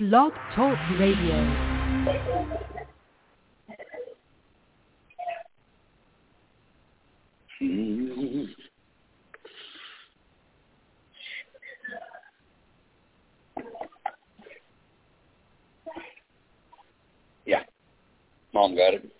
Blog 0.00 0.32
Talk 0.54 0.78
Radio. 0.98 1.36
Yeah. 17.44 17.62
Mom 18.54 18.74
got 18.74 18.94
it. 18.94 19.12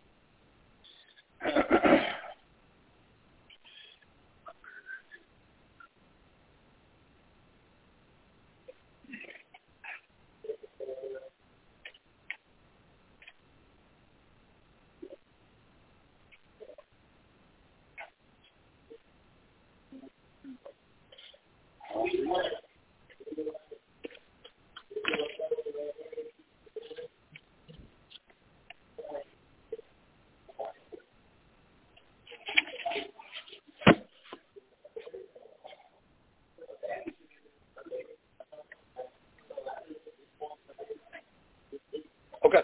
Okay. 42.42 42.62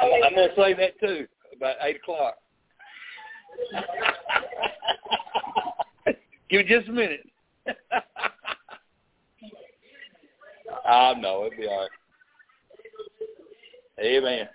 I'm, 0.00 0.24
I'm 0.24 0.27
gonna 0.38 0.52
say 0.56 0.74
that 0.74 1.00
too 1.00 1.26
about 1.56 1.76
eight 1.82 1.96
o'clock. 1.96 2.36
Give 6.50 6.64
me 6.64 6.68
just 6.68 6.88
a 6.88 6.92
minute. 6.92 7.26
I 10.86 11.14
know 11.14 11.46
it'll 11.46 11.58
be 11.58 11.66
all 11.66 11.80
right. 11.80 11.90
Amen. 14.00 14.48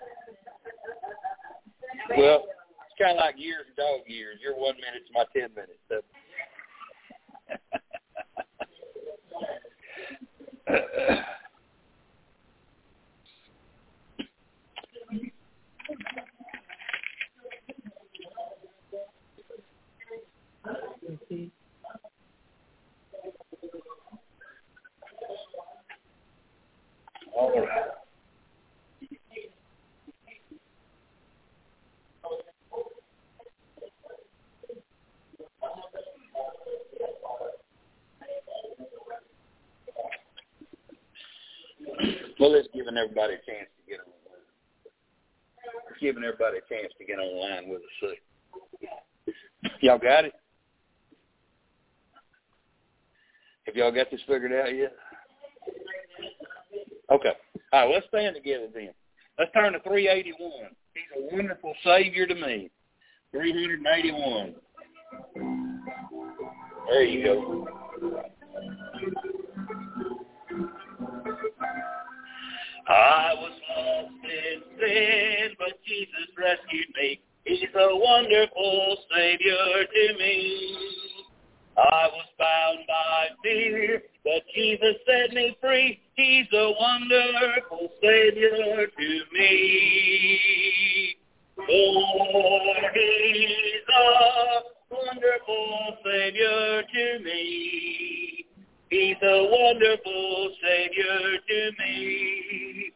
Well, 2.16 2.44
it's 2.46 2.98
kind 2.98 3.18
of 3.18 3.24
like 3.24 3.34
years 3.38 3.66
and 3.66 3.76
dog 3.76 4.00
years. 4.06 4.38
Your 4.42 4.56
one 4.56 4.74
minute's 4.76 5.10
my 5.12 5.24
ten 5.32 5.50
minutes. 5.54 5.78
So. 5.88 6.00
All 27.36 27.60
right. 27.60 27.84
Well, 42.40 42.54
it's 42.54 42.68
giving 42.94 43.02
everybody 43.02 43.34
a 43.34 43.38
chance 43.38 43.68
to 43.76 43.90
get 43.90 44.00
on. 44.00 44.06
Giving 46.00 46.24
everybody 46.24 46.58
a 46.58 46.60
chance 46.72 46.92
to 46.98 47.04
get 47.04 47.18
online 47.18 47.68
with 47.68 47.82
us. 47.82 48.16
Y'all 49.80 49.98
got 49.98 50.24
it? 50.24 50.32
Have 53.66 53.76
y'all 53.76 53.92
got 53.92 54.10
this 54.10 54.20
figured 54.26 54.52
out 54.52 54.74
yet? 54.74 54.94
Okay. 57.10 57.32
All 57.72 57.86
right, 57.86 57.94
let's 57.94 58.06
stand 58.08 58.36
together 58.36 58.68
then. 58.72 58.90
Let's 59.38 59.52
turn 59.52 59.72
to 59.72 59.80
381. 59.80 60.50
He's 60.92 61.04
a 61.16 61.34
wonderful 61.34 61.74
Savior 61.84 62.26
to 62.26 62.34
me. 62.34 62.70
381. 63.32 64.54
There 66.88 67.04
you 67.04 67.24
go. 67.24 67.66
I 72.86 73.34
was 73.34 73.52
lost 73.70 74.24
in 74.24 74.62
sin, 74.78 75.56
but 75.58 75.72
Jesus 75.86 76.28
rescued 76.36 76.88
me. 77.00 77.20
He's 77.44 77.74
a 77.74 77.96
wonderful 77.96 78.96
Savior 79.14 79.84
to 79.84 80.18
me. 80.18 80.76
I 81.76 82.08
was 82.08 82.26
bound 82.38 82.78
by 82.86 83.28
fear, 83.42 84.02
but 84.22 84.42
Jesus 84.54 84.96
set 85.06 85.34
me 85.34 85.56
free. 85.60 86.00
He's 86.14 86.46
a 86.52 86.72
wonderful 86.78 87.88
Savior 88.02 88.86
to 88.86 89.20
me. 89.32 91.16
Oh, 91.58 92.74
he's 92.94 93.88
a 93.96 94.94
wonderful 94.94 95.96
Savior 96.04 96.82
to 96.82 97.24
me. 97.24 98.43
He's 98.94 99.16
a 99.22 99.48
wonderful 99.50 100.50
Savior 100.62 101.38
to 101.48 101.70
me. 101.80 102.92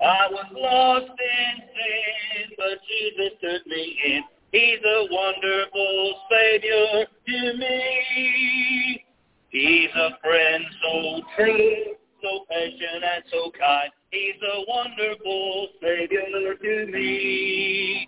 I 0.00 0.28
was 0.30 0.46
lost 0.54 1.10
in 1.10 1.62
sin, 1.74 2.54
but 2.56 2.78
Jesus 2.86 3.32
took 3.42 3.66
me 3.66 3.98
in. 4.06 4.22
He's 4.52 4.78
a 4.78 5.08
wonderful 5.10 6.14
Savior 6.30 7.04
to 7.26 7.58
me. 7.58 9.04
He's 9.48 9.90
a 9.96 10.10
friend 10.22 10.64
so 10.84 11.20
true, 11.36 11.96
so 12.22 12.46
patient 12.48 13.02
and 13.02 13.24
so 13.32 13.50
kind. 13.58 13.90
He's 14.12 14.40
a 14.54 14.64
wonderful 14.68 15.68
Savior 15.82 16.54
to 16.62 16.86
me. 16.92 18.06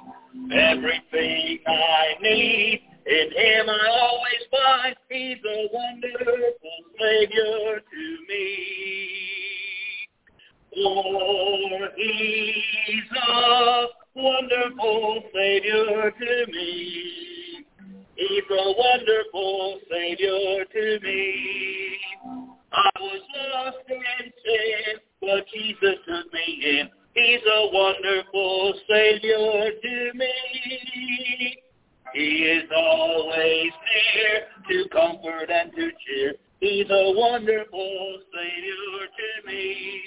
Everything 0.52 1.58
I 1.66 2.04
need, 2.22 2.82
in 3.06 3.30
him 3.32 3.68
I 3.68 3.88
always 4.00 4.42
find. 4.50 4.96
He's 5.10 5.38
a 5.44 5.68
wonderful 5.72 6.54
Savior 7.00 7.80
to 7.80 8.16
me. 8.28 9.52
For 10.74 11.88
he's 11.96 13.10
a 13.28 13.86
wonderful 14.14 15.22
Savior 15.34 16.10
to 16.10 16.46
me. 16.52 17.64
He's 18.16 18.44
a 18.50 18.74
wonderful 18.78 19.80
Savior 19.90 20.64
to 20.64 20.98
me. 21.02 21.98
I 22.72 22.90
was 23.00 23.20
lost 23.52 23.78
in 23.88 24.32
sin, 24.44 25.00
but 25.20 25.44
Jesus 25.52 25.96
took 26.06 26.32
me 26.32 26.80
in. 26.80 26.88
He's 27.14 27.42
a 27.46 27.68
wonderful 27.72 28.74
Savior 28.88 29.70
to 29.82 30.12
me. 30.14 31.62
He 32.14 32.44
is 32.44 32.64
always 32.76 33.72
near 34.14 34.42
to 34.68 34.88
comfort 34.90 35.50
and 35.50 35.72
to 35.72 35.90
cheer. 36.06 36.34
He's 36.60 36.86
a 36.90 37.12
wonderful 37.16 38.18
Savior 38.32 39.08
to 39.18 39.46
me. 39.46 40.02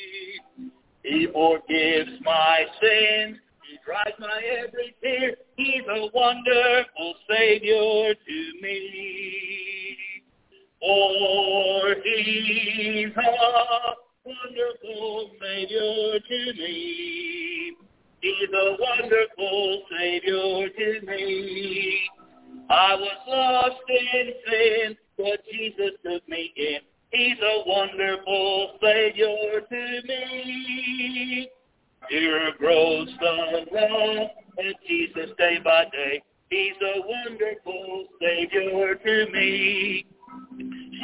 He 1.03 1.27
forgives 1.27 2.11
my 2.23 2.65
sins. 2.81 3.37
He 3.69 3.77
dries 3.83 4.13
my 4.19 4.41
every 4.59 4.95
tear. 5.01 5.35
He's 5.57 5.83
a 5.89 6.09
wonderful 6.13 7.15
Savior 7.29 8.13
to 8.13 8.61
me. 8.61 9.95
For 10.79 11.95
he's 12.03 13.09
a 13.17 13.95
wonderful 14.25 15.31
Savior 15.41 16.19
to 16.19 16.53
me. 16.53 17.54
He's 18.25 18.49
a 18.51 18.75
wonderful 18.79 19.83
Savior 19.91 20.69
to 20.69 21.05
me. 21.05 22.09
I 22.71 22.95
was 22.95 23.17
lost 23.27 23.81
in 23.87 24.33
sin, 24.49 24.97
but 25.15 25.45
Jesus 25.53 25.91
took 26.03 26.27
me 26.27 26.51
in. 26.55 26.79
He's 27.11 27.37
a 27.37 27.63
wonderful 27.67 28.79
Savior 28.81 29.61
to 29.69 30.07
me. 30.07 31.51
Here 32.09 32.51
grows 32.57 33.09
the 33.19 33.65
love 33.71 34.29
of 34.57 34.73
Jesus 34.87 35.29
day 35.37 35.59
by 35.63 35.85
day. 35.91 36.23
He's 36.49 36.73
a 36.81 37.01
wonderful 37.01 38.05
Savior 38.19 38.95
to 38.95 39.31
me. 39.33 40.03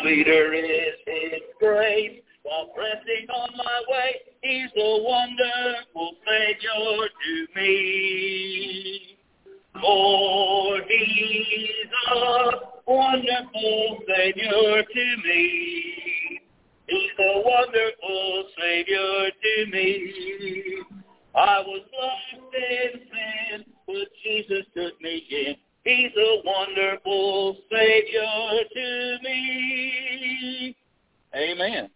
Sweeter 0.01 0.53
is 0.55 0.95
His 1.05 1.41
grace 1.59 2.21
while 2.43 2.67
pressing 2.75 3.27
on 3.29 3.49
my 3.57 3.81
way. 3.87 4.15
He's 4.41 4.71
a 4.75 5.03
wonderful 5.03 6.13
Savior 6.27 7.07
to 7.23 7.47
me. 7.55 9.17
For 9.81 10.81
He's 10.87 11.91
a 12.11 12.51
wonderful 12.87 13.99
Savior 14.07 14.21
Savior 14.33 14.83
to 14.83 15.17
me. 15.23 16.41
He's 16.87 17.11
a 17.19 17.41
wonderful 17.45 18.43
Savior 18.59 19.31
to 19.43 19.71
me. 19.71 20.83
I 21.33 21.59
was 21.59 21.81
lost 21.99 22.53
in 22.53 22.99
sin, 22.99 23.65
but 23.87 24.07
Jesus 24.23 24.65
took 24.75 25.01
me 25.01 25.23
in. 25.29 25.55
He's 25.83 26.11
a 26.17 26.41
wonderful 26.45 27.57
Savior 27.71 28.63
to 28.73 29.17
me. 29.23 30.75
Amen. 31.35 31.89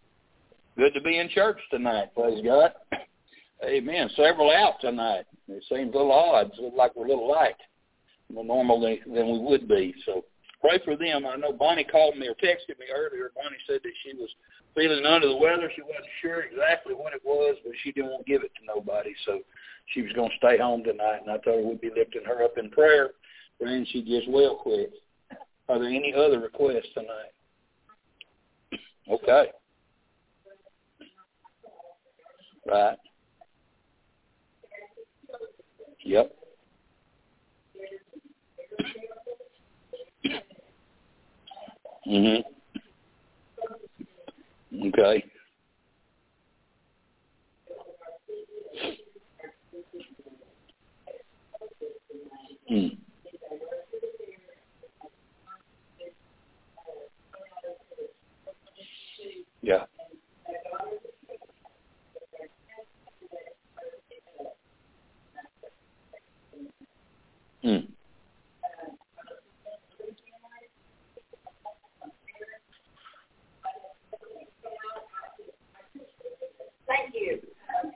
Good 0.78 0.94
to 0.94 1.02
be 1.02 1.20
in 1.20 1.30
church 1.30 1.58
tonight, 1.72 2.14
praise 2.14 2.44
God. 2.44 2.74
Amen. 3.64 4.10
Several 4.16 4.52
out 4.52 4.82
tonight. 4.82 5.26
It 5.48 5.64
seems 5.70 5.94
a 5.94 5.98
little 5.98 6.12
odd, 6.12 6.52
Looks 6.60 6.76
like 6.78 6.96
we're 6.96 7.06
a 7.06 7.10
little 7.10 7.32
light 7.32 7.56
more 8.34 8.46
normal 8.46 8.80
than, 8.82 8.98
than 9.14 9.32
we 9.32 9.40
would 9.40 9.68
be. 9.68 9.94
So 10.06 10.26
pray 10.62 10.80
for 10.84 10.96
them. 10.96 11.26
I 11.26 11.36
know 11.36 11.54
Bonnie 11.54 11.84
called 11.84 12.18
me 12.18 12.28
or 12.28 12.34
texted 12.36 12.80
me 12.80 12.88
earlier. 12.94 13.32
Bonnie 13.36 13.58
said 13.68 13.82
that 13.84 13.94
she 14.04 14.16
was 14.18 14.30
feeling 14.76 15.06
under 15.06 15.28
the 15.28 15.38
weather. 15.38 15.72
She 15.76 15.82
wasn't 15.82 16.06
sure 16.22 16.42
exactly 16.42 16.94
what 16.94 17.14
it 17.14 17.22
was, 17.24 17.56
but 17.64 17.74
she 17.84 17.92
didn't 17.92 18.12
want 18.12 18.26
to 18.26 18.32
give 18.32 18.44
it 18.44 18.52
to 18.60 18.66
nobody. 18.66 19.14
So 19.26 19.40
she 19.94 20.02
was 20.02 20.12
going 20.14 20.32
to 20.32 20.38
stay 20.38 20.58
home 20.58 20.84
tonight, 20.84 21.22
and 21.22 21.32
I 21.32 21.38
told 21.38 21.64
her 21.64 21.70
we'd 21.70 21.82
be 21.82 21.92
lifting 21.96 22.26
her 22.26 22.44
up 22.44 22.58
in 22.58 22.70
prayer, 22.72 23.12
praying 23.62 23.88
she 23.92 24.02
gets 24.02 24.26
well 24.28 24.56
quick. 24.56 24.90
Are 25.70 25.80
there 25.80 25.90
any 25.90 26.14
other 26.14 26.40
requests 26.40 26.94
tonight? 26.94 27.34
Okay. 29.10 29.52
Right. 32.66 32.98
Yep. 36.06 36.32
Mhm. 42.08 42.44
Okay. 44.88 45.24
Hmm. 52.70 52.88
Yeah. 59.62 59.86
Hmm. 67.64 67.78
Thank 76.88 77.16
you. 77.16 77.40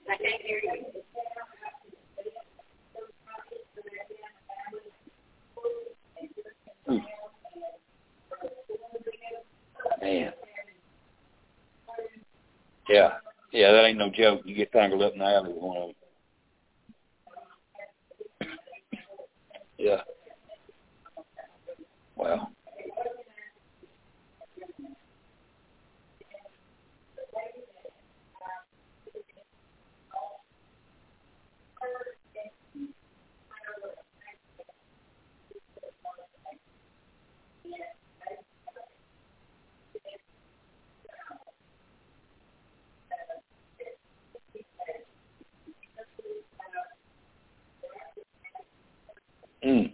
I 0.10 0.18
can't 0.18 0.42
hear 0.44 0.62
you. 0.64 0.86
Hmm. 6.88 6.98
Man. 10.02 10.34
Yeah. 12.90 13.12
Yeah, 13.54 13.72
that 13.74 13.86
ain't 13.86 14.00
no 14.00 14.10
joke. 14.12 14.42
You 14.46 14.49
get 14.60 14.72
tangled 14.72 15.02
up 15.02 15.14
in 15.14 15.20
the 15.20 15.26
alley 15.26 15.54
with 15.54 15.62
one 15.62 15.78
of 15.78 15.88
them. 15.88 15.96
Yeah. 19.78 20.02
Well. 22.16 22.52
Mm. 49.66 49.92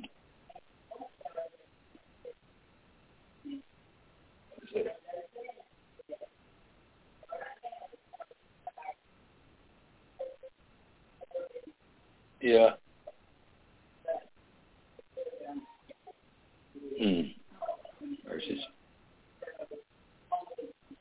Yeah. 12.42 12.70
Mm. 17.02 17.34
Versus. 18.28 18.60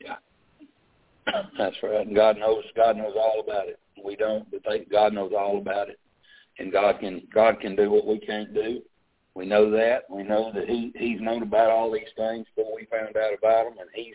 Yeah. 0.01 0.17
That's 1.59 1.74
right. 1.87 2.07
And 2.07 2.17
God 2.17 2.39
knows. 2.39 2.65
God 2.77 2.97
knows 2.97 3.15
all 3.17 3.41
about 3.41 3.69
it. 3.69 3.79
We 4.03 4.17
don't, 4.17 4.51
but 4.51 4.61
they, 4.69 4.81
God 4.91 5.13
knows 5.13 5.33
all 5.37 5.59
about 5.59 5.89
it, 5.89 5.99
and 6.59 6.73
God 6.73 7.01
can 7.01 7.23
God 7.33 7.61
can 7.61 7.77
do 7.77 7.91
what 7.91 8.07
we 8.07 8.19
can't 8.19 8.53
do. 8.53 8.83
We 9.35 9.47
know 9.47 9.71
that. 9.71 10.03
We 10.09 10.23
know 10.23 10.53
that 10.55 10.69
He 10.69 10.93
He's 10.97 11.21
known 11.21 11.43
about 11.43 11.71
all 11.71 11.93
these 11.93 12.03
things 12.17 12.47
before 12.55 12.75
we 12.75 12.87
found 12.87 13.17
out 13.17 13.35
about 13.37 13.65
them, 13.65 13.79
and 13.81 13.91
He's 13.95 14.15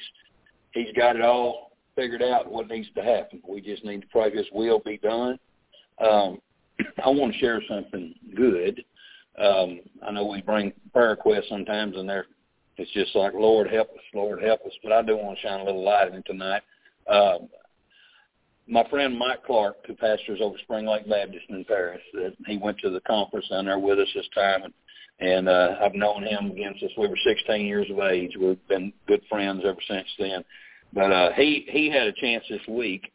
He's 0.74 0.94
got 0.96 1.16
it 1.16 1.22
all 1.22 1.72
figured 1.96 2.22
out 2.22 2.52
what 2.52 2.70
needs 2.70 2.88
to 2.96 3.04
happen. 3.04 3.42
We 3.48 3.62
just 3.62 3.84
need 3.84 4.02
to 4.02 4.08
pray 4.08 4.32
His 4.36 4.48
will 4.52 4.80
be 4.80 4.98
done. 4.98 5.40
Um, 6.00 6.40
I 7.04 7.10
want 7.10 7.34
to 7.34 7.40
share 7.40 7.62
something 7.68 8.14
good. 8.36 8.84
Um, 9.38 9.80
I 10.06 10.12
know 10.12 10.26
we 10.26 10.42
bring 10.42 10.74
prayer 10.94 11.12
requests 11.12 11.50
sometimes, 11.50 11.96
and 11.98 12.08
they're 12.08 12.26
it's 12.80 12.92
just 12.92 13.14
like 13.14 13.34
Lord 13.34 13.70
help 13.70 13.90
us, 13.90 14.04
Lord 14.14 14.42
help 14.42 14.62
us. 14.66 14.72
But 14.82 14.94
I 14.94 15.02
do 15.02 15.18
want 15.18 15.38
to 15.38 15.42
shine 15.48 15.60
a 15.60 15.66
little 15.66 15.84
light 15.84 16.14
in 16.14 16.24
tonight. 16.24 16.62
Um, 17.08 17.49
my 18.70 18.88
friend 18.90 19.18
Mike 19.18 19.44
Clark, 19.46 19.78
who 19.88 19.96
pastors 19.96 20.40
over 20.42 20.58
Spring 20.60 20.86
Lake 20.86 21.10
Baptist 21.10 21.46
in 21.50 21.66
Paris, 21.66 22.02
that 22.14 22.34
he 22.46 22.58
went 22.58 22.78
to 22.80 22.90
the 22.90 23.02
conference 23.02 23.48
down 23.50 23.66
there 23.66 23.80
with 23.80 24.00
us 24.00 24.08
this 24.14 24.28
time, 24.36 24.64
and, 24.64 24.74
and 25.20 25.50
uh, 25.50 25.76
I've 25.82 25.96
known 25.96 26.24
him 26.24 26.52
again 26.52 26.76
since 26.80 26.92
we 26.98 27.08
were 27.08 27.18
16 27.26 27.66
years 27.66 27.88
of 27.90 28.00
age. 28.00 28.38
We've 28.40 28.68
been 28.68 28.94
good 29.08 29.22
friends 29.28 29.64
ever 29.66 29.80
since 29.88 30.08
then. 30.18 30.44
But 30.94 31.12
uh, 31.12 31.34
he 31.34 31.68
he 31.70 31.90
had 31.90 32.08
a 32.08 32.14
chance 32.14 32.44
this 32.50 32.62
week 32.68 33.12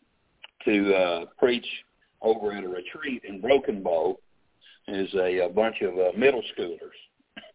to 0.65 0.95
uh, 0.95 1.25
preach 1.39 1.67
over 2.21 2.53
at 2.53 2.65
a 2.65 2.69
retreat 2.69 3.23
in 3.27 3.41
Broken 3.41 3.83
Bow. 3.83 4.19
Is 4.87 5.13
a, 5.15 5.47
a 5.47 5.49
bunch 5.49 5.81
of 5.81 5.95
uh, 5.95 6.17
middle 6.17 6.43
schoolers, 6.55 6.77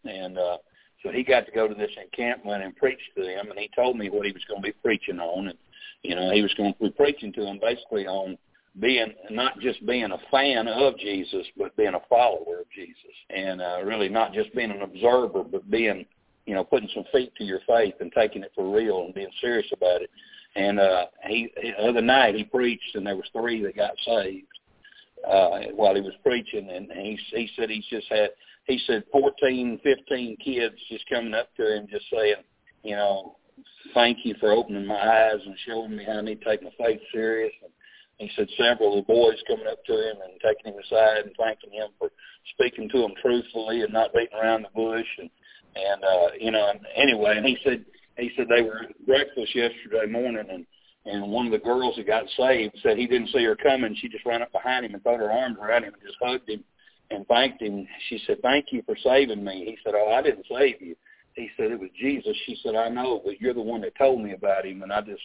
and 0.04 0.36
uh, 0.38 0.58
so 1.04 1.12
he 1.12 1.24
got 1.24 1.46
to 1.46 1.52
go 1.52 1.68
to 1.68 1.76
this 1.76 1.92
encampment 2.02 2.64
and 2.64 2.76
preach 2.76 3.00
to 3.16 3.22
them. 3.22 3.52
And 3.52 3.60
he 3.60 3.70
told 3.76 3.98
me 3.98 4.10
what 4.10 4.26
he 4.26 4.32
was 4.32 4.44
going 4.50 4.64
to 4.64 4.68
be 4.68 4.74
preaching 4.82 5.20
on, 5.20 5.50
and 5.50 5.58
you 6.04 6.16
know, 6.16 6.32
he 6.32 6.42
was 6.42 6.54
going 6.56 6.74
to 6.74 6.80
be 6.80 6.90
preaching 6.92 7.34
to 7.34 7.42
them 7.42 7.60
basically 7.62 8.08
on 8.08 8.38
being 8.80 9.14
not 9.30 9.60
just 9.60 9.86
being 9.86 10.12
a 10.12 10.18
fan 10.32 10.68
of 10.68 10.98
Jesus, 10.98 11.46
but 11.58 11.76
being 11.76 11.96
a 11.96 12.08
follower 12.10 12.62
of 12.62 12.72
Jesus, 12.74 12.96
and 13.30 13.62
uh, 13.62 13.82
really 13.84 14.10
not 14.10 14.34
just 14.34 14.54
being 14.56 14.72
an 14.72 14.82
observer, 14.82 15.44
but 15.44 15.70
being, 15.70 16.06
you 16.46 16.54
know, 16.54 16.64
putting 16.64 16.90
some 16.94 17.04
feet 17.12 17.34
to 17.38 17.44
your 17.44 17.60
faith 17.68 17.96
and 18.00 18.12
taking 18.14 18.44
it 18.44 18.52
for 18.56 18.74
real 18.74 19.04
and 19.06 19.14
being 19.14 19.32
serious 19.42 19.68
about 19.74 20.02
it. 20.02 20.10
And 20.56 20.80
uh, 20.80 21.06
he 21.28 21.52
the 21.62 21.84
other 21.84 22.02
night 22.02 22.36
he 22.36 22.44
preached, 22.44 22.96
and 22.96 23.06
there 23.06 23.16
was 23.16 23.30
three 23.34 23.62
that 23.64 23.76
got 23.76 23.92
saved 24.06 24.48
uh, 25.28 25.60
while 25.76 25.96
he 25.96 26.02
was 26.02 26.14
preaching, 26.24 26.70
and 26.70 26.92
he 26.92 27.20
he 27.32 27.50
said 27.56 27.70
he's 27.70 27.86
just 27.90 28.08
had 28.10 28.30
he 28.66 28.80
said 28.86 29.04
14, 29.12 29.80
15 29.84 30.38
kids 30.38 30.76
just 30.90 31.10
coming 31.10 31.34
up 31.34 31.50
to 31.56 31.76
him 31.76 31.88
just 31.90 32.06
saying, 32.14 32.36
you 32.84 32.96
know, 32.96 33.36
thank 33.94 34.20
you 34.24 34.36
for 34.40 34.52
opening 34.52 34.86
my 34.86 35.00
eyes 35.00 35.40
and 35.46 35.56
showing 35.66 35.96
me 35.96 36.06
how 36.06 36.20
I 36.20 36.22
need 36.22 36.42
to 36.42 36.46
take 36.46 36.64
my 36.64 36.72
faith 36.78 37.02
serious. 37.14 37.54
And 37.62 37.72
he 38.18 38.30
said 38.36 38.48
several 38.58 39.00
of 39.00 39.06
the 39.06 39.14
boys 39.14 39.42
coming 39.48 39.68
up 39.68 39.84
to 39.86 39.94
him 39.94 40.18
and 40.24 40.40
taking 40.42 40.74
him 40.74 40.80
aside 40.80 41.26
and 41.26 41.36
thanking 41.38 41.72
him 41.72 41.90
for 41.98 42.10
speaking 42.54 42.90
to 42.90 43.02
them 43.02 43.14
truthfully 43.22 43.82
and 43.82 43.94
not 43.94 44.14
beating 44.14 44.38
around 44.38 44.64
the 44.64 44.70
bush. 44.76 45.08
And, 45.18 45.30
and 45.76 46.04
uh, 46.04 46.28
you 46.40 46.52
know, 46.52 46.70
and 46.70 46.80
anyway, 46.96 47.38
and 47.38 47.46
he 47.46 47.58
said, 47.64 47.86
he 48.18 48.32
said 48.36 48.48
they 48.50 48.62
were 48.62 48.84
at 48.84 49.06
breakfast 49.06 49.56
yesterday 49.56 50.06
morning 50.12 50.46
and 50.50 50.66
and 51.06 51.32
one 51.32 51.46
of 51.46 51.52
the 51.52 51.60
girls 51.60 51.96
that 51.96 52.06
got 52.06 52.26
saved 52.38 52.78
said 52.84 52.98
he 52.98 53.08
didn't 53.08 53.30
see 53.30 53.44
her 53.44 53.56
coming. 53.56 53.96
She 53.96 54.10
just 54.10 54.26
ran 54.26 54.42
up 54.42 54.52
behind 54.52 54.86
him 54.86 54.94
and 54.94 55.04
put 55.04 55.18
her 55.18 55.32
arms 55.32 55.58
around 55.60 55.84
him 55.84 55.94
and 55.94 56.04
just 56.04 56.18
hugged 56.22 56.50
him 56.50 56.64
and 57.10 57.26
thanked 57.28 57.62
him. 57.62 57.88
She 58.10 58.22
said, 58.28 58.42
thank 58.42 58.66
you 58.72 58.84
for 58.86 58.96
saving 59.04 59.44
me. 59.44 59.66
He 59.66 59.78
said, 59.84 59.94
oh, 59.96 60.12
I 60.12 60.22
didn't 60.22 60.46
save 60.50 60.82
you 60.82 60.96
he 61.40 61.50
said 61.56 61.72
it 61.72 61.80
was 61.80 61.90
Jesus. 62.00 62.36
She 62.46 62.58
said, 62.64 62.76
I 62.76 62.90
know, 62.90 63.22
but 63.24 63.40
you're 63.40 63.54
the 63.54 63.62
one 63.62 63.82
that 63.82 63.98
told 63.98 64.22
me 64.22 64.34
about 64.34 64.66
him, 64.66 64.84
and 64.84 64.92
I 64.92 65.02
just 65.02 65.22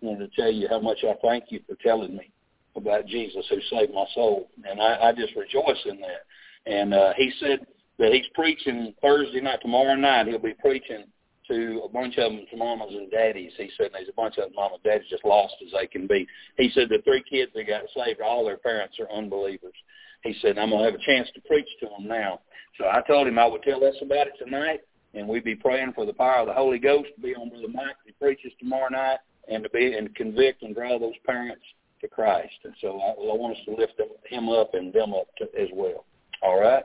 wanted 0.00 0.30
to 0.30 0.40
tell 0.40 0.50
you 0.50 0.68
how 0.68 0.80
much 0.80 0.98
I 1.04 1.14
thank 1.22 1.44
you 1.48 1.60
for 1.68 1.76
telling 1.82 2.16
me 2.16 2.30
about 2.76 3.06
Jesus 3.06 3.44
who 3.50 3.60
saved 3.70 3.92
my 3.92 4.06
soul. 4.14 4.48
And 4.68 4.80
I, 4.80 5.08
I 5.08 5.12
just 5.12 5.34
rejoice 5.36 5.82
in 5.86 6.00
that. 6.00 6.72
And 6.72 6.94
uh, 6.94 7.12
he 7.16 7.32
said 7.40 7.66
that 7.98 8.12
he's 8.12 8.26
preaching 8.34 8.94
Thursday 9.02 9.40
night, 9.40 9.60
tomorrow 9.60 9.94
night, 9.94 10.28
he'll 10.28 10.38
be 10.38 10.54
preaching 10.54 11.04
to 11.48 11.82
a 11.84 11.88
bunch 11.88 12.18
of 12.18 12.32
them 12.32 12.44
to 12.50 12.56
mamas 12.56 12.92
and 12.92 13.10
daddies. 13.10 13.52
He 13.56 13.70
said 13.76 13.90
there's 13.92 14.08
a 14.08 14.12
bunch 14.12 14.36
of 14.38 14.44
them 14.44 14.52
mamas 14.54 14.78
and 14.84 14.92
daddies 14.92 15.10
just 15.10 15.24
lost 15.24 15.54
as 15.64 15.72
they 15.72 15.86
can 15.86 16.06
be. 16.06 16.26
He 16.56 16.70
said 16.70 16.88
the 16.88 17.02
three 17.04 17.24
kids 17.28 17.52
that 17.54 17.66
got 17.66 17.82
saved, 17.96 18.20
all 18.20 18.44
their 18.44 18.58
parents 18.58 18.98
are 19.00 19.10
unbelievers. 19.10 19.74
He 20.22 20.34
said, 20.40 20.58
I'm 20.58 20.70
going 20.70 20.84
to 20.84 20.90
have 20.90 21.00
a 21.00 21.04
chance 21.04 21.28
to 21.34 21.40
preach 21.42 21.68
to 21.80 21.86
them 21.86 22.06
now. 22.06 22.40
So 22.76 22.84
I 22.86 23.02
told 23.06 23.26
him 23.26 23.38
I 23.38 23.46
would 23.46 23.62
tell 23.62 23.84
us 23.84 23.94
about 24.00 24.28
it 24.28 24.34
tonight 24.38 24.80
and 25.14 25.28
we'd 25.28 25.44
be 25.44 25.54
praying 25.54 25.92
for 25.94 26.06
the 26.06 26.12
power 26.12 26.40
of 26.40 26.46
the 26.46 26.52
Holy 26.52 26.78
Ghost 26.78 27.08
to 27.14 27.20
be 27.20 27.34
on 27.34 27.48
Brother 27.48 27.68
Mike 27.72 27.96
to 28.06 28.12
preaches 28.20 28.52
tomorrow 28.58 28.88
night 28.90 29.18
and 29.48 29.62
to 29.62 29.70
be 29.70 29.94
and 29.94 30.14
convict 30.14 30.62
and 30.62 30.74
draw 30.74 30.98
those 30.98 31.14
parents 31.24 31.62
to 32.00 32.08
Christ. 32.08 32.54
And 32.64 32.74
so 32.80 33.00
I, 33.00 33.10
I 33.10 33.36
want 33.36 33.56
us 33.56 33.62
to 33.66 33.74
lift 33.74 33.96
them, 33.96 34.08
him 34.28 34.48
up 34.48 34.74
and 34.74 34.92
them 34.92 35.14
up 35.14 35.26
to, 35.38 35.44
as 35.60 35.68
well. 35.72 36.04
All 36.42 36.60
right. 36.60 36.84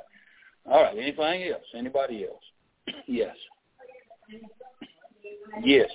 All 0.69 0.81
right. 0.81 0.97
Anything 0.97 1.51
else? 1.51 1.63
Anybody 1.75 2.25
else? 2.25 2.95
yes. 3.07 3.35
Yes. 5.63 5.89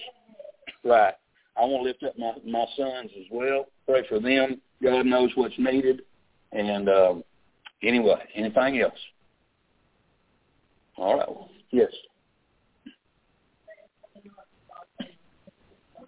Right. 0.85 1.14
I 1.56 1.64
want 1.64 1.82
to 1.82 1.88
lift 1.88 2.04
up 2.04 2.18
my, 2.18 2.32
my 2.50 2.66
sons 2.76 3.11
as 3.18 3.26
well. 3.32 3.66
Pray 3.87 4.06
for 4.08 4.20
them. 4.20 4.61
God 4.82 5.06
knows 5.06 5.30
what's 5.35 5.58
needed. 5.58 6.02
And 6.52 6.88
um, 6.88 7.25
anyway, 7.82 8.23
anything 8.35 8.80
else? 8.80 8.99
All 10.97 11.18
right. 11.18 11.28
Yes. 11.70 11.90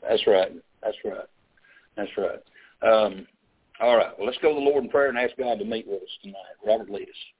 That's 0.02 0.26
right. 0.26 0.52
That's 0.82 0.96
right. 1.04 1.26
That's 1.96 2.10
right. 2.16 2.40
Um, 2.82 3.26
all 3.80 3.96
right. 3.96 4.16
Well, 4.18 4.26
let's 4.26 4.38
go 4.38 4.50
to 4.50 4.54
the 4.54 4.60
Lord 4.60 4.84
in 4.84 4.90
prayer 4.90 5.08
and 5.08 5.18
ask 5.18 5.36
God 5.36 5.58
to 5.58 5.64
meet 5.64 5.86
with 5.86 6.02
us 6.02 6.08
tonight. 6.22 6.36
Robert, 6.66 6.90
lead 6.90 7.08
us. 7.08 7.39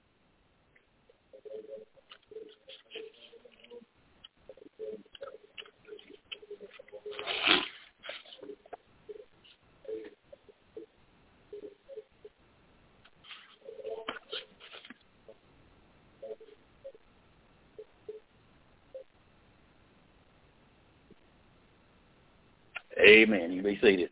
Amen. 23.07 23.53
You 23.53 23.63
may 23.63 23.79
say 23.81 23.97
this. 23.97 24.11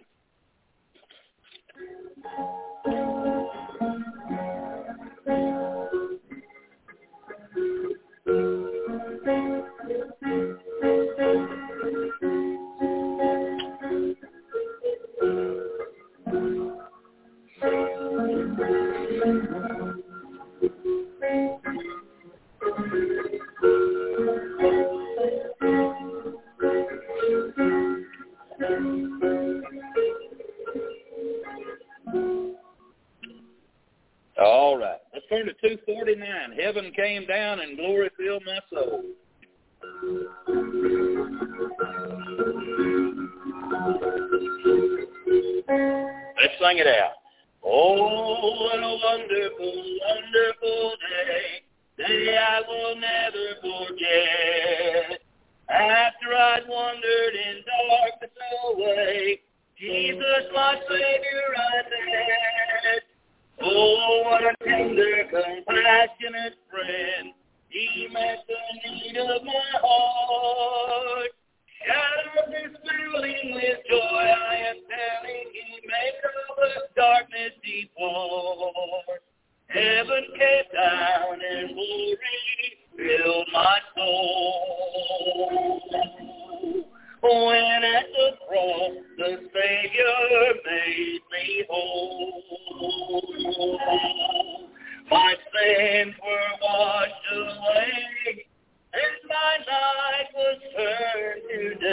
39, 36.18 36.52
heaven 36.58 36.92
came 36.96 37.26
down 37.26 37.60
and 37.60 37.76
glory 37.76 38.10
filled 38.18 38.42
my 38.44 38.58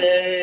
day. 0.02 0.35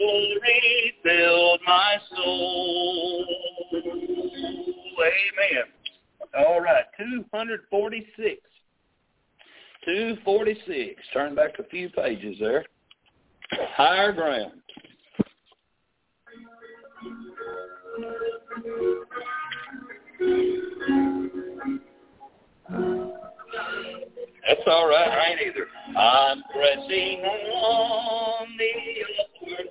Glory 0.00 0.94
filled 1.02 1.60
my 1.66 1.96
soul. 2.16 3.26
Amen. 4.98 5.64
All 6.38 6.60
right, 6.60 6.84
246. 6.98 8.40
246. 9.84 11.02
Turn 11.12 11.34
back 11.34 11.58
a 11.58 11.64
few 11.64 11.88
pages 11.90 12.36
there. 12.40 12.64
Higher 13.76 14.12
ground. 14.12 14.52
That's 24.46 24.62
all 24.66 24.88
right. 24.88 25.08
I 25.08 25.30
ain't 25.30 25.40
either. 25.46 25.66
I'm 25.96 26.42
pressing 26.52 27.22
on 27.22 28.46
the 28.58 28.69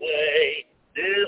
way. 0.09 0.65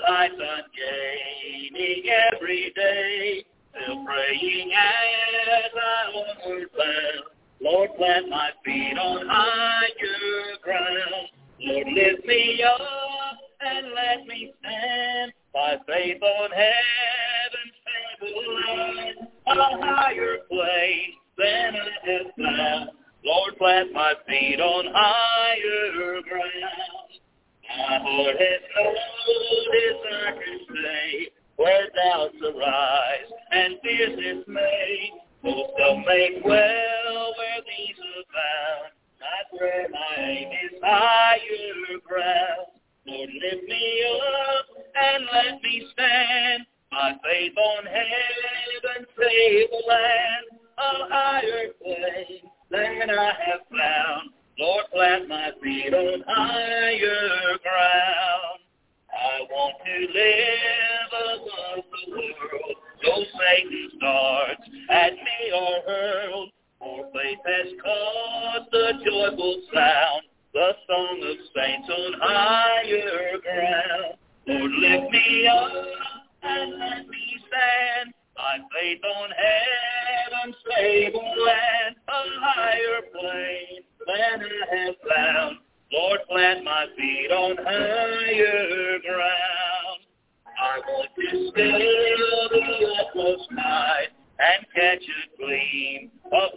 Heights 0.05 0.33
I'm 0.35 0.63
gaining 0.75 2.03
every 2.33 2.73
day. 2.75 3.45
Still 3.71 4.05
praying 4.05 4.71
as 4.73 5.71
I 5.75 6.11
onward 6.13 6.67
bound. 6.77 7.23
Lord, 7.61 7.89
plant 7.95 8.29
my 8.29 8.49
feet 8.65 8.97
on 8.97 9.27
higher 9.27 10.57
ground. 10.63 11.29
Lord, 11.61 11.87
lift 11.93 12.25
me 12.25 12.63
up 12.63 13.37
and 13.61 13.87
let 13.93 14.27
me 14.27 14.51
stand 14.59 15.31
by 15.53 15.77
faith 15.87 16.21
on 16.21 16.49
heaven's 16.51 16.80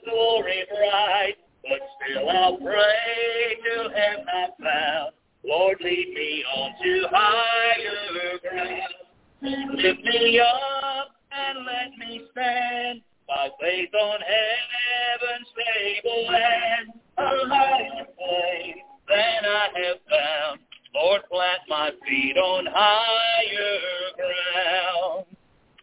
glory 0.04 0.64
bright, 0.70 1.36
but 1.62 1.80
still 1.96 2.28
I'll 2.28 2.56
pray 2.56 3.56
to 3.64 3.90
have 3.94 4.26
not 4.26 4.50
found. 4.62 5.12
Lord, 5.46 5.78
lead 5.80 6.14
me 6.14 6.44
on 6.56 6.70
to 6.82 7.06
higher 7.10 8.38
ground. 8.40 9.74
Lift 9.76 10.04
me 10.04 10.40
up 10.40 11.08
and 11.32 11.66
let 11.66 11.98
me 11.98 12.22
stand 12.32 13.02
by 13.28 13.48
faith 13.60 13.90
on 13.94 14.18
heaven's 14.20 15.48
stable 15.52 16.26
land, 16.32 16.88
a 17.18 17.48
higher 17.48 18.04
place 18.04 18.76
than 19.08 19.44
I 19.44 19.68
have 19.74 19.98
found. 20.08 20.60
Lord, 20.94 21.22
plant 21.30 21.60
my 21.68 21.90
feet 22.08 22.36
on 22.38 22.66
higher 22.70 23.80
ground. 24.16 25.26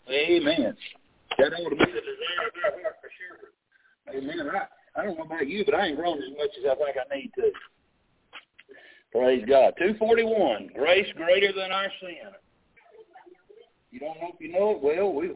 Amen. 0.09 0.75
That 1.37 1.53
ought 1.53 1.69
to 1.69 1.75
be 1.75 1.85
the 1.85 2.01
desire 2.01 2.47
of 2.47 2.53
our 2.63 2.81
heart 2.81 2.95
for 3.01 3.11
sure. 3.19 4.17
Amen. 4.17 4.49
I, 4.55 4.99
I 4.99 5.03
don't 5.03 5.17
know 5.17 5.25
about 5.25 5.47
you, 5.47 5.63
but 5.65 5.75
I 5.75 5.87
ain't 5.87 5.99
I 6.69 6.75
think 6.75 6.97
I 6.97 7.15
need 7.15 7.31
to. 7.35 7.51
Praise 9.11 9.43
God. 9.47 9.73
241, 9.77 10.69
grace 10.73 11.07
greater 11.15 11.51
than 11.51 11.71
our 11.71 11.87
sin. 11.99 12.31
You 13.91 13.99
don't 13.99 14.19
know 14.21 14.31
if 14.33 14.39
you 14.39 14.51
know 14.51 14.71
it? 14.71 14.81
Well, 14.81 15.13
we, 15.13 15.31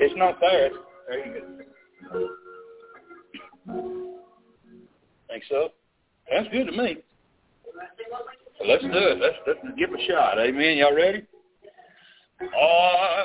it's 0.00 0.14
not 0.16 0.38
there. 0.40 0.70
There 1.08 1.26
you 1.26 1.42
go. 2.08 2.28
Think 5.28 5.44
so? 5.48 5.70
That's 6.30 6.48
good 6.48 6.66
to 6.66 6.72
me. 6.72 6.98
Let's 8.66 8.82
do 8.82 8.90
it. 8.92 9.18
Let's, 9.20 9.36
let's 9.46 9.60
give 9.78 9.90
it 9.92 10.00
a 10.00 10.04
shot. 10.10 10.38
Amen. 10.38 10.78
Y'all 10.78 10.94
ready? 10.94 11.26
Marvelous 12.40 13.17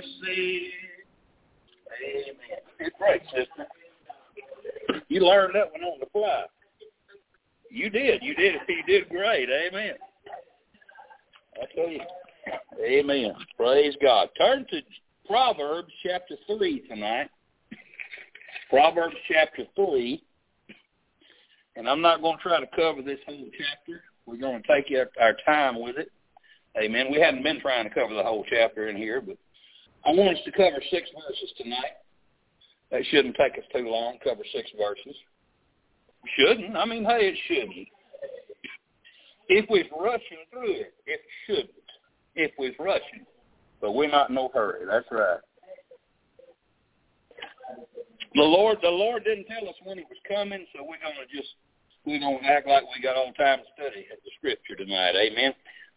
sin. 0.00 0.70
Amen. 2.04 2.62
It's 2.78 2.96
great, 2.98 3.22
sister. 3.26 3.66
You 5.08 5.20
learned 5.20 5.54
that 5.54 5.70
one 5.72 5.82
on 5.82 6.00
the 6.00 6.06
fly. 6.12 6.44
You 7.70 7.90
did. 7.90 8.22
You 8.22 8.34
did. 8.34 8.54
You 8.68 8.82
did 8.86 9.08
great. 9.08 9.48
Amen. 9.48 9.94
I 11.60 11.66
tell 11.74 11.88
you. 11.88 12.00
Amen. 12.84 13.34
Praise 13.56 13.94
God. 14.02 14.28
Turn 14.38 14.66
to 14.70 14.80
Proverbs 15.26 15.92
chapter 16.02 16.36
3 16.46 16.80
tonight. 16.88 17.30
Proverbs 18.68 19.16
chapter 19.30 19.64
3. 19.76 20.22
And 21.76 21.88
I'm 21.88 22.02
not 22.02 22.20
going 22.20 22.36
to 22.36 22.42
try 22.42 22.60
to 22.60 22.66
cover 22.76 23.02
this 23.02 23.20
whole 23.26 23.46
chapter. 23.58 24.02
We're 24.26 24.36
going 24.36 24.62
to 24.62 24.68
take 24.68 24.92
our 25.20 25.36
time 25.46 25.80
with 25.80 25.96
it. 25.96 26.10
Amen. 26.78 27.08
We 27.10 27.20
hadn't 27.20 27.42
been 27.42 27.60
trying 27.60 27.88
to 27.88 27.94
cover 27.94 28.14
the 28.14 28.22
whole 28.22 28.44
chapter 28.48 28.88
in 28.88 28.96
here, 28.96 29.20
but 29.20 29.36
I 30.04 30.10
want 30.10 30.36
us 30.36 30.42
to 30.44 30.52
cover 30.52 30.82
six 30.90 31.08
verses 31.14 31.52
tonight. 31.58 32.02
That 32.90 33.02
shouldn't 33.10 33.36
take 33.36 33.52
us 33.54 33.64
too 33.74 33.88
long, 33.88 34.18
cover 34.22 34.42
six 34.52 34.70
verses. 34.76 35.16
Shouldn't. 36.36 36.76
I 36.76 36.84
mean, 36.84 37.04
hey, 37.04 37.32
it 37.32 37.38
shouldn't. 37.48 37.88
If 39.48 39.66
we're 39.68 39.84
rushing 40.00 40.44
through 40.50 40.72
it, 40.72 40.94
it 41.06 41.20
shouldn't. 41.46 41.70
If 42.34 42.52
we're 42.58 42.74
rushing. 42.78 43.26
But 43.80 43.92
we're 43.92 44.10
not 44.10 44.28
in 44.28 44.36
no 44.36 44.50
hurry. 44.54 44.86
That's 44.88 45.06
right. 45.10 45.40
The 48.34 48.42
Lord, 48.42 48.78
the 48.82 48.88
Lord 48.88 49.24
didn't 49.24 49.46
tell 49.46 49.68
us 49.68 49.74
when 49.84 49.98
He 49.98 50.04
was 50.04 50.18
coming, 50.28 50.64
so 50.74 50.84
we're 50.84 51.02
gonna 51.02 51.26
just 51.28 51.48
we're 52.06 52.20
gonna 52.20 52.46
act 52.46 52.66
like 52.66 52.84
we 52.94 53.02
got 53.02 53.16
all 53.16 53.32
time 53.32 53.58
to 53.58 53.64
study 53.74 54.06
the 54.08 54.30
Scripture 54.38 54.76
tonight. 54.76 55.14
Amen. 55.16 55.52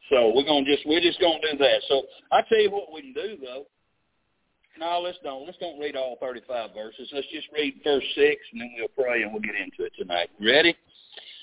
So 0.10 0.34
we're 0.36 0.44
gonna 0.44 0.66
just 0.66 0.86
we're 0.86 1.02
just 1.02 1.20
gonna 1.20 1.40
do 1.40 1.58
that. 1.60 1.82
So 1.88 2.04
I 2.32 2.42
tell 2.50 2.60
you 2.60 2.72
what 2.72 2.92
we 2.92 3.02
can 3.02 3.14
do 3.14 3.38
though. 3.42 3.66
No, 4.78 5.00
let's 5.00 5.18
don't. 5.24 5.46
Let's 5.46 5.58
don't 5.58 5.80
read 5.80 5.96
all 5.96 6.18
35 6.20 6.72
verses. 6.74 7.10
Let's 7.14 7.28
just 7.32 7.48
read 7.54 7.80
verse 7.84 8.04
6, 8.16 8.42
and 8.52 8.62
then 8.62 8.72
we'll 8.78 8.88
pray 8.90 9.24
and 9.24 9.32
we'll 9.32 9.42
get 9.42 9.56
into 9.56 9.84
it 9.84 9.94
tonight. 9.98 10.30
Ready? 10.42 10.76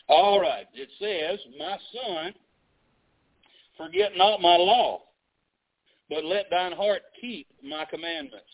All 0.09 0.41
right. 0.41 0.67
It 0.75 0.89
says, 0.99 1.39
My 1.59 1.79
son, 1.95 2.35
forget 3.79 4.13
not 4.17 4.43
my 4.43 4.57
law, 4.57 5.03
but 6.11 6.25
let 6.25 6.51
thine 6.51 6.73
heart 6.73 7.03
keep 7.21 7.47
my 7.63 7.87
commandments. 7.87 8.45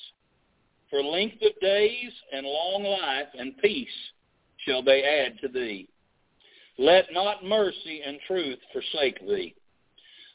For 0.91 1.03
length 1.03 1.43
of 1.43 1.61
days 1.61 2.13
and 2.33 2.47
long 2.47 2.85
life 2.85 3.29
and 3.37 3.59
peace 3.59 3.89
shall 4.59 4.83
they 4.83 5.03
add 5.03 5.41
to 5.41 5.49
thee. 5.49 5.89
Let 6.79 7.07
not 7.13 7.45
mercy 7.45 8.01
and 8.07 8.19
truth 8.27 8.59
forsake 8.73 9.21
thee. 9.27 9.55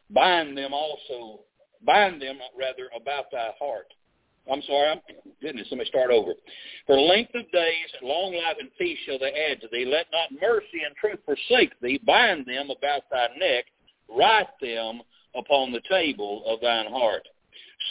Bind 0.09 0.57
them 0.57 0.73
also, 0.73 1.39
bind 1.85 2.21
them 2.21 2.37
rather 2.59 2.89
about 2.95 3.31
thy 3.31 3.51
heart 3.57 3.87
I'm 4.51 4.61
sorry. 4.63 4.89
I'm, 4.89 4.99
goodness, 5.41 5.67
let 5.71 5.79
me 5.79 5.85
start 5.85 6.11
over. 6.11 6.33
For 6.85 6.99
length 6.99 7.33
of 7.35 7.49
days 7.51 7.89
and 7.99 8.09
long 8.09 8.33
life 8.33 8.57
and 8.59 8.69
peace 8.77 8.97
shall 9.05 9.19
they 9.19 9.31
add 9.31 9.61
to 9.61 9.67
thee. 9.71 9.85
Let 9.85 10.07
not 10.11 10.41
mercy 10.41 10.83
and 10.85 10.95
truth 10.95 11.19
forsake 11.25 11.79
thee. 11.79 11.99
Bind 12.05 12.45
them 12.45 12.69
about 12.69 13.03
thy 13.09 13.27
neck. 13.37 13.65
Write 14.09 14.47
them 14.61 15.01
upon 15.35 15.71
the 15.71 15.81
table 15.89 16.43
of 16.45 16.59
thine 16.61 16.91
heart. 16.91 17.27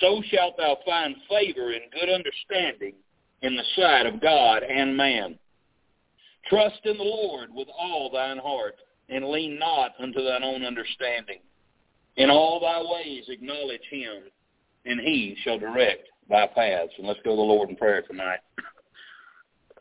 So 0.01 0.23
shalt 0.31 0.57
thou 0.57 0.79
find 0.85 1.17
favor 1.29 1.73
and 1.73 1.91
good 1.93 2.11
understanding 2.11 2.95
in 3.43 3.57
the 3.57 3.65
sight 3.77 4.07
of 4.07 4.21
God 4.21 4.63
and 4.63 4.97
man. 4.97 5.39
Trust 6.49 6.81
in 6.85 6.97
the 6.97 7.05
Lord 7.05 7.51
with 7.55 7.69
all 7.79 8.11
thine 8.11 8.39
heart, 8.39 8.75
and 9.09 9.29
lean 9.29 9.59
not 9.59 9.93
unto 10.01 10.23
thine 10.23 10.43
own 10.43 10.65
understanding. 10.65 11.39
In 12.17 12.31
all 12.31 12.61
thy 12.61 12.83
ways 12.83 13.25
acknowledge 13.29 13.83
him, 13.91 14.25
and 14.85 15.01
he 15.01 15.37
shall 15.43 15.59
direct 15.59 16.09
by 16.29 16.47
paths. 16.47 16.93
And 16.99 17.07
let's 17.07 17.21
go 17.25 17.31
to 17.31 17.37
the 17.37 17.43
Lord 17.43 17.71
in 17.71 17.77
prayer 17.77 18.03
tonight. 18.03 18.41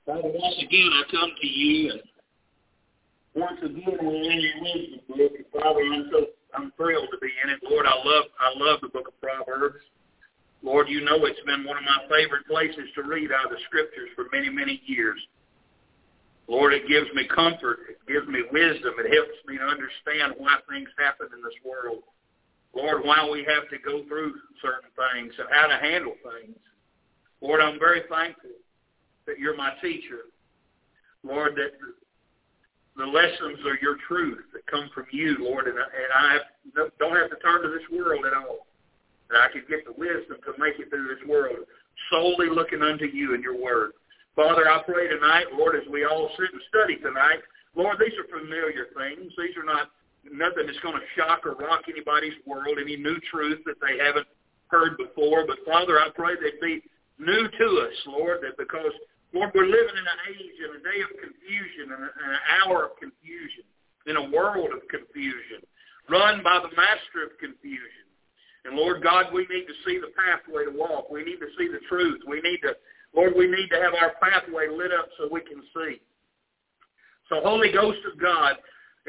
Father, 0.06 0.22
once 0.24 0.56
again 0.62 0.90
I 0.94 1.04
come 1.12 1.30
to 1.40 1.48
you 1.48 1.92
and 1.92 2.02
once 3.36 3.60
again 3.64 3.98
we're 4.02 4.32
in 4.32 4.42
your 4.42 4.62
wisdom 4.62 5.00
book. 5.08 5.32
And 5.38 5.46
Father, 5.54 5.82
I'm 5.82 6.10
so 6.12 6.26
I'm 6.54 6.72
thrilled 6.76 7.08
to 7.12 7.18
be 7.20 7.32
in 7.44 7.50
it. 7.50 7.60
Lord, 7.64 7.86
I 7.86 7.96
love 7.96 8.26
I 8.40 8.52
love 8.56 8.82
the 8.82 8.90
book 8.90 9.08
of 9.08 9.22
Proverbs. 9.22 9.80
Lord, 10.64 10.90
you 10.90 11.02
know 11.02 11.26
it's 11.26 11.42
been 11.46 11.64
one 11.64 11.78
of 11.78 11.84
my 11.84 12.06
favorite 12.10 12.46
places 12.46 12.86
to 12.96 13.04
read 13.04 13.32
out 13.32 13.46
of 13.46 13.52
the 13.52 13.64
scriptures 13.66 14.10
for 14.16 14.26
many, 14.32 14.50
many 14.50 14.82
years. 14.86 15.18
Lord, 16.48 16.74
it 16.74 16.88
gives 16.88 17.08
me 17.16 17.28
comfort. 17.34 17.80
It 17.90 17.98
gives 18.06 18.28
me 18.28 18.44
wisdom. 18.52 18.94
It 19.00 19.10
helps 19.10 19.38
me 19.48 19.58
to 19.58 19.64
understand 19.64 20.36
why 20.38 20.58
things 20.70 20.90
happen 21.00 21.30
in 21.34 21.42
this 21.42 21.58
world. 21.66 22.04
Lord, 22.74 23.04
why 23.04 23.28
we 23.30 23.46
have 23.54 23.70
to 23.70 23.78
go 23.84 24.06
through 24.08 24.34
certain 24.62 24.90
things 24.96 25.34
and 25.38 25.48
how 25.52 25.68
to 25.68 25.78
handle 25.78 26.16
things. 26.24 26.58
Lord, 27.42 27.60
I'm 27.60 27.80
very 27.80 28.02
thankful 28.10 28.52
that 29.28 29.40
you're 29.40 29.58
my 29.58 29.74
teacher. 29.82 30.32
Lord, 31.24 31.56
that 31.56 31.72
the 32.96 33.06
lessons 33.06 33.60
are 33.66 33.78
your 33.82 33.98
truth 34.08 34.46
that 34.54 34.66
come 34.68 34.90
from 34.94 35.06
you, 35.12 35.38
Lord, 35.40 35.68
and, 35.68 35.78
and 35.78 36.12
I 36.16 36.34
have, 36.34 36.92
don't 37.00 37.16
have 37.16 37.30
to 37.30 37.38
turn 37.38 37.62
to 37.62 37.70
this 37.70 37.88
world 37.92 38.26
at 38.26 38.34
all. 38.34 38.68
That 39.30 39.42
I 39.42 39.52
can 39.52 39.64
get 39.70 39.86
the 39.86 39.96
wisdom 39.96 40.38
to 40.44 40.52
make 40.60 40.80
it 40.80 40.90
through 40.90 41.08
this 41.08 41.24
world, 41.28 41.64
solely 42.12 42.50
looking 42.50 42.82
unto 42.82 43.06
you 43.06 43.34
and 43.34 43.44
your 43.44 43.56
word. 43.56 43.92
Father, 44.36 44.68
I 44.70 44.82
pray 44.84 45.08
tonight, 45.08 45.46
Lord, 45.54 45.76
as 45.76 45.88
we 45.92 46.06
all 46.06 46.30
sit 46.38 46.52
and 46.52 46.62
study 46.68 46.98
tonight, 46.98 47.40
Lord, 47.76 47.98
these 48.00 48.16
are 48.20 48.28
familiar 48.28 48.88
things. 48.96 49.32
These 49.38 49.56
are 49.56 49.64
not 49.64 49.92
nothing 50.26 50.68
that's 50.68 50.80
going 50.80 51.00
to 51.00 51.08
shock 51.18 51.46
or 51.46 51.56
rock 51.56 51.84
anybody's 51.90 52.38
world, 52.46 52.78
any 52.80 52.98
new 52.98 53.18
truth 53.32 53.60
that 53.66 53.82
they 53.82 53.98
haven't 53.98 54.28
heard 54.68 54.98
before. 54.98 55.46
But 55.48 55.58
Father, 55.66 56.00
I 56.00 56.10
pray 56.14 56.36
they'd 56.36 56.62
be 56.62 56.82
new 57.18 57.48
to 57.48 57.68
us, 57.86 57.98
Lord, 58.08 58.40
that 58.42 58.58
because, 58.58 58.94
Lord, 59.34 59.52
we're 59.54 59.66
living 59.66 59.98
in 59.98 60.06
an 60.06 60.22
age 60.30 60.58
and 60.62 60.78
a 60.78 60.82
day 60.82 61.00
of 61.02 61.12
confusion 61.18 61.94
and 61.94 62.04
an 62.06 62.42
hour 62.62 62.86
of 62.86 62.98
confusion, 62.98 63.66
in 64.08 64.18
a 64.18 64.30
world 64.30 64.74
of 64.74 64.82
confusion, 64.90 65.62
run 66.10 66.42
by 66.44 66.58
the 66.58 66.74
master 66.76 67.26
of 67.26 67.38
confusion. 67.38 68.10
And 68.66 68.76
Lord 68.76 69.02
God, 69.02 69.34
we 69.34 69.42
need 69.50 69.66
to 69.66 69.78
see 69.86 69.98
the 69.98 70.14
pathway 70.14 70.66
to 70.66 70.74
walk. 70.74 71.10
We 71.10 71.24
need 71.24 71.38
to 71.38 71.50
see 71.58 71.68
the 71.68 71.82
truth. 71.90 72.22
We 72.28 72.42
need 72.42 72.62
to, 72.62 72.74
Lord, 73.16 73.34
we 73.36 73.48
need 73.48 73.70
to 73.74 73.80
have 73.82 73.94
our 73.94 74.14
pathway 74.22 74.70
lit 74.70 74.94
up 74.94 75.10
so 75.18 75.30
we 75.32 75.42
can 75.42 75.62
see. 75.74 76.02
So 77.30 77.42
Holy 77.42 77.72
Ghost 77.72 78.00
of 78.12 78.20
God, 78.20 78.58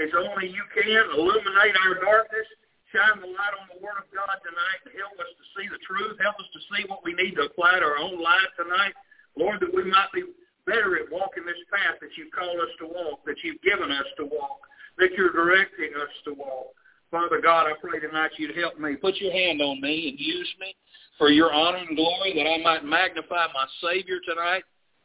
as 0.00 0.10
only 0.16 0.48
you 0.48 0.64
can. 0.72 1.02
Illuminate 1.16 1.76
our 1.84 2.00
darkness. 2.00 2.48
Shine 2.92 3.24
the 3.24 3.32
light 3.32 3.56
on 3.56 3.72
the 3.72 3.80
Word 3.80 3.96
of 3.96 4.08
God 4.12 4.36
tonight 4.44 4.80
and 4.84 4.92
help 5.00 5.16
us 5.16 5.32
to 5.32 5.44
see 5.56 5.64
the 5.68 5.80
truth. 5.80 6.20
Help 6.20 6.36
us 6.36 6.50
to 6.52 6.60
see 6.72 6.84
what 6.88 7.00
we 7.00 7.16
need 7.16 7.40
to 7.40 7.48
apply 7.48 7.80
to 7.80 7.88
our 7.88 7.96
own 7.96 8.20
life 8.20 8.52
tonight. 8.56 8.92
Lord, 9.32 9.64
that 9.64 9.72
we 9.72 9.88
might 9.88 10.12
be 10.12 10.28
better 10.68 11.00
at 11.00 11.08
walking 11.08 11.48
this 11.48 11.58
path 11.72 11.96
that 12.04 12.12
you've 12.20 12.32
called 12.36 12.60
us 12.60 12.72
to 12.84 12.86
walk, 12.86 13.24
that 13.24 13.40
you've 13.42 13.64
given 13.64 13.90
us 13.90 14.04
to 14.20 14.28
walk, 14.28 14.60
that 15.00 15.16
you're 15.16 15.32
directing 15.32 15.96
us 15.96 16.12
to 16.28 16.36
walk. 16.36 16.76
Father 17.10 17.40
God, 17.40 17.66
I 17.66 17.72
pray 17.80 18.00
tonight 18.00 18.36
you'd 18.36 18.56
help 18.56 18.78
me. 18.78 18.96
Put 18.96 19.16
your 19.16 19.32
hand 19.32 19.60
on 19.60 19.80
me 19.80 20.08
and 20.08 20.20
use 20.20 20.48
me 20.60 20.76
for 21.18 21.28
your 21.28 21.52
honor 21.52 21.78
and 21.78 21.96
glory, 21.96 22.32
that 22.34 22.48
I 22.48 22.58
might 22.62 22.84
magnify 22.84 23.46
my 23.52 23.66
Savior 23.82 24.16
tonight 24.26 24.64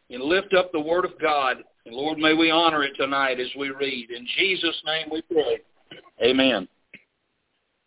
and 0.10 0.24
lift 0.24 0.54
up 0.54 0.72
the 0.72 0.80
Word 0.80 1.06
of 1.06 1.20
God. 1.20 1.58
And 1.88 1.96
Lord, 1.96 2.18
may 2.18 2.34
we 2.34 2.52
honor 2.52 2.84
it 2.84 2.96
tonight 2.98 3.40
as 3.40 3.48
we 3.58 3.70
read. 3.70 4.12
In 4.12 4.28
Jesus' 4.38 4.76
name 4.86 5.08
we 5.10 5.22
pray. 5.22 5.60
Amen. 6.22 6.68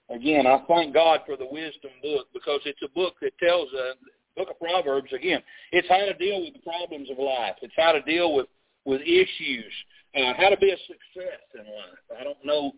Again, 0.09 0.47
I 0.47 0.63
thank 0.67 0.95
God 0.95 1.21
for 1.27 1.37
the 1.37 1.47
wisdom 1.47 1.91
book 2.03 2.27
because 2.33 2.61
it's 2.65 2.81
a 2.83 2.89
book 2.95 3.15
that 3.21 3.37
tells 3.39 3.69
us, 3.75 3.97
book 4.39 4.49
of 4.49 4.59
Proverbs, 4.59 5.13
again, 5.13 5.43
it's 5.71 5.89
how 5.89 5.99
to 5.99 6.15
deal 6.15 6.41
with 6.41 6.55
the 6.55 6.61
problems 6.61 7.11
of 7.11 7.19
life. 7.19 7.57
It's 7.61 7.75
how 7.77 7.93
to 7.93 8.01
deal 8.03 8.35
with, 8.35 8.47
with 8.87 9.03
issues, 9.03 9.73
uh, 10.17 10.33
how 10.39 10.49
to 10.49 10.57
be 10.57 10.71
a 10.71 10.79
success 10.79 11.43
in 11.55 11.61
life. 11.61 12.19
I 12.19 12.25
don't 12.25 12.43
know 12.43 12.73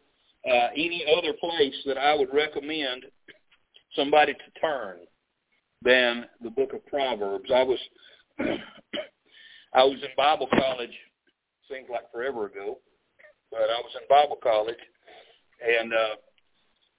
uh, 0.45 0.71
any 0.75 1.05
other 1.17 1.35
place 1.39 1.77
that 1.87 1.99
I 1.99 2.17
would 2.17 2.35
recommend 2.35 3.05
somebody 3.95 4.33
to 4.33 4.61
turn 4.61 4.97
than 5.83 6.27
the 6.43 6.51
book 6.51 6.73
of 6.73 6.85
Proverbs. 6.87 7.49
I 7.55 7.63
was 7.63 7.79
I 9.75 9.85
was 9.85 9.99
in 10.03 10.09
Bible 10.17 10.49
college, 10.53 10.91
seems 11.71 11.89
like 11.91 12.11
forever 12.13 12.47
ago, 12.47 12.79
but 13.51 13.63
I 13.63 13.81
was 13.81 13.93
in 14.01 14.09
Bible 14.09 14.39
college, 14.43 14.75
and 15.61 15.93
uh, 15.93 16.17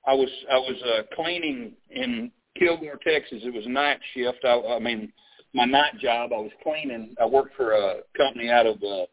I 0.05 0.13
was 0.13 0.29
I 0.51 0.57
was 0.57 0.81
uh, 0.83 1.15
cleaning 1.15 1.73
in 1.89 2.31
Kilgore, 2.57 2.99
Texas. 3.03 3.41
It 3.43 3.53
was 3.53 3.65
a 3.65 3.69
night 3.69 3.99
shift. 4.13 4.39
I, 4.43 4.59
I 4.75 4.79
mean, 4.79 5.11
my 5.53 5.65
night 5.65 5.97
job. 5.99 6.31
I 6.33 6.39
was 6.39 6.51
cleaning. 6.61 7.15
I 7.21 7.25
worked 7.25 7.55
for 7.55 7.73
a 7.73 8.01
company 8.17 8.49
out 8.49 8.65
of 8.65 8.77
uh, 8.83 9.05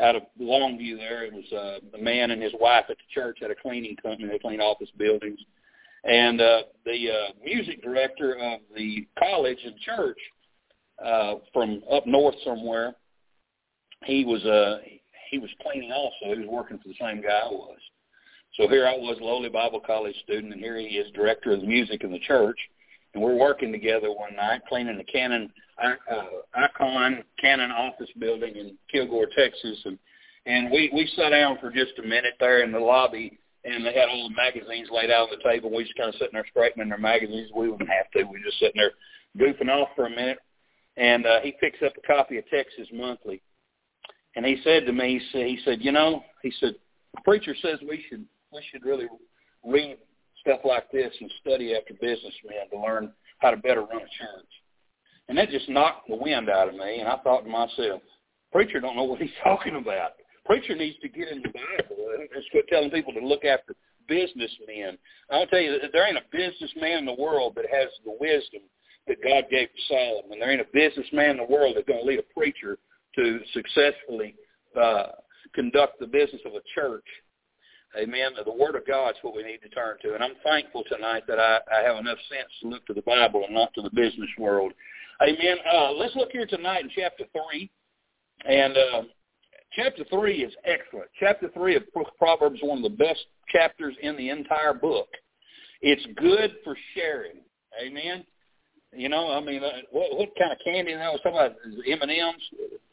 out 0.00 0.16
of 0.16 0.22
Longview. 0.40 0.96
There, 0.96 1.24
it 1.24 1.32
was 1.32 1.52
uh, 1.52 1.98
a 1.98 2.02
man 2.02 2.30
and 2.30 2.42
his 2.42 2.52
wife 2.60 2.84
at 2.88 2.96
the 2.96 3.14
church 3.14 3.38
had 3.40 3.50
a 3.50 3.54
cleaning 3.54 3.96
company. 3.96 4.28
They 4.28 4.38
cleaned 4.38 4.62
office 4.62 4.90
buildings, 4.96 5.40
and 6.04 6.40
uh, 6.40 6.62
the 6.84 7.10
uh, 7.10 7.32
music 7.44 7.82
director 7.82 8.34
of 8.34 8.60
the 8.76 9.06
college 9.18 9.58
and 9.64 9.78
church 9.78 10.18
uh, 11.04 11.34
from 11.52 11.82
up 11.90 12.06
north 12.06 12.36
somewhere. 12.44 12.94
He 14.04 14.24
was 14.24 14.44
uh, 14.44 14.78
he 15.30 15.38
was 15.38 15.50
cleaning 15.62 15.92
also. 15.92 16.34
He 16.34 16.40
was 16.40 16.48
working 16.48 16.78
for 16.78 16.88
the 16.88 16.94
same 17.00 17.22
guy 17.22 17.40
I 17.44 17.50
was. 17.50 17.78
So 18.56 18.68
here 18.68 18.86
I 18.86 18.96
was, 18.96 19.18
lowly 19.20 19.48
Bible 19.48 19.80
college 19.80 20.16
student, 20.24 20.52
and 20.52 20.60
here 20.60 20.76
he 20.76 20.86
is, 20.86 21.10
director 21.12 21.52
of 21.52 21.62
music 21.62 22.02
in 22.02 22.10
the 22.10 22.18
church. 22.18 22.58
And 23.14 23.22
we're 23.22 23.36
working 23.36 23.72
together 23.72 24.10
one 24.10 24.34
night, 24.36 24.62
cleaning 24.68 24.98
the 24.98 25.04
Canon 25.04 25.52
uh, 25.82 26.24
Icon 26.54 27.24
Canon 27.40 27.70
office 27.70 28.10
building 28.18 28.56
in 28.56 28.76
Kilgore, 28.90 29.26
Texas, 29.36 29.78
and 29.84 29.98
and 30.46 30.70
we 30.70 30.90
we 30.92 31.10
sat 31.16 31.30
down 31.30 31.58
for 31.60 31.70
just 31.70 31.98
a 31.98 32.06
minute 32.06 32.34
there 32.38 32.62
in 32.62 32.72
the 32.72 32.78
lobby, 32.78 33.38
and 33.64 33.84
they 33.84 33.92
had 33.92 34.08
all 34.08 34.28
the 34.28 34.34
magazines 34.34 34.88
laid 34.90 35.10
out 35.10 35.28
on 35.28 35.38
the 35.38 35.48
table. 35.48 35.70
We 35.74 35.84
just 35.84 35.96
kind 35.96 36.08
of 36.08 36.14
sitting 36.14 36.34
there 36.34 36.46
straightening 36.50 36.88
their 36.88 36.98
magazines. 36.98 37.50
We 37.54 37.68
wouldn't 37.68 37.90
have 37.90 38.10
to. 38.12 38.24
We 38.24 38.38
were 38.38 38.44
just 38.44 38.58
sitting 38.58 38.80
there 38.80 38.92
goofing 39.38 39.70
off 39.70 39.88
for 39.96 40.06
a 40.06 40.10
minute, 40.10 40.38
and 40.96 41.26
uh, 41.26 41.40
he 41.40 41.54
picks 41.60 41.82
up 41.84 41.92
a 41.96 42.06
copy 42.06 42.38
of 42.38 42.48
Texas 42.48 42.88
Monthly, 42.92 43.42
and 44.36 44.46
he 44.46 44.60
said 44.62 44.86
to 44.86 44.92
me, 44.92 45.18
he 45.18 45.26
said, 45.32 45.46
he 45.46 45.58
said, 45.64 45.78
you 45.80 45.92
know, 45.92 46.22
he 46.42 46.52
said, 46.60 46.74
the 47.14 47.20
preacher 47.22 47.54
says 47.60 47.78
we 47.88 48.04
should 48.08 48.24
we 48.52 48.62
should 48.70 48.84
really 48.84 49.06
read 49.64 49.98
stuff 50.40 50.60
like 50.64 50.90
this 50.90 51.12
and 51.20 51.30
study 51.40 51.74
after 51.74 51.94
businessmen 51.94 52.68
to 52.72 52.80
learn 52.80 53.12
how 53.38 53.50
to 53.50 53.56
better 53.56 53.82
run 53.82 53.98
a 53.98 54.16
church. 54.18 54.50
And 55.28 55.38
that 55.38 55.50
just 55.50 55.68
knocked 55.68 56.08
the 56.08 56.16
wind 56.16 56.48
out 56.48 56.68
of 56.68 56.74
me, 56.74 56.98
and 56.98 57.08
I 57.08 57.16
thought 57.18 57.44
to 57.44 57.48
myself, 57.48 58.02
preacher 58.52 58.80
don't 58.80 58.96
know 58.96 59.04
what 59.04 59.20
he's 59.20 59.30
talking 59.44 59.76
about. 59.76 60.12
Preacher 60.44 60.74
needs 60.74 60.98
to 61.02 61.08
get 61.08 61.28
in 61.28 61.42
the 61.42 61.48
Bible 61.48 61.96
and 62.18 62.28
quit 62.50 62.66
telling 62.68 62.90
people 62.90 63.12
to 63.12 63.24
look 63.24 63.44
after 63.44 63.74
businessmen. 64.08 64.98
I'll 65.30 65.46
tell 65.46 65.60
you, 65.60 65.78
there 65.92 66.08
ain't 66.08 66.18
a 66.18 66.24
businessman 66.32 66.98
in 66.98 67.06
the 67.06 67.14
world 67.14 67.54
that 67.56 67.66
has 67.70 67.88
the 68.04 68.16
wisdom 68.18 68.62
that 69.06 69.22
God 69.22 69.44
gave 69.50 69.68
to 69.68 69.82
Solomon. 69.88 70.40
There 70.40 70.50
ain't 70.50 70.60
a 70.60 70.72
businessman 70.72 71.30
in 71.30 71.36
the 71.36 71.44
world 71.44 71.76
that's 71.76 71.86
going 71.86 72.00
to 72.00 72.06
lead 72.06 72.18
a 72.18 72.34
preacher 72.34 72.78
to 73.16 73.40
successfully 73.52 74.34
uh, 74.80 75.08
conduct 75.54 76.00
the 76.00 76.06
business 76.06 76.42
of 76.46 76.52
a 76.52 76.60
church. 76.74 77.04
Amen. 78.00 78.32
The 78.44 78.52
Word 78.52 78.76
of 78.76 78.86
God 78.86 79.10
is 79.10 79.16
what 79.22 79.34
we 79.34 79.42
need 79.42 79.58
to 79.62 79.68
turn 79.68 79.96
to. 80.02 80.14
And 80.14 80.22
I'm 80.22 80.34
thankful 80.44 80.84
tonight 80.88 81.24
that 81.26 81.40
I, 81.40 81.58
I 81.76 81.82
have 81.82 81.96
enough 81.96 82.18
sense 82.28 82.48
to 82.62 82.68
look 82.68 82.86
to 82.86 82.94
the 82.94 83.02
Bible 83.02 83.42
and 83.44 83.54
not 83.54 83.74
to 83.74 83.82
the 83.82 83.90
business 83.90 84.30
world. 84.38 84.72
Amen. 85.22 85.56
Uh, 85.70 85.92
let's 85.92 86.14
look 86.14 86.30
here 86.30 86.46
tonight 86.46 86.84
in 86.84 86.90
chapter 86.94 87.24
3. 87.50 87.70
And 88.48 88.76
uh, 88.76 89.02
chapter 89.72 90.04
3 90.08 90.44
is 90.44 90.54
excellent. 90.64 91.10
Chapter 91.18 91.50
3 91.52 91.76
of 91.76 91.82
Proverbs 92.16 92.56
is 92.56 92.62
one 92.62 92.78
of 92.78 92.84
the 92.84 92.96
best 92.96 93.20
chapters 93.48 93.94
in 94.02 94.16
the 94.16 94.30
entire 94.30 94.72
book. 94.72 95.08
It's 95.82 96.06
good 96.16 96.52
for 96.62 96.76
sharing. 96.94 97.40
Amen. 97.84 98.24
You 98.92 99.08
know, 99.08 99.30
I 99.30 99.40
mean, 99.40 99.62
uh, 99.62 99.70
what, 99.92 100.18
what 100.18 100.30
kind 100.36 100.52
of 100.52 100.58
candy 100.64 100.94
that 100.94 101.12
was 101.12 101.20
talking 101.22 101.38
about? 101.38 101.56
M 101.86 102.02
and 102.02 102.10
M's 102.10 102.42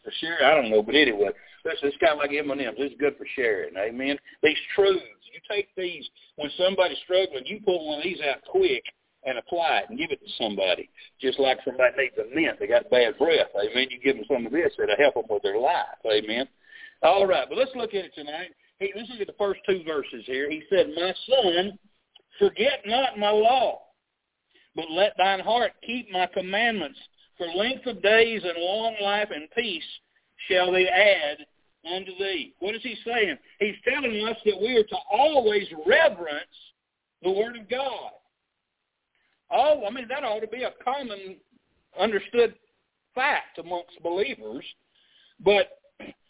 for 0.04 0.12
sharing? 0.22 0.46
I 0.46 0.54
don't 0.54 0.70
know, 0.70 0.84
but 0.84 0.96
anyway, 0.96 1.30
this 1.64 1.80
it's 1.82 1.98
kind 1.98 2.14
of 2.14 2.20
like 2.20 2.32
M 2.32 2.52
and 2.52 2.62
M's. 2.62 2.78
It's 2.78 3.00
good 3.00 3.18
for 3.18 3.26
sharing. 3.36 3.76
Amen. 3.76 4.18
These 4.44 4.58
truths, 4.76 5.04
you 5.34 5.42
take 5.50 5.70
these 5.76 6.08
when 6.36 6.52
somebody's 6.58 7.00
struggling, 7.04 7.46
you 7.46 7.62
pull 7.66 7.88
one 7.88 7.98
of 8.00 8.04
these 8.04 8.22
out 8.22 8.46
quick 8.50 8.84
and 9.26 9.40
apply 9.40 9.80
it 9.80 9.90
and 9.90 9.98
give 9.98 10.12
it 10.12 10.22
to 10.22 10.32
somebody. 10.38 10.90
Just 11.20 11.40
like 11.40 11.58
somebody 11.66 11.94
needs 11.98 12.16
a 12.18 12.34
mint, 12.34 12.60
they 12.60 12.68
got 12.68 12.90
bad 12.92 13.18
breath. 13.18 13.50
Amen. 13.58 13.88
You 13.90 14.00
give 14.00 14.18
them 14.18 14.26
some 14.30 14.46
of 14.46 14.52
this, 14.52 14.74
it'll 14.78 14.96
help 14.98 15.16
them 15.16 15.26
with 15.30 15.42
their 15.44 15.58
life. 15.58 15.98
Amen. 16.06 16.48
All 17.02 17.26
right, 17.26 17.50
but 17.50 17.58
let's 17.58 17.76
look 17.76 17.94
at 17.94 18.06
it 18.06 18.14
tonight. 18.16 18.54
Hey, 18.80 18.94
let's 18.96 19.10
look 19.10 19.22
at 19.22 19.28
the 19.28 19.34
first 19.38 19.62
two 19.68 19.82
verses 19.84 20.24
here. 20.26 20.50
He 20.50 20.62
said, 20.70 20.94
"My 20.96 21.14
son, 21.28 21.80
forget 22.38 22.86
not 22.86 23.18
my 23.18 23.30
law." 23.30 23.82
But 24.78 24.92
let 24.92 25.18
thine 25.18 25.40
heart 25.40 25.72
keep 25.86 26.10
my 26.12 26.28
commandments. 26.28 27.00
For 27.38 27.48
length 27.48 27.88
of 27.88 28.02
days 28.02 28.44
and 28.44 28.64
long 28.64 28.96
life 29.02 29.30
and 29.36 29.50
peace 29.58 29.84
shall 30.48 30.72
they 30.72 30.88
add 30.88 31.38
unto 31.92 32.12
thee. 32.18 32.54
What 32.60 32.76
is 32.76 32.84
he 32.84 32.96
saying? 33.06 33.38
He's 33.60 33.76
telling 33.84 34.26
us 34.28 34.38
that 34.46 34.62
we 34.62 34.78
are 34.78 34.84
to 34.84 34.98
always 35.12 35.68
reverence 35.86 36.46
the 37.24 37.32
Word 37.32 37.58
of 37.58 37.68
God. 37.70 38.12
Oh, 39.52 39.84
I 39.86 39.90
mean, 39.90 40.08
that 40.10 40.24
ought 40.24 40.42
to 40.42 40.48
be 40.48 40.64
a 40.64 40.74
common 40.84 41.38
understood 42.00 42.54
fact 43.16 43.58
amongst 43.58 44.02
believers. 44.04 44.66
But 45.44 45.80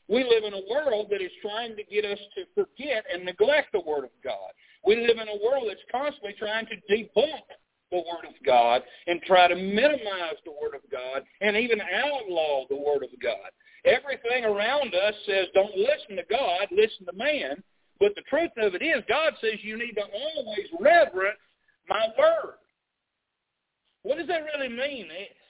we 0.08 0.24
live 0.24 0.46
in 0.46 0.54
a 0.54 0.70
world 0.70 1.08
that 1.10 1.22
is 1.22 1.32
trying 1.42 1.76
to 1.76 1.84
get 1.84 2.06
us 2.06 2.20
to 2.36 2.46
forget 2.56 3.04
and 3.12 3.26
neglect 3.26 3.74
the 3.74 3.82
Word 3.82 4.06
of 4.06 4.12
God. 4.24 4.52
We 4.86 4.96
live 4.96 5.18
in 5.18 5.28
a 5.28 5.44
world 5.44 5.66
that's 5.68 5.82
constantly 5.92 6.36
trying 6.40 6.66
to 6.68 6.76
debunk 6.90 7.44
the 7.92 7.98
Word 7.98 8.28
of 8.28 8.36
God 8.46 8.82
and 9.08 9.22
try 9.22 9.48
to 9.48 9.56
minimize 9.56 10.40
the 10.46 10.52
Word 10.52 10.76
of 10.76 10.82
God 10.92 11.24
and 11.42 11.56
even 11.56 11.80
outlaw 11.82 12.66
the 12.70 12.76
Word 12.76 13.04
of 13.04 13.10
God. 13.22 13.50
Everything 13.86 14.46
around 14.46 14.94
us 14.94 15.14
says 15.26 15.48
don't 15.54 15.76
listen 15.76 16.18
to 16.18 16.24
God, 16.30 16.68
listen 16.72 17.06
to 17.06 17.14
man. 17.14 17.64
But 18.00 18.14
the 18.16 18.22
truth 18.30 18.52
of 18.58 18.76
it 18.76 18.84
is 18.84 19.04
God 19.08 19.34
says 19.42 19.60
you 19.62 19.78
need 19.78 19.94
to 19.94 20.04
always 20.04 20.68
reverence 20.80 21.40
my 21.90 22.08
Word. 22.18 22.56
What 24.04 24.18
does 24.18 24.28
that 24.28 24.46
really 24.56 24.70
mean? 24.70 25.08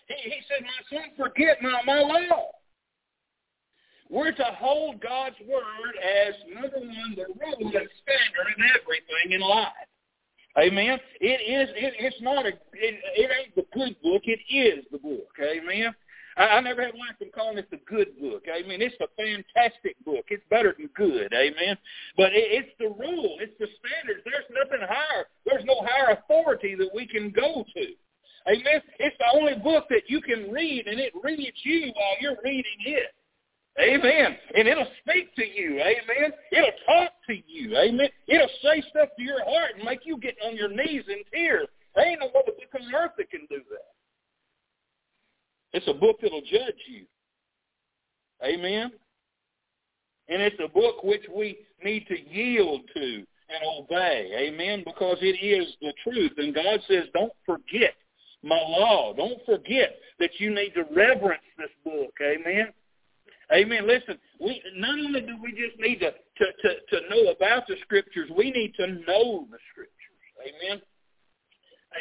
He, 0.08 0.16
he 0.30 0.40
said, 0.48 0.64
my 0.64 0.98
son, 0.98 1.10
forget 1.18 1.62
my, 1.62 1.82
my 1.86 2.02
law. 2.02 2.52
We're 4.10 4.32
to 4.32 4.46
hold 4.58 5.02
God's 5.02 5.36
Word 5.48 5.96
as, 6.00 6.34
number 6.54 6.80
one, 6.80 7.16
the 7.16 7.26
rule 7.28 7.58
and 7.60 7.90
standard 8.02 8.48
in 8.58 8.64
everything 8.64 9.32
in 9.32 9.42
life. 9.42 9.74
Amen. 10.60 11.00
It 11.22 11.42
is. 11.46 11.70
It, 11.76 11.94
it's 12.00 12.22
not 12.22 12.46
a. 12.46 12.50
It, 12.50 12.96
it 13.16 13.32
ain't 13.40 13.56
the 13.56 13.66
good 13.74 13.96
book. 14.02 14.24
It 14.26 14.40
is 14.50 14.86
the 14.92 14.98
book. 14.98 15.30
Amen. 15.40 15.94
I, 16.36 16.48
I 16.58 16.62
never 16.62 16.84
have 16.84 16.96
liked 16.96 17.20
them 17.20 17.30
calling 17.34 17.58
it 17.58 17.70
the 17.70 17.80
good 17.86 18.20
book. 18.20 18.44
Amen. 18.50 18.82
It's 18.82 18.96
a 19.02 19.08
fantastic 19.18 20.04
book. 20.04 20.26
It's 20.30 20.44
better 20.50 20.76
than 20.78 20.90
good. 20.96 21.32
Amen. 21.34 21.78
But 22.16 22.34
it, 22.34 22.50
it's 22.50 22.74
the 22.80 22.90
rule. 22.90 23.38
It's 23.40 23.58
the 23.60 23.68
standards. 23.78 24.26
There's 24.26 24.50
nothing 24.50 24.86
higher. 24.88 25.26
There's 25.46 25.66
no 25.66 25.86
higher 25.86 26.18
authority 26.18 26.76
that 26.76 26.90
we 26.94 27.08
can 27.08 27.32
go 27.32 27.64
to. 27.76 27.86
Amen. 28.50 28.82
It's 29.00 29.18
the 29.20 29.38
only 29.38 29.56
book 29.56 29.86
that 29.90 30.04
you 30.08 30.22
can 30.22 30.50
read, 30.50 30.88
and 30.88 31.00
it 31.00 31.12
reads 31.22 31.58
you 31.64 31.92
while 31.94 32.16
you're 32.22 32.38
reading 32.44 32.80
it. 32.86 33.14
Amen. 33.80 34.38
And 34.56 34.68
it'll 34.68 34.88
speak 35.02 35.36
to 35.36 35.46
you. 35.46 35.80
Amen. 35.80 36.32
It'll 36.52 36.72
talk 36.86 37.12
to 37.28 37.36
you. 37.46 37.78
Amen. 37.78 38.10
It'll 38.28 38.50
say 38.64 38.84
stuff 38.90 39.10
to 39.18 39.24
your 39.24 39.44
heart 39.44 39.72
and 39.76 39.84
make 39.84 40.00
you 40.04 40.18
get 40.18 40.36
on 40.46 40.56
your 40.56 40.70
knees 40.70 41.04
in 41.08 41.24
tears. 41.32 41.68
There 41.96 42.08
ain't 42.08 42.20
no 42.20 42.28
other 42.28 42.54
book 42.54 42.82
on 42.82 42.96
earth 42.96 43.12
that 43.18 43.30
can 43.30 43.42
do 43.50 43.62
that. 43.70 43.94
It's 45.74 45.88
a 45.88 45.94
book 45.94 46.18
that'll 46.22 46.42
judge 46.42 46.82
you. 46.88 47.06
Amen. 48.44 48.92
And 50.30 50.42
it's 50.42 50.60
a 50.64 50.68
book 50.68 51.04
which 51.04 51.24
we 51.34 51.58
need 51.84 52.08
to 52.08 52.20
yield 52.20 52.82
to 52.96 53.24
and 53.50 53.64
obey. 53.78 54.32
Amen. 54.50 54.84
Because 54.86 55.18
it 55.22 55.44
is 55.44 55.68
the 55.82 55.94
truth. 56.04 56.34
And 56.38 56.54
God 56.54 56.80
says, 56.88 57.04
don't 57.14 57.34
forget 57.46 57.94
my 58.44 58.56
law. 58.56 59.14
Don't 59.14 59.40
forget 59.46 59.98
that 60.20 60.32
you 60.40 60.54
need 60.54 60.72
to 60.72 60.84
reverence 60.96 61.44
this 61.58 61.70
book. 61.84 62.14
Amen. 62.22 62.74
Amen. 63.54 63.88
Listen, 63.88 64.20
we 64.40 64.62
not 64.76 65.00
only 65.00 65.22
do 65.22 65.38
we 65.42 65.52
just 65.52 65.80
need 65.80 66.00
to, 66.04 66.12
to, 66.12 66.46
to, 66.46 66.70
to 66.92 67.10
know 67.10 67.32
about 67.32 67.64
the 67.68 67.76
scriptures, 67.82 68.30
we 68.36 68.52
need 68.52 68.74
to 68.76 68.88
know 69.08 69.48
the 69.48 69.60
scriptures. 69.72 70.20
Amen. 70.44 70.82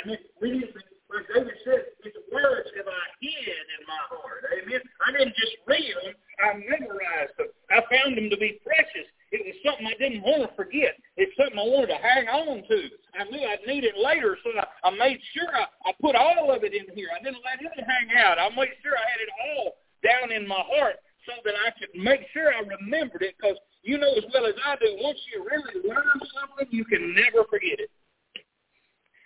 Amen. 0.03 0.19
We 0.43 0.51
need 0.59 0.75
to, 0.75 0.83
like 1.07 1.31
David 1.31 1.55
said, 1.63 1.87
his 2.03 2.19
words 2.35 2.67
have 2.75 2.91
I 2.91 3.05
hid 3.23 3.47
in 3.79 3.83
my 3.87 4.03
heart. 4.11 4.43
Amen. 4.59 4.83
I 5.07 5.13
didn't 5.15 5.39
just 5.39 5.55
read 5.71 5.95
them, 6.03 6.19
I 6.43 6.59
memorized 6.67 7.39
them. 7.39 7.47
I 7.71 7.79
found 7.95 8.19
them 8.19 8.27
to 8.27 8.37
be 8.37 8.59
precious. 8.67 9.07
It 9.31 9.47
was 9.47 9.55
something 9.63 9.87
I 9.87 9.95
didn't 10.03 10.27
want 10.27 10.51
to 10.51 10.51
forget. 10.59 10.99
It's 11.15 11.31
something 11.39 11.59
I 11.59 11.63
wanted 11.63 11.95
to 11.95 12.03
hang 12.03 12.27
on 12.27 12.67
to. 12.67 12.79
I 13.15 13.23
knew 13.31 13.43
I'd 13.47 13.63
need 13.71 13.87
it 13.87 13.95
later, 13.95 14.35
so 14.43 14.51
I, 14.51 14.67
I 14.83 14.91
made 14.99 15.23
sure 15.31 15.47
I, 15.55 15.71
I 15.87 15.95
put 16.03 16.19
all 16.19 16.51
of 16.51 16.67
it 16.67 16.75
in 16.75 16.91
here. 16.99 17.15
I 17.15 17.23
didn't 17.23 17.43
let 17.47 17.63
it 17.63 17.87
hang 17.87 18.11
out. 18.19 18.43
I 18.43 18.51
made 18.51 18.75
sure 18.83 18.99
I 18.99 19.07
had 19.07 19.23
it 19.23 19.31
all 19.31 19.79
down 20.03 20.35
in 20.35 20.47
my 20.47 20.63
heart 20.75 20.99
so 21.27 21.33
that 21.45 21.55
I 21.67 21.71
could 21.79 21.93
make 22.01 22.21
sure 22.33 22.55
I 22.55 22.61
remembered 22.61 23.23
it 23.23 23.35
because 23.37 23.57
you 23.83 23.99
know 23.99 24.13
as 24.15 24.25
well 24.33 24.47
as 24.47 24.55
I 24.65 24.77
do, 24.77 24.97
once 25.01 25.19
you 25.35 25.45
really 25.45 25.89
learn 25.89 26.21
something, 26.33 26.69
you 26.71 26.85
can 26.85 27.15
never 27.15 27.45
forget 27.51 27.79
it. 27.79 27.91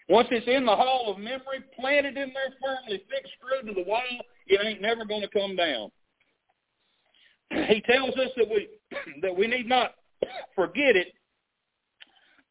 Once 0.09 0.27
it's 0.33 0.49
in 0.49 0.67
the 0.67 0.75
hall 0.75 1.13
of 1.13 1.19
memory, 1.19 1.63
planted 1.79 2.17
in 2.17 2.33
there 2.35 2.53
firmly, 2.61 3.01
fixed 3.09 3.33
screwed 3.39 3.69
to 3.69 3.81
the 3.81 3.89
wall, 3.89 4.03
it 4.49 4.61
ain't 4.67 4.83
never 4.83 5.05
going 5.05 5.21
to 5.21 5.29
come 5.29 5.55
down. 5.55 5.89
He 7.69 7.81
tells 7.83 8.11
us 8.17 8.31
that 8.37 8.49
we 8.49 8.69
that 9.23 9.37
we 9.37 9.47
need 9.47 9.69
not 9.69 9.95
forget 10.57 10.97
it, 10.97 11.15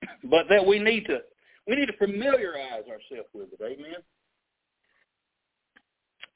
but 0.24 0.46
that 0.50 0.66
we 0.66 0.80
need 0.80 1.06
to 1.06 1.20
we 1.68 1.76
need 1.76 1.88
to 1.88 1.98
familiarize 1.98 2.84
ourselves 2.88 3.30
with 3.34 3.50
it. 3.52 3.62
Amen. 3.62 4.00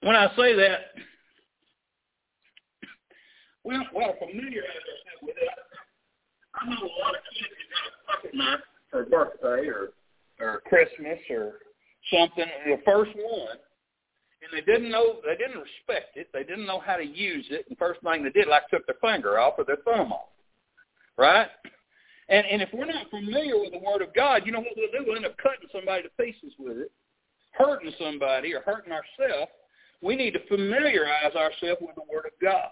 When 0.01 0.15
I 0.15 0.27
say 0.35 0.53
that, 0.55 0.79
we 3.63 3.73
don't 3.73 3.87
familiarize 3.91 4.83
ourselves 4.85 5.21
with 5.21 5.35
it. 5.37 5.49
I 6.55 6.69
know 6.69 6.85
a 6.85 6.93
lot 7.01 7.15
of 7.15 7.23
kids 7.33 7.49
that 7.49 7.69
got 7.71 7.83
a 7.87 8.17
pocket 8.17 8.33
knife 8.35 8.65
for 8.91 9.05
birthday 9.05 9.67
or 9.67 9.93
or 10.39 10.61
Christmas 10.67 11.19
or 11.29 11.53
something, 12.11 12.45
the 12.65 12.81
first 12.83 13.11
one, 13.15 13.57
and 14.41 14.51
they 14.51 14.61
didn't 14.61 14.91
know, 14.91 15.19
they 15.25 15.37
didn't 15.37 15.61
respect 15.61 16.17
it, 16.17 16.29
they 16.33 16.43
didn't 16.43 16.65
know 16.65 16.79
how 16.79 16.97
to 16.97 17.05
use 17.05 17.45
it, 17.49 17.65
and 17.69 17.77
first 17.77 18.01
thing 18.01 18.23
they 18.23 18.29
did, 18.29 18.47
like 18.47 18.67
took 18.69 18.85
their 18.85 18.97
finger 19.01 19.39
off 19.39 19.53
or 19.57 19.63
their 19.63 19.77
thumb 19.85 20.11
off, 20.11 20.29
right? 21.17 21.47
And 22.29 22.45
and 22.47 22.61
if 22.61 22.69
we're 22.73 22.85
not 22.85 23.09
familiar 23.09 23.59
with 23.59 23.71
the 23.71 23.79
Word 23.79 24.01
of 24.01 24.13
God, 24.13 24.43
you 24.45 24.51
know 24.51 24.59
what 24.59 24.75
we'll 24.75 24.91
do? 24.91 25.05
We'll 25.05 25.17
end 25.17 25.25
up 25.25 25.37
cutting 25.37 25.69
somebody 25.71 26.03
to 26.03 26.09
pieces 26.19 26.53
with 26.57 26.77
it, 26.77 26.91
hurting 27.51 27.91
somebody 27.99 28.53
or 28.53 28.61
hurting 28.61 28.91
ourselves. 28.93 29.51
We 30.01 30.15
need 30.15 30.31
to 30.31 30.47
familiarize 30.47 31.35
ourselves 31.35 31.81
with 31.81 31.95
the 31.95 32.11
Word 32.11 32.25
of 32.25 32.31
God. 32.41 32.71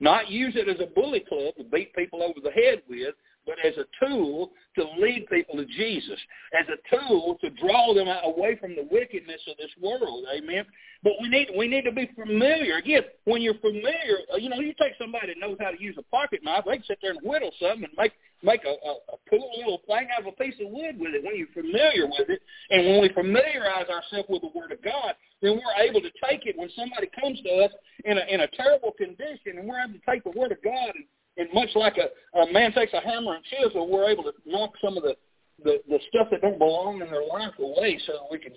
Not 0.00 0.30
use 0.30 0.54
it 0.56 0.68
as 0.68 0.80
a 0.80 0.92
bully 0.92 1.20
club 1.20 1.54
to 1.56 1.64
beat 1.64 1.94
people 1.94 2.22
over 2.22 2.40
the 2.42 2.50
head 2.50 2.82
with, 2.88 3.14
but 3.46 3.56
as 3.64 3.74
a 3.76 4.06
tool 4.06 4.50
to 4.76 4.84
lead 4.98 5.26
people 5.30 5.56
to 5.56 5.66
Jesus, 5.66 6.18
as 6.58 6.66
a 6.68 6.96
tool 6.96 7.36
to 7.40 7.50
draw 7.50 7.94
them 7.94 8.08
away 8.08 8.56
from 8.60 8.74
the 8.74 8.86
wickedness 8.90 9.40
of 9.48 9.56
this 9.56 9.70
world. 9.80 10.24
Amen. 10.34 10.64
But 11.02 11.12
we 11.20 11.28
need 11.28 11.48
we 11.56 11.68
need 11.68 11.84
to 11.84 11.92
be 11.92 12.10
familiar. 12.18 12.76
Again, 12.76 13.02
when 13.24 13.42
you're 13.42 13.58
familiar, 13.60 14.24
uh, 14.32 14.36
you 14.36 14.48
know, 14.48 14.60
you 14.60 14.74
take 14.80 14.92
somebody 14.98 15.28
that 15.28 15.38
knows 15.38 15.56
how 15.60 15.70
to 15.70 15.80
use 15.80 15.96
a 15.98 16.02
pocket 16.04 16.40
knife, 16.42 16.64
they 16.66 16.76
can 16.76 16.84
sit 16.86 16.98
there 17.02 17.12
and 17.12 17.20
whittle 17.22 17.52
something 17.60 17.84
and 17.84 17.92
make 17.98 18.12
make 18.42 18.64
a, 18.64 18.68
a, 18.68 18.92
a 19.12 19.16
cool 19.28 19.50
little 19.58 19.80
thing 19.86 20.08
out 20.12 20.20
of 20.20 20.26
a 20.28 20.32
piece 20.32 20.54
of 20.60 20.70
wood 20.70 20.96
with 20.98 21.14
it 21.14 21.24
when 21.24 21.36
you're 21.36 21.52
familiar 21.52 22.06
with 22.06 22.28
it. 22.28 22.40
And 22.70 22.86
when 22.86 23.00
we 23.02 23.08
familiarize 23.08 23.88
ourselves 23.88 24.28
with 24.28 24.42
the 24.42 24.52
Word 24.54 24.72
of 24.72 24.82
God, 24.82 25.14
then 25.40 25.60
we're 25.60 25.84
able 25.84 26.00
to 26.00 26.10
take 26.28 26.46
it 26.46 26.56
when 26.56 26.70
somebody 26.76 27.08
comes 27.20 27.40
to 27.42 27.50
us 27.64 27.72
in 28.04 28.18
a, 28.18 28.24
in 28.28 28.40
a 28.40 28.48
terrible 28.48 28.92
condition, 28.92 29.58
and 29.58 29.68
we're 29.68 29.80
able 29.80 29.94
to 29.94 30.04
take 30.08 30.24
the 30.24 30.38
Word 30.38 30.52
of 30.52 30.62
God 30.62 30.92
and, 30.94 31.04
and 31.36 31.48
much 31.52 31.70
like 31.74 31.96
a, 31.96 32.38
a 32.38 32.52
man 32.52 32.72
takes 32.72 32.92
a 32.92 33.00
hammer 33.00 33.34
and 33.34 33.44
chisel, 33.44 33.88
we're 33.88 34.08
able 34.08 34.24
to 34.24 34.32
knock 34.46 34.72
some 34.82 34.96
of 34.96 35.02
the, 35.02 35.16
the, 35.62 35.80
the 35.88 35.98
stuff 36.08 36.28
that 36.30 36.42
don't 36.42 36.58
belong 36.58 37.00
in 37.02 37.10
their 37.10 37.26
life 37.26 37.54
away 37.58 37.98
so 38.06 38.12
that 38.12 38.28
we 38.30 38.38
can 38.38 38.52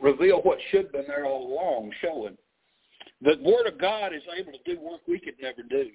reveal 0.00 0.38
what 0.42 0.58
should 0.70 0.84
have 0.84 0.92
been 0.92 1.04
there 1.06 1.26
all 1.26 1.52
along, 1.52 1.92
showing. 2.00 2.36
The 3.22 3.36
Word 3.42 3.66
of 3.66 3.80
God 3.80 4.12
is 4.12 4.22
able 4.36 4.52
to 4.52 4.58
do 4.64 4.80
work 4.80 5.00
we 5.06 5.18
could 5.18 5.34
never 5.40 5.62
do. 5.68 5.90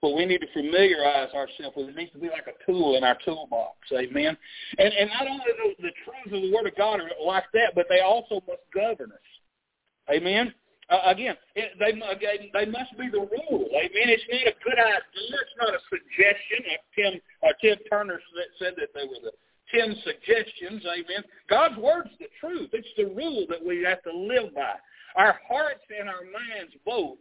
But 0.00 0.14
we 0.14 0.26
need 0.26 0.40
to 0.42 0.46
familiarize 0.52 1.30
ourselves 1.34 1.76
with 1.76 1.88
it. 1.88 1.90
It 1.90 1.96
needs 1.96 2.12
to 2.12 2.18
be 2.18 2.28
like 2.28 2.46
a 2.46 2.70
tool 2.70 2.96
in 2.96 3.02
our 3.02 3.18
toolbox. 3.24 3.74
Amen. 3.92 4.36
And 4.78 4.94
and 4.94 5.10
not 5.10 5.26
only 5.26 5.42
the, 5.44 5.82
the 5.82 5.90
truths 6.04 6.36
of 6.36 6.42
the 6.42 6.52
Word 6.54 6.68
of 6.68 6.76
God 6.76 7.00
are 7.00 7.10
like 7.24 7.46
that, 7.54 7.72
but 7.74 7.86
they 7.88 7.98
also 7.98 8.36
must 8.46 8.62
govern 8.72 9.10
us. 9.10 10.14
Amen. 10.14 10.54
Uh, 10.88 11.12
again, 11.12 11.36
it, 11.54 11.76
they 11.78 11.92
they 11.92 12.64
must 12.70 12.96
be 12.96 13.08
the 13.12 13.20
rule. 13.20 13.68
Amen. 13.76 14.08
It's 14.08 14.24
not 14.32 14.48
a 14.48 14.56
good 14.64 14.80
idea. 14.80 15.36
It's 15.36 15.58
not 15.60 15.74
a 15.74 15.80
suggestion. 15.92 16.64
Like 16.64 16.84
Tim 16.96 17.12
uh, 17.44 17.52
Tim 17.60 17.76
Turner 17.90 18.20
said 18.58 18.72
that 18.80 18.88
they 18.94 19.04
were 19.04 19.20
the 19.20 19.32
ten 19.68 19.94
suggestions. 20.00 20.82
Amen. 20.88 21.22
God's 21.50 21.76
word's 21.76 22.16
the 22.18 22.32
truth. 22.40 22.70
It's 22.72 22.88
the 22.96 23.04
rule 23.04 23.44
that 23.50 23.60
we 23.60 23.84
have 23.84 24.02
to 24.04 24.12
live 24.16 24.54
by. 24.54 24.80
Our 25.16 25.36
hearts 25.46 25.84
and 25.92 26.08
our 26.08 26.24
minds 26.24 26.72
both 26.86 27.18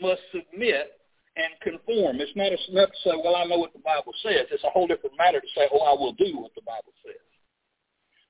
must 0.00 0.22
submit 0.30 0.94
and 1.38 1.54
conform. 1.62 2.20
It's 2.20 2.34
not 2.34 2.50
enough 2.50 2.90
to 2.90 3.00
say, 3.02 3.14
well, 3.18 3.36
I 3.36 3.44
know 3.46 3.58
what 3.58 3.72
the 3.72 3.82
Bible 3.82 4.12
says. 4.22 4.46
It's 4.50 4.64
a 4.64 4.70
whole 4.70 4.86
different 4.86 5.16
matter 5.18 5.40
to 5.40 5.50
say, 5.54 5.66
oh, 5.72 5.86
I 5.86 5.94
will 5.94 6.12
do 6.14 6.38
what 6.38 6.54
the 6.54 6.62
Bible 6.66 6.94
says. 7.06 7.22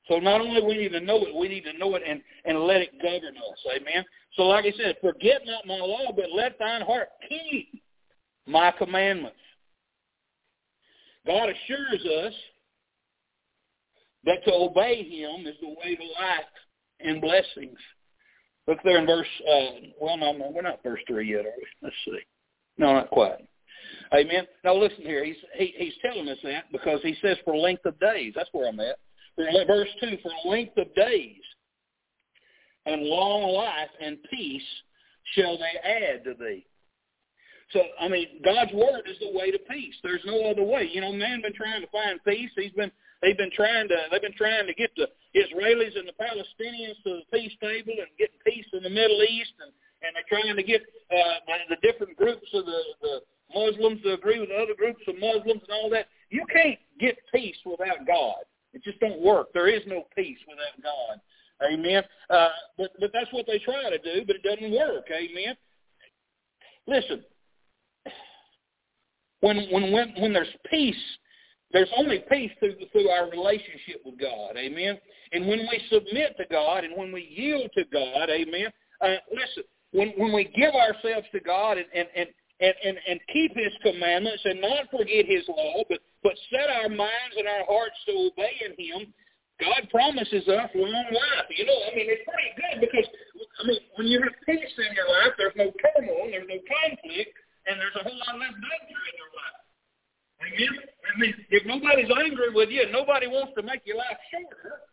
So 0.09 0.19
not 0.19 0.41
only 0.41 0.63
we 0.63 0.77
need 0.77 0.93
to 0.93 1.01
know 1.01 1.21
it, 1.25 1.35
we 1.35 1.49
need 1.49 1.65
to 1.65 1.77
know 1.77 1.95
it 1.95 2.03
and, 2.07 2.23
and 2.45 2.61
let 2.61 2.81
it 2.81 2.97
govern 3.01 3.37
us. 3.37 3.61
Amen. 3.77 4.05
So 4.35 4.43
like 4.43 4.65
I 4.65 4.73
said, 4.77 4.97
forget 5.01 5.43
not 5.47 5.67
my 5.67 5.79
law, 5.79 6.13
but 6.15 6.27
let 6.35 6.59
thine 6.59 6.83
heart 6.83 7.09
keep 7.29 7.83
my 8.47 8.71
commandments. 8.73 9.37
God 11.27 11.51
assures 11.51 12.07
us 12.25 12.35
that 14.25 14.45
to 14.45 14.53
obey 14.53 15.03
him 15.03 15.47
is 15.47 15.57
the 15.61 15.69
way 15.69 15.97
to 15.97 16.03
life 16.03 16.45
and 17.01 17.21
blessings. 17.21 17.79
Look 18.67 18.79
there 18.85 18.99
in 18.99 19.07
verse, 19.07 19.27
uh, 19.51 19.89
well, 20.01 20.17
no, 20.17 20.33
no, 20.33 20.51
we're 20.55 20.63
not 20.63 20.83
verse 20.83 21.01
3 21.09 21.29
yet, 21.29 21.41
are 21.47 21.53
we? 21.57 21.67
Let's 21.83 21.97
see. 22.05 22.19
No, 22.77 22.93
not 22.93 23.11
quite. 23.11 23.49
Amen. 24.13 24.47
Now 24.65 24.75
listen 24.75 25.03
here. 25.03 25.25
He's 25.25 25.37
he, 25.55 25.75
he's 25.77 25.95
telling 26.03 26.29
us 26.29 26.39
that 26.43 26.65
because 26.73 27.01
he 27.03 27.15
says 27.21 27.37
for 27.45 27.57
length 27.57 27.85
of 27.85 27.99
days. 28.01 28.33
That's 28.37 28.49
where 28.53 28.69
I'm 28.69 28.81
at. 28.81 28.99
Verse 29.37 29.89
two, 30.01 30.19
for 30.23 30.51
length 30.51 30.77
of 30.79 30.95
days 30.95 31.41
and 32.89 33.03
long 33.03 33.55
life 33.55 33.91
and 34.01 34.19
peace 34.31 34.63
shall 35.35 35.59
they 35.59 35.89
add 35.89 36.25
to 36.25 36.35
thee. 36.35 36.65
So 37.73 37.83
I 38.01 38.09
mean, 38.09 38.41
God's 38.45 38.73
word 38.73 39.03
is 39.07 39.19
the 39.21 39.37
way 39.37 39.51
to 39.51 39.59
peace. 39.71 39.95
There's 40.03 40.25
no 40.25 40.51
other 40.51 40.65
way. 40.65 40.89
You 40.91 41.01
know, 41.01 41.13
man 41.13 41.43
been 41.43 41.55
trying 41.55 41.83
to 41.83 41.89
find 41.89 42.19
peace. 42.25 42.51
He's 42.57 42.73
been 42.73 42.91
they've 43.21 43.37
been 43.37 43.53
trying 43.55 43.89
to 43.89 43.97
they've 44.11 44.23
been 44.23 44.37
trying 44.37 44.67
to 44.67 44.75
get 44.75 44.91
the 44.97 45.09
Israelis 45.37 45.99
and 45.99 46.09
the 46.09 46.17
Palestinians 46.17 46.97
to 47.05 47.21
the 47.21 47.27
peace 47.33 47.53
table 47.61 47.93
and 47.99 48.09
get 48.19 48.31
peace 48.47 48.67
in 48.73 48.83
the 48.83 48.91
Middle 48.91 49.23
East 49.23 49.53
and 49.61 49.73
and 50.03 50.15
they're 50.15 50.31
trying 50.41 50.57
to 50.57 50.63
get 50.63 50.83
uh, 51.11 51.39
the, 51.47 51.75
the 51.75 51.81
different 51.83 52.17
groups 52.17 52.47
of 52.55 52.65
the, 52.67 52.81
the 53.03 53.21
Muslims 53.55 54.03
to 54.03 54.15
agree 54.15 54.39
with 54.39 54.51
other 54.51 54.75
groups 54.77 55.03
of 55.09 55.19
Muslims 55.19 55.63
and 55.63 55.73
all 55.73 55.91
that. 55.91 56.07
You 56.31 56.45
can't 56.53 56.79
get 57.01 57.19
peace 57.35 57.57
without 57.65 58.07
God. 58.07 58.47
It 58.73 58.85
just 58.85 59.01
don't 59.01 59.21
work. 59.21 59.49
There 59.53 59.69
is 59.69 59.83
no 59.87 60.05
peace 60.15 60.39
without 60.47 60.79
God. 60.83 61.21
Amen. 61.63 62.03
Uh, 62.31 62.49
but 62.77 62.91
but 63.01 63.11
that's 63.13 63.33
what 63.33 63.47
they 63.47 63.59
try 63.59 63.91
to 63.91 63.99
do, 63.99 64.25
but 64.27 64.37
it 64.37 64.43
doesn't 64.43 64.73
work. 64.73 65.07
Amen. 65.11 65.57
Listen, 66.87 67.25
when 69.41 69.67
when 69.71 69.93
when 69.93 70.15
when 70.19 70.33
there's 70.33 70.49
peace, 70.71 70.97
there's 71.73 71.91
only 71.97 72.25
peace 72.31 72.51
through 72.59 72.77
through 72.93 73.09
our 73.09 73.29
relationship 73.31 74.03
with 74.05 74.19
God. 74.19 74.57
Amen. 74.57 74.99
And 75.33 75.47
when 75.47 75.61
we 75.61 75.81
submit 75.91 76.37
to 76.39 76.45
God 76.51 76.85
and 76.85 76.97
when 76.97 77.13
we 77.13 77.29
yield 77.31 77.71
to 77.77 77.85
God, 77.93 78.31
Amen. 78.31 78.69
Uh, 79.01 79.17
listen, 79.33 79.65
when 79.93 80.11
when 80.17 80.33
we 80.33 80.45
give 80.57 80.75
ourselves 80.75 81.27
to 81.33 81.41
God 81.41 81.79
and 81.79 81.87
and 81.95 82.09
and 82.15 82.29
and, 82.61 82.75
and, 82.85 82.99
and 83.09 83.21
keep 83.33 83.57
his 83.57 83.73
commandments 83.83 84.43
and 84.45 84.61
not 84.61 84.91
forget 84.91 85.27
his 85.27 85.43
law, 85.49 85.83
but, 85.89 86.01
but 86.23 86.33
set 86.51 86.69
our 86.69 86.89
minds 86.89 87.37
and 87.37 87.47
our 87.47 87.65
hearts 87.67 87.95
to 88.07 88.13
obeying 88.13 88.75
him, 88.77 89.15
God 89.59 89.91
promises 89.91 90.47
us 90.47 90.71
long 90.75 91.09
life. 91.11 91.49
You 91.51 91.67
know, 91.67 91.79
I 91.87 91.91
mean, 91.99 92.07
it's 92.07 92.23
pretty 92.23 92.53
good 92.55 92.79
because, 92.79 93.09
I 93.59 93.63
mean, 93.67 93.83
when 93.99 94.07
you 94.07 94.23
have 94.23 94.35
peace 94.47 94.75
in 94.79 94.95
your 94.95 95.11
life, 95.11 95.35
there's 95.35 95.59
no 95.59 95.75
turmoil, 95.83 96.31
there's 96.31 96.47
no 96.47 96.63
conflict, 96.63 97.35
and 97.67 97.75
there's 97.75 97.99
a 97.99 98.07
whole 98.07 98.19
lot 98.23 98.39
less 98.39 98.55
danger 98.55 99.03
in 99.03 99.15
your 99.19 99.33
life. 99.35 99.59
Amen? 100.47 100.73
I 100.79 101.13
mean, 101.19 101.35
if 101.51 101.67
nobody's 101.67 102.11
angry 102.15 102.55
with 102.55 102.71
you 102.71 102.87
and 102.87 102.93
nobody 102.95 103.27
wants 103.27 103.53
to 103.59 103.63
make 103.67 103.83
your 103.83 103.99
life 103.99 104.19
shorter, 104.31 104.87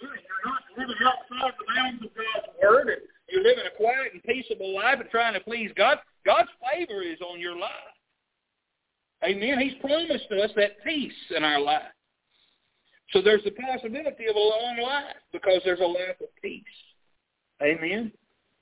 you're 0.00 0.16
not 0.48 0.64
living 0.72 0.96
outside 1.04 1.52
the 1.60 1.66
bounds 1.68 2.00
of 2.00 2.10
God's 2.16 2.48
word 2.56 2.88
and 2.88 3.04
you're 3.28 3.44
living 3.44 3.68
a 3.68 3.76
quiet 3.76 4.16
and 4.16 4.22
peaceable 4.24 4.74
life 4.74 4.96
and 5.00 5.10
trying 5.10 5.34
to 5.34 5.40
please 5.40 5.70
God, 5.76 5.98
God's 6.24 6.48
favor 6.64 7.02
is 7.02 7.20
on 7.20 7.40
your 7.40 7.58
life. 7.58 7.92
Amen. 9.24 9.60
He's 9.60 9.76
promised 9.80 10.32
us 10.32 10.50
that 10.56 10.82
peace 10.84 11.12
in 11.36 11.44
our 11.44 11.60
life. 11.60 11.92
So 13.12 13.20
there's 13.20 13.42
the 13.44 13.50
possibility 13.50 14.26
of 14.26 14.36
a 14.36 14.38
long 14.38 14.78
life 14.82 15.16
because 15.32 15.60
there's 15.64 15.80
a 15.80 15.84
life 15.84 16.20
of 16.20 16.28
peace. 16.40 16.64
Amen. 17.62 18.12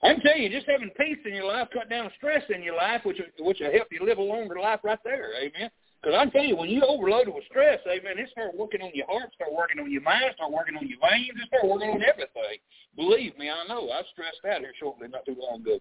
I'm 0.02 0.20
telling 0.20 0.42
you, 0.42 0.48
just 0.48 0.68
having 0.68 0.90
peace 0.90 1.18
in 1.26 1.34
your 1.34 1.46
life, 1.46 1.68
cut 1.72 1.90
down 1.90 2.10
stress 2.16 2.42
in 2.54 2.62
your 2.62 2.76
life, 2.76 3.02
which 3.04 3.20
which 3.40 3.58
will 3.60 3.72
help 3.72 3.88
you 3.90 4.04
live 4.04 4.18
a 4.18 4.22
longer 4.22 4.58
life 4.60 4.80
right 4.84 4.98
there. 5.04 5.30
Amen. 5.36 5.70
Because 6.00 6.16
I'm 6.16 6.30
telling 6.30 6.50
you, 6.50 6.56
when 6.56 6.70
you 6.70 6.82
overloaded 6.82 7.34
with 7.34 7.44
stress, 7.50 7.80
amen, 7.88 8.18
it 8.18 8.30
start 8.30 8.56
working 8.56 8.80
on 8.80 8.92
your 8.94 9.06
heart, 9.06 9.32
start 9.34 9.52
working 9.52 9.80
on 9.80 9.90
your 9.90 10.02
mind, 10.02 10.30
start 10.36 10.52
working 10.52 10.76
on 10.76 10.86
your 10.86 10.98
veins, 11.00 11.34
it 11.34 11.48
start 11.48 11.66
working 11.66 11.90
on 11.90 12.02
everything. 12.02 12.62
Believe 12.94 13.36
me, 13.36 13.50
I 13.50 13.66
know. 13.66 13.90
I 13.90 14.02
stressed 14.12 14.44
out 14.48 14.60
here 14.60 14.72
shortly, 14.78 15.08
not 15.08 15.26
too 15.26 15.36
long 15.38 15.60
ago. 15.60 15.80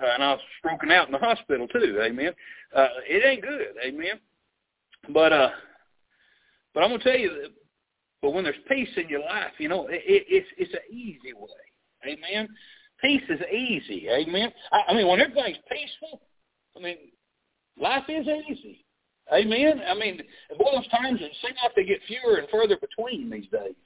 Uh, 0.00 0.06
and 0.14 0.22
I 0.22 0.32
was 0.32 0.40
stroking 0.58 0.90
out 0.90 1.08
in 1.08 1.12
the 1.12 1.18
hospital 1.18 1.68
too, 1.68 2.00
amen. 2.02 2.32
Uh, 2.74 2.88
it 3.06 3.24
ain't 3.26 3.42
good, 3.42 3.76
amen. 3.84 4.20
But 5.12 5.32
uh, 5.32 5.50
but 6.72 6.82
I'm 6.82 6.90
gonna 6.90 7.02
tell 7.02 7.18
you, 7.18 7.50
but 8.26 8.34
when 8.34 8.42
there's 8.42 8.56
peace 8.68 8.88
in 8.96 9.08
your 9.08 9.20
life, 9.20 9.52
you 9.58 9.68
know, 9.68 9.86
it, 9.86 10.02
it, 10.04 10.24
it's 10.28 10.48
it's 10.58 10.72
an 10.72 10.80
easy 10.90 11.32
way, 11.32 11.48
amen. 12.04 12.48
Peace 13.00 13.22
is 13.28 13.38
easy, 13.52 14.08
amen. 14.10 14.50
I, 14.72 14.80
I 14.88 14.94
mean, 14.94 15.06
when 15.06 15.20
everything's 15.20 15.58
peaceful, 15.70 16.22
I 16.76 16.80
mean, 16.80 16.96
life 17.78 18.02
is 18.08 18.26
easy. 18.26 18.84
Amen. 19.32 19.80
I 19.88 19.94
mean, 19.94 20.22
boy, 20.58 20.70
those 20.74 20.88
times 20.88 21.20
it 21.20 21.30
seem 21.40 21.54
like 21.62 21.76
they 21.76 21.84
get 21.84 22.00
fewer 22.08 22.38
and 22.38 22.48
further 22.50 22.76
between 22.76 23.30
these 23.30 23.46
days. 23.52 23.76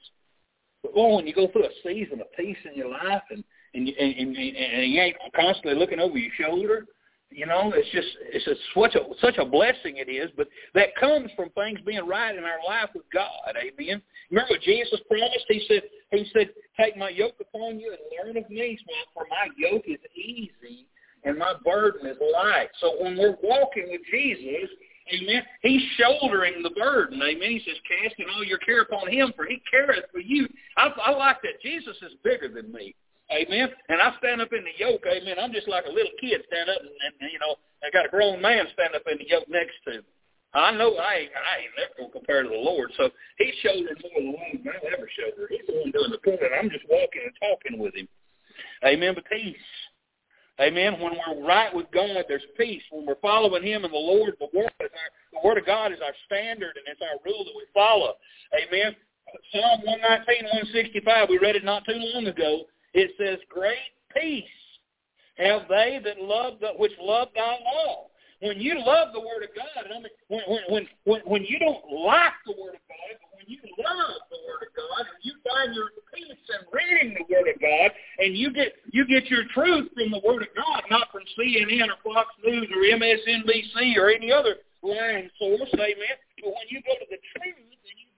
But 0.81 0.95
boy, 0.95 1.17
when 1.17 1.27
you 1.27 1.35
go 1.35 1.47
through 1.47 1.65
a 1.65 1.69
season 1.83 2.19
of 2.19 2.33
peace 2.35 2.57
in 2.65 2.75
your 2.75 2.89
life 2.89 3.21
and 3.29 3.43
and 3.75 3.89
and, 3.89 4.35
and, 4.35 4.37
and 4.37 4.91
you 4.91 5.01
ain't 5.01 5.17
constantly 5.35 5.75
looking 5.75 5.99
over 5.99 6.17
your 6.17 6.31
shoulder, 6.39 6.87
you 7.31 7.45
know, 7.45 7.71
it's 7.73 7.89
just 7.91 8.07
it's 8.21 8.47
a, 8.47 8.55
such 8.75 8.95
a 8.95 9.03
such 9.19 9.37
a 9.37 9.45
blessing 9.45 9.97
it 9.97 10.09
is. 10.09 10.29
But 10.35 10.47
that 10.75 10.95
comes 10.99 11.31
from 11.35 11.49
things 11.51 11.79
being 11.85 12.05
right 12.05 12.35
in 12.35 12.43
our 12.43 12.59
life 12.67 12.89
with 12.93 13.05
God. 13.13 13.55
Amen. 13.57 14.01
Remember 14.29 14.49
what 14.49 14.61
Jesus 14.61 14.99
promised? 15.07 15.45
He 15.47 15.63
said 15.67 15.83
He 16.11 16.29
said, 16.33 16.49
"Take 16.77 16.97
my 16.97 17.09
yoke 17.09 17.35
upon 17.39 17.79
you 17.79 17.95
and 17.95 18.33
learn 18.35 18.43
of 18.43 18.49
me, 18.49 18.77
for 19.13 19.25
my 19.29 19.47
yoke 19.57 19.85
is 19.87 19.99
easy 20.15 20.87
and 21.23 21.37
my 21.37 21.53
burden 21.63 22.05
is 22.07 22.17
light." 22.33 22.69
So 22.79 23.01
when 23.01 23.17
we're 23.17 23.37
walking 23.41 23.87
with 23.89 24.01
Jesus 24.11 24.69
Amen. 25.13 25.43
He's 25.61 25.81
shouldering 25.97 26.63
the 26.63 26.69
burden. 26.69 27.21
Amen. 27.21 27.49
He 27.49 27.61
says, 27.65 27.77
casting 27.87 28.27
all 28.33 28.43
your 28.43 28.59
care 28.59 28.81
upon 28.81 29.11
him, 29.11 29.33
for 29.35 29.45
he 29.45 29.61
careth 29.69 30.05
for 30.11 30.19
you. 30.19 30.47
I, 30.77 30.89
I 31.05 31.11
like 31.11 31.41
that. 31.41 31.61
Jesus 31.61 31.97
is 32.01 32.13
bigger 32.23 32.47
than 32.47 32.71
me. 32.71 32.95
Amen. 33.31 33.69
And 33.89 34.01
I 34.01 34.13
stand 34.19 34.41
up 34.41 34.51
in 34.51 34.63
the 34.63 34.75
yoke. 34.77 35.03
Amen. 35.07 35.39
I'm 35.39 35.53
just 35.53 35.67
like 35.67 35.85
a 35.85 35.93
little 35.93 36.11
kid 36.19 36.41
stand 36.47 36.69
up, 36.69 36.81
and, 36.81 36.91
and 36.91 37.31
you 37.31 37.39
know, 37.39 37.55
I 37.83 37.89
got 37.89 38.05
a 38.05 38.09
grown 38.09 38.41
man 38.41 38.67
stand 38.73 38.95
up 38.95 39.03
in 39.09 39.17
the 39.17 39.27
yoke 39.27 39.47
next 39.47 39.79
to 39.85 40.03
me. 40.03 40.07
I 40.53 40.75
know 40.75 40.99
I 40.99 41.27
ain't, 41.27 41.31
I 41.31 41.63
ain't 41.63 41.75
never 41.79 41.95
going 41.95 42.11
to 42.11 42.17
compare 42.19 42.43
to 42.43 42.49
the 42.49 42.55
Lord. 42.55 42.91
So 42.97 43.09
he's 43.37 43.55
shouldering 43.63 43.95
more 44.03 44.35
than 44.51 44.63
than 44.63 44.73
I'll 44.75 44.99
ever 44.99 45.07
shoulder. 45.15 45.47
He's 45.47 45.63
the 45.63 45.79
one 45.79 45.91
doing 45.95 46.11
the 46.11 46.19
pulling. 46.19 46.51
I'm 46.51 46.69
just 46.69 46.83
walking 46.91 47.23
and 47.23 47.35
talking 47.39 47.79
with 47.79 47.95
him. 47.95 48.07
Amen. 48.83 49.15
But 49.15 49.23
peace. 49.31 49.55
Amen. 50.59 50.99
When 50.99 51.13
we're 51.15 51.47
right 51.47 51.73
with 51.73 51.87
God, 51.91 52.25
there's 52.27 52.43
peace. 52.57 52.83
When 52.91 53.05
we're 53.05 53.21
following 53.21 53.63
Him 53.63 53.83
and 53.85 53.93
the 53.93 53.97
Lord, 53.97 54.35
the 54.39 54.51
Word, 54.53 54.69
is 54.81 54.91
our, 54.91 55.09
the 55.33 55.47
Word 55.47 55.57
of 55.57 55.65
God 55.65 55.91
is 55.91 55.99
our 56.03 56.13
standard 56.25 56.75
and 56.75 56.85
it's 56.85 57.01
our 57.01 57.17
rule 57.25 57.45
that 57.45 57.55
we 57.55 57.63
follow. 57.73 58.13
Amen. 58.53 58.95
Psalm 59.53 59.81
119, 59.87 60.43
165, 60.69 61.29
we 61.29 61.39
read 61.39 61.55
it 61.55 61.63
not 61.63 61.85
too 61.85 61.95
long 61.95 62.27
ago. 62.27 62.65
It 62.93 63.11
says, 63.17 63.39
great 63.49 63.77
peace 64.15 64.45
have 65.37 65.67
they 65.69 65.99
that 66.03 66.21
love 66.21 66.59
the, 66.59 66.69
which 66.77 66.91
love 67.01 67.29
thy 67.33 67.57
law. 67.63 68.07
When 68.41 68.59
you 68.59 68.81
love 68.81 69.13
the 69.13 69.21
Word 69.21 69.45
of 69.45 69.53
God, 69.53 69.85
I 69.85 70.01
mean, 70.01 70.09
when, 70.27 70.41
when, 70.69 70.87
when, 71.05 71.21
when 71.29 71.43
you 71.45 71.59
don't 71.61 71.85
like 71.93 72.33
the 72.45 72.57
Word 72.57 72.73
of 72.73 72.83
God, 72.89 73.13
but 73.21 73.31
when 73.37 73.45
you 73.45 73.61
love 73.77 74.17
the 74.33 74.41
Word 74.49 74.65
of 74.65 74.73
God, 74.73 75.05
and 75.05 75.21
you 75.21 75.37
find 75.45 75.77
your 75.77 75.93
peace 76.09 76.41
in 76.49 76.61
reading 76.73 77.13
the 77.21 77.25
Word 77.29 77.53
of 77.53 77.61
God, 77.61 77.93
and 78.17 78.33
you 78.33 78.49
get 78.49 78.73
you 78.89 79.05
get 79.05 79.29
your 79.29 79.45
truth 79.53 79.93
from 79.93 80.09
the 80.09 80.21
Word 80.25 80.41
of 80.41 80.49
God, 80.57 80.81
not 80.89 81.13
from 81.13 81.21
CNN 81.37 81.85
or 81.85 82.01
Fox 82.01 82.33
News 82.41 82.65
or 82.73 82.81
MSNBC 82.81 83.93
or 84.01 84.09
any 84.09 84.33
other 84.33 84.57
lying 84.81 85.29
source, 85.37 85.69
amen. 85.77 86.17
But 86.41 86.49
when 86.49 86.67
you 86.73 86.81
go 86.81 86.97
to 86.97 87.07
the 87.13 87.21
truth 87.37 87.57
and 87.61 87.69
you 87.69 87.77
get 87.77 87.93
your 88.01 88.09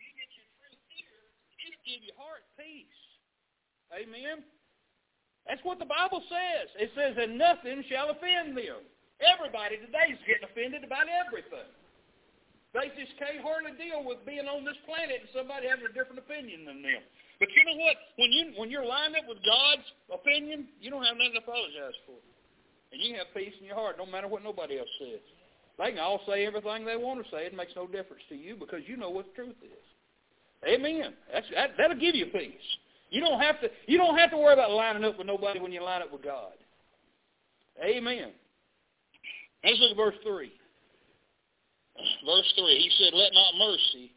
you 0.00 0.10
get 0.16 0.32
your 0.32 0.48
truth 0.64 0.80
here, 0.96 1.20
it'll 1.60 1.84
give 1.84 2.00
your 2.08 2.16
heart 2.16 2.48
peace. 2.56 2.88
Amen. 3.92 4.40
That's 5.44 5.60
what 5.62 5.78
the 5.78 5.88
Bible 5.88 6.24
says. 6.32 6.66
It 6.80 6.90
says, 6.96 7.18
and 7.20 7.36
nothing 7.36 7.84
shall 7.92 8.08
offend 8.08 8.56
them. 8.56 8.80
Everybody 9.20 9.78
today 9.78 10.16
is 10.16 10.22
getting 10.24 10.48
offended 10.48 10.82
about 10.82 11.06
everything. 11.06 11.70
They 12.72 12.88
just 12.96 13.12
can't 13.20 13.44
hardly 13.44 13.76
deal 13.76 14.00
with 14.00 14.24
being 14.24 14.48
on 14.48 14.64
this 14.64 14.78
planet 14.88 15.20
and 15.20 15.30
somebody 15.36 15.68
having 15.68 15.84
a 15.84 15.92
different 15.92 16.24
opinion 16.24 16.64
than 16.64 16.80
them. 16.80 17.04
But 17.36 17.52
you 17.52 17.62
know 17.68 17.76
what? 17.84 17.96
When 18.16 18.30
you 18.32 18.44
when 18.56 18.70
you're 18.72 18.86
lined 18.86 19.12
up 19.12 19.28
with 19.28 19.44
God's 19.44 19.84
opinion, 20.08 20.72
you 20.80 20.88
don't 20.88 21.04
have 21.04 21.20
nothing 21.20 21.36
to 21.36 21.44
apologize 21.44 21.98
for. 22.08 22.16
And 22.94 23.02
you 23.02 23.18
have 23.20 23.28
peace 23.36 23.52
in 23.60 23.68
your 23.68 23.76
heart, 23.76 24.00
no 24.00 24.06
matter 24.08 24.28
what 24.28 24.40
nobody 24.40 24.78
else 24.78 24.88
says. 24.98 25.20
They 25.76 25.92
can 25.92 26.00
all 26.00 26.20
say 26.24 26.46
everything 26.46 26.84
they 26.84 26.96
want 26.96 27.24
to 27.24 27.28
say. 27.28 27.44
It 27.44 27.56
makes 27.56 27.72
no 27.76 27.86
difference 27.86 28.22
to 28.28 28.36
you 28.36 28.56
because 28.56 28.86
you 28.86 28.96
know 28.96 29.10
what 29.10 29.26
the 29.32 29.42
truth 29.42 29.60
is. 29.60 29.84
Amen. 30.68 31.12
That's, 31.32 31.46
that, 31.54 31.70
that'll 31.76 31.98
give 31.98 32.14
you 32.14 32.26
peace. 32.26 32.68
You 33.12 33.20
don't 33.20 33.40
have 33.40 33.60
to. 33.60 33.68
You 33.86 33.98
don't 33.98 34.16
have 34.18 34.30
to 34.32 34.38
worry 34.38 34.54
about 34.54 34.72
lining 34.72 35.04
up 35.04 35.18
with 35.18 35.26
nobody 35.26 35.60
when 35.60 35.70
you 35.70 35.82
line 35.82 36.02
up 36.02 36.12
with 36.12 36.24
God. 36.24 36.52
Amen. 37.84 38.32
Let's 39.62 39.78
look 39.78 39.92
at 39.92 39.96
verse 39.96 40.16
three 40.24 40.52
verse 42.24 42.50
3, 42.56 42.78
he 42.78 42.90
said, 42.98 43.14
Let 43.16 43.32
not 43.32 43.58
mercy 43.58 44.12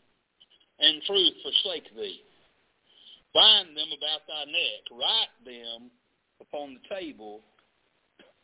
and 0.79 1.01
truth 1.03 1.33
forsake 1.41 1.87
thee. 1.95 2.21
Bind 3.33 3.75
them 3.75 3.91
about 3.91 4.23
thy 4.27 4.45
neck. 4.47 4.81
Write 4.91 5.33
them 5.43 5.91
upon 6.39 6.77
the 6.77 6.95
table 6.95 7.41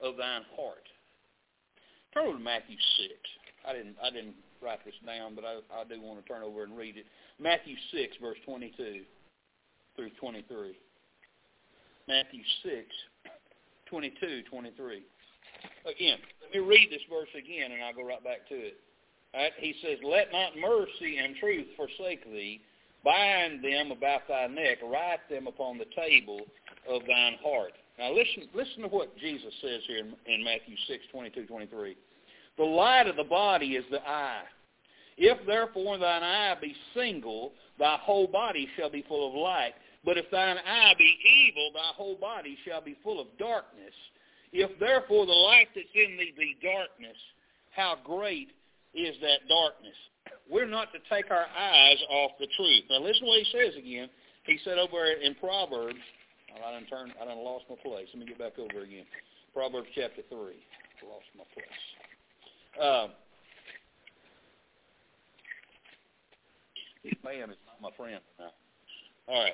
of 0.01 0.17
thine 0.17 0.43
heart. 0.55 0.83
Turn 2.13 2.27
over 2.27 2.37
to 2.37 2.43
Matthew 2.43 2.75
6. 2.75 3.13
I 3.67 3.73
didn't, 3.73 3.95
I 4.03 4.09
didn't 4.09 4.35
write 4.61 4.83
this 4.83 4.95
down, 5.05 5.35
but 5.35 5.45
I, 5.45 5.59
I 5.71 5.83
do 5.87 6.01
want 6.01 6.19
to 6.19 6.27
turn 6.27 6.43
over 6.43 6.63
and 6.63 6.75
read 6.75 6.97
it. 6.97 7.05
Matthew 7.39 7.75
6, 7.93 8.17
verse 8.21 8.37
22 8.45 9.01
through 10.01 10.09
23. 10.19 10.73
Matthew 12.07 12.41
6, 12.63 12.73
22, 13.85 14.41
23. 14.49 15.03
Again, 15.85 16.17
let 16.41 16.51
me 16.51 16.59
read 16.59 16.89
this 16.89 17.05
verse 17.07 17.29
again, 17.37 17.71
and 17.71 17.83
I'll 17.83 17.93
go 17.93 18.03
right 18.03 18.23
back 18.23 18.49
to 18.49 18.55
it. 18.55 18.77
Right? 19.35 19.51
He 19.59 19.75
says, 19.83 19.99
Let 20.03 20.31
not 20.31 20.57
mercy 20.57 21.17
and 21.21 21.35
truth 21.35 21.67
forsake 21.77 22.25
thee. 22.25 22.61
Bind 23.05 23.63
them 23.63 23.91
about 23.91 24.27
thy 24.27 24.47
neck. 24.47 24.79
Write 24.83 25.21
them 25.29 25.45
upon 25.45 25.77
the 25.77 25.85
table 25.95 26.41
of 26.89 27.01
thine 27.05 27.37
heart. 27.43 27.73
Now 27.99 28.09
listen, 28.09 28.49
listen 28.55 28.81
to 28.81 28.87
what 28.87 29.15
Jesus 29.19 29.53
says 29.61 29.81
here 29.87 29.99
in, 29.99 30.13
in 30.25 30.43
Matthew 30.43 30.75
6, 30.87 31.03
22, 31.11 31.45
23. 31.45 31.95
The 32.57 32.63
light 32.63 33.07
of 33.07 33.15
the 33.15 33.23
body 33.23 33.75
is 33.75 33.85
the 33.91 34.01
eye. 34.01 34.43
If 35.17 35.45
therefore 35.45 35.99
thine 35.99 36.23
eye 36.23 36.55
be 36.59 36.75
single, 36.95 37.53
thy 37.77 37.97
whole 38.01 38.27
body 38.27 38.67
shall 38.75 38.89
be 38.89 39.05
full 39.07 39.27
of 39.27 39.35
light. 39.35 39.73
But 40.03 40.17
if 40.17 40.29
thine 40.31 40.57
eye 40.57 40.93
be 40.97 41.17
evil, 41.47 41.71
thy 41.73 41.93
whole 41.95 42.15
body 42.15 42.57
shall 42.65 42.81
be 42.81 42.97
full 43.03 43.19
of 43.21 43.27
darkness. 43.37 43.93
If 44.51 44.79
therefore 44.79 45.25
the 45.25 45.31
light 45.31 45.67
that's 45.75 45.87
in 45.93 46.17
thee 46.17 46.33
be 46.37 46.57
darkness, 46.61 47.17
how 47.71 47.97
great 48.03 48.49
is 48.93 49.15
that 49.21 49.47
darkness. 49.47 49.95
We're 50.49 50.67
not 50.67 50.89
to 50.93 50.99
take 51.09 51.31
our 51.31 51.45
eyes 51.45 51.97
off 52.09 52.31
the 52.39 52.47
truth. 52.57 52.83
Now 52.89 52.99
listen 52.99 53.23
to 53.23 53.27
what 53.27 53.39
he 53.39 53.47
says 53.51 53.75
again. 53.77 54.09
He 54.45 54.57
said 54.65 54.77
over 54.77 55.05
in 55.05 55.35
Proverbs, 55.35 56.01
oh, 56.51 56.67
I 56.67 56.71
done 56.73 56.85
turned, 56.89 57.13
I 57.21 57.25
done 57.25 57.37
lost 57.37 57.65
my 57.69 57.77
place. 57.77 58.07
Let 58.13 58.19
me 58.19 58.25
get 58.25 58.39
back 58.39 58.59
over 58.59 58.83
again. 58.83 59.05
Proverbs 59.53 59.87
chapter 59.95 60.21
3. 60.29 60.37
I 60.37 61.05
lost 61.07 61.29
my 61.37 61.45
place. 61.53 61.81
Uh, 62.81 63.07
man 67.23 67.49
is 67.49 67.57
not 67.65 67.81
my 67.81 67.95
friend 67.95 68.21
now. 68.39 68.51
All 69.27 69.43
right. 69.43 69.53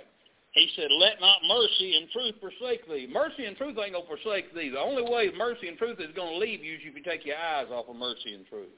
He 0.57 0.69
said, 0.75 0.89
let 0.99 1.21
not 1.21 1.37
mercy 1.47 1.97
and 1.97 2.09
truth 2.09 2.35
forsake 2.41 2.89
thee. 2.89 3.07
Mercy 3.11 3.45
and 3.45 3.55
truth 3.55 3.77
ain't 3.77 3.93
going 3.93 4.05
to 4.05 4.09
forsake 4.09 4.53
thee. 4.55 4.69
The 4.69 4.79
only 4.79 5.03
way 5.03 5.29
mercy 5.37 5.67
and 5.67 5.77
truth 5.77 5.99
is 5.99 6.09
going 6.15 6.33
to 6.33 6.39
leave 6.39 6.63
you 6.63 6.75
is 6.75 6.81
if 6.83 6.95
you 6.95 7.03
take 7.03 7.25
your 7.25 7.37
eyes 7.37 7.67
off 7.69 7.85
of 7.87 7.95
mercy 7.95 8.33
and 8.33 8.45
truth. 8.47 8.73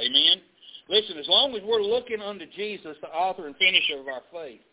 Amen? 0.00 0.40
Listen, 0.88 1.18
as 1.18 1.28
long 1.28 1.54
as 1.54 1.62
we're 1.62 1.82
looking 1.82 2.20
unto 2.20 2.46
Jesus, 2.56 2.96
the 3.02 3.08
author 3.08 3.46
and 3.46 3.56
finisher 3.56 4.00
of 4.00 4.08
our 4.08 4.22
faith, 4.32 4.64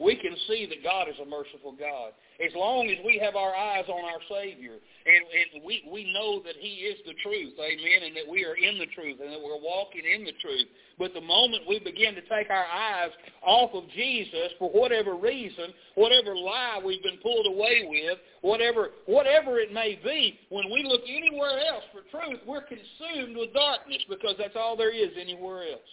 we 0.00 0.16
can 0.16 0.32
see 0.48 0.64
that 0.64 0.82
God 0.82 1.08
is 1.08 1.20
a 1.20 1.28
merciful 1.28 1.76
God. 1.76 2.16
As 2.40 2.56
long 2.56 2.88
as 2.88 2.96
we 3.04 3.20
have 3.20 3.36
our 3.36 3.54
eyes 3.54 3.84
on 3.86 4.00
our 4.00 4.20
Savior 4.32 4.80
and, 4.80 5.22
and 5.28 5.62
we, 5.62 5.84
we 5.92 6.10
know 6.12 6.40
that 6.40 6.56
he 6.56 6.88
is 6.88 6.96
the 7.04 7.12
truth, 7.22 7.52
amen, 7.60 8.08
and 8.08 8.16
that 8.16 8.24
we 8.24 8.44
are 8.48 8.56
in 8.56 8.80
the 8.80 8.88
truth 8.96 9.20
and 9.20 9.28
that 9.28 9.40
we're 9.40 9.60
walking 9.60 10.00
in 10.08 10.24
the 10.24 10.32
truth. 10.40 10.64
But 10.98 11.12
the 11.12 11.20
moment 11.20 11.68
we 11.68 11.80
begin 11.80 12.16
to 12.16 12.24
take 12.32 12.48
our 12.48 12.64
eyes 12.64 13.12
off 13.44 13.76
of 13.76 13.84
Jesus 13.92 14.56
for 14.58 14.70
whatever 14.72 15.16
reason, 15.16 15.68
whatever 15.96 16.34
lie 16.34 16.80
we've 16.80 17.02
been 17.02 17.20
pulled 17.22 17.46
away 17.46 17.84
with, 17.84 18.16
whatever, 18.40 18.96
whatever 19.04 19.60
it 19.60 19.72
may 19.72 20.00
be, 20.02 20.40
when 20.48 20.64
we 20.72 20.82
look 20.88 21.02
anywhere 21.04 21.60
else 21.60 21.84
for 21.92 22.08
truth, 22.08 22.40
we're 22.48 22.64
consumed 22.64 23.36
with 23.36 23.52
darkness 23.52 24.00
because 24.08 24.36
that's 24.38 24.56
all 24.56 24.76
there 24.76 24.94
is 24.94 25.12
anywhere 25.20 25.76
else. 25.76 25.92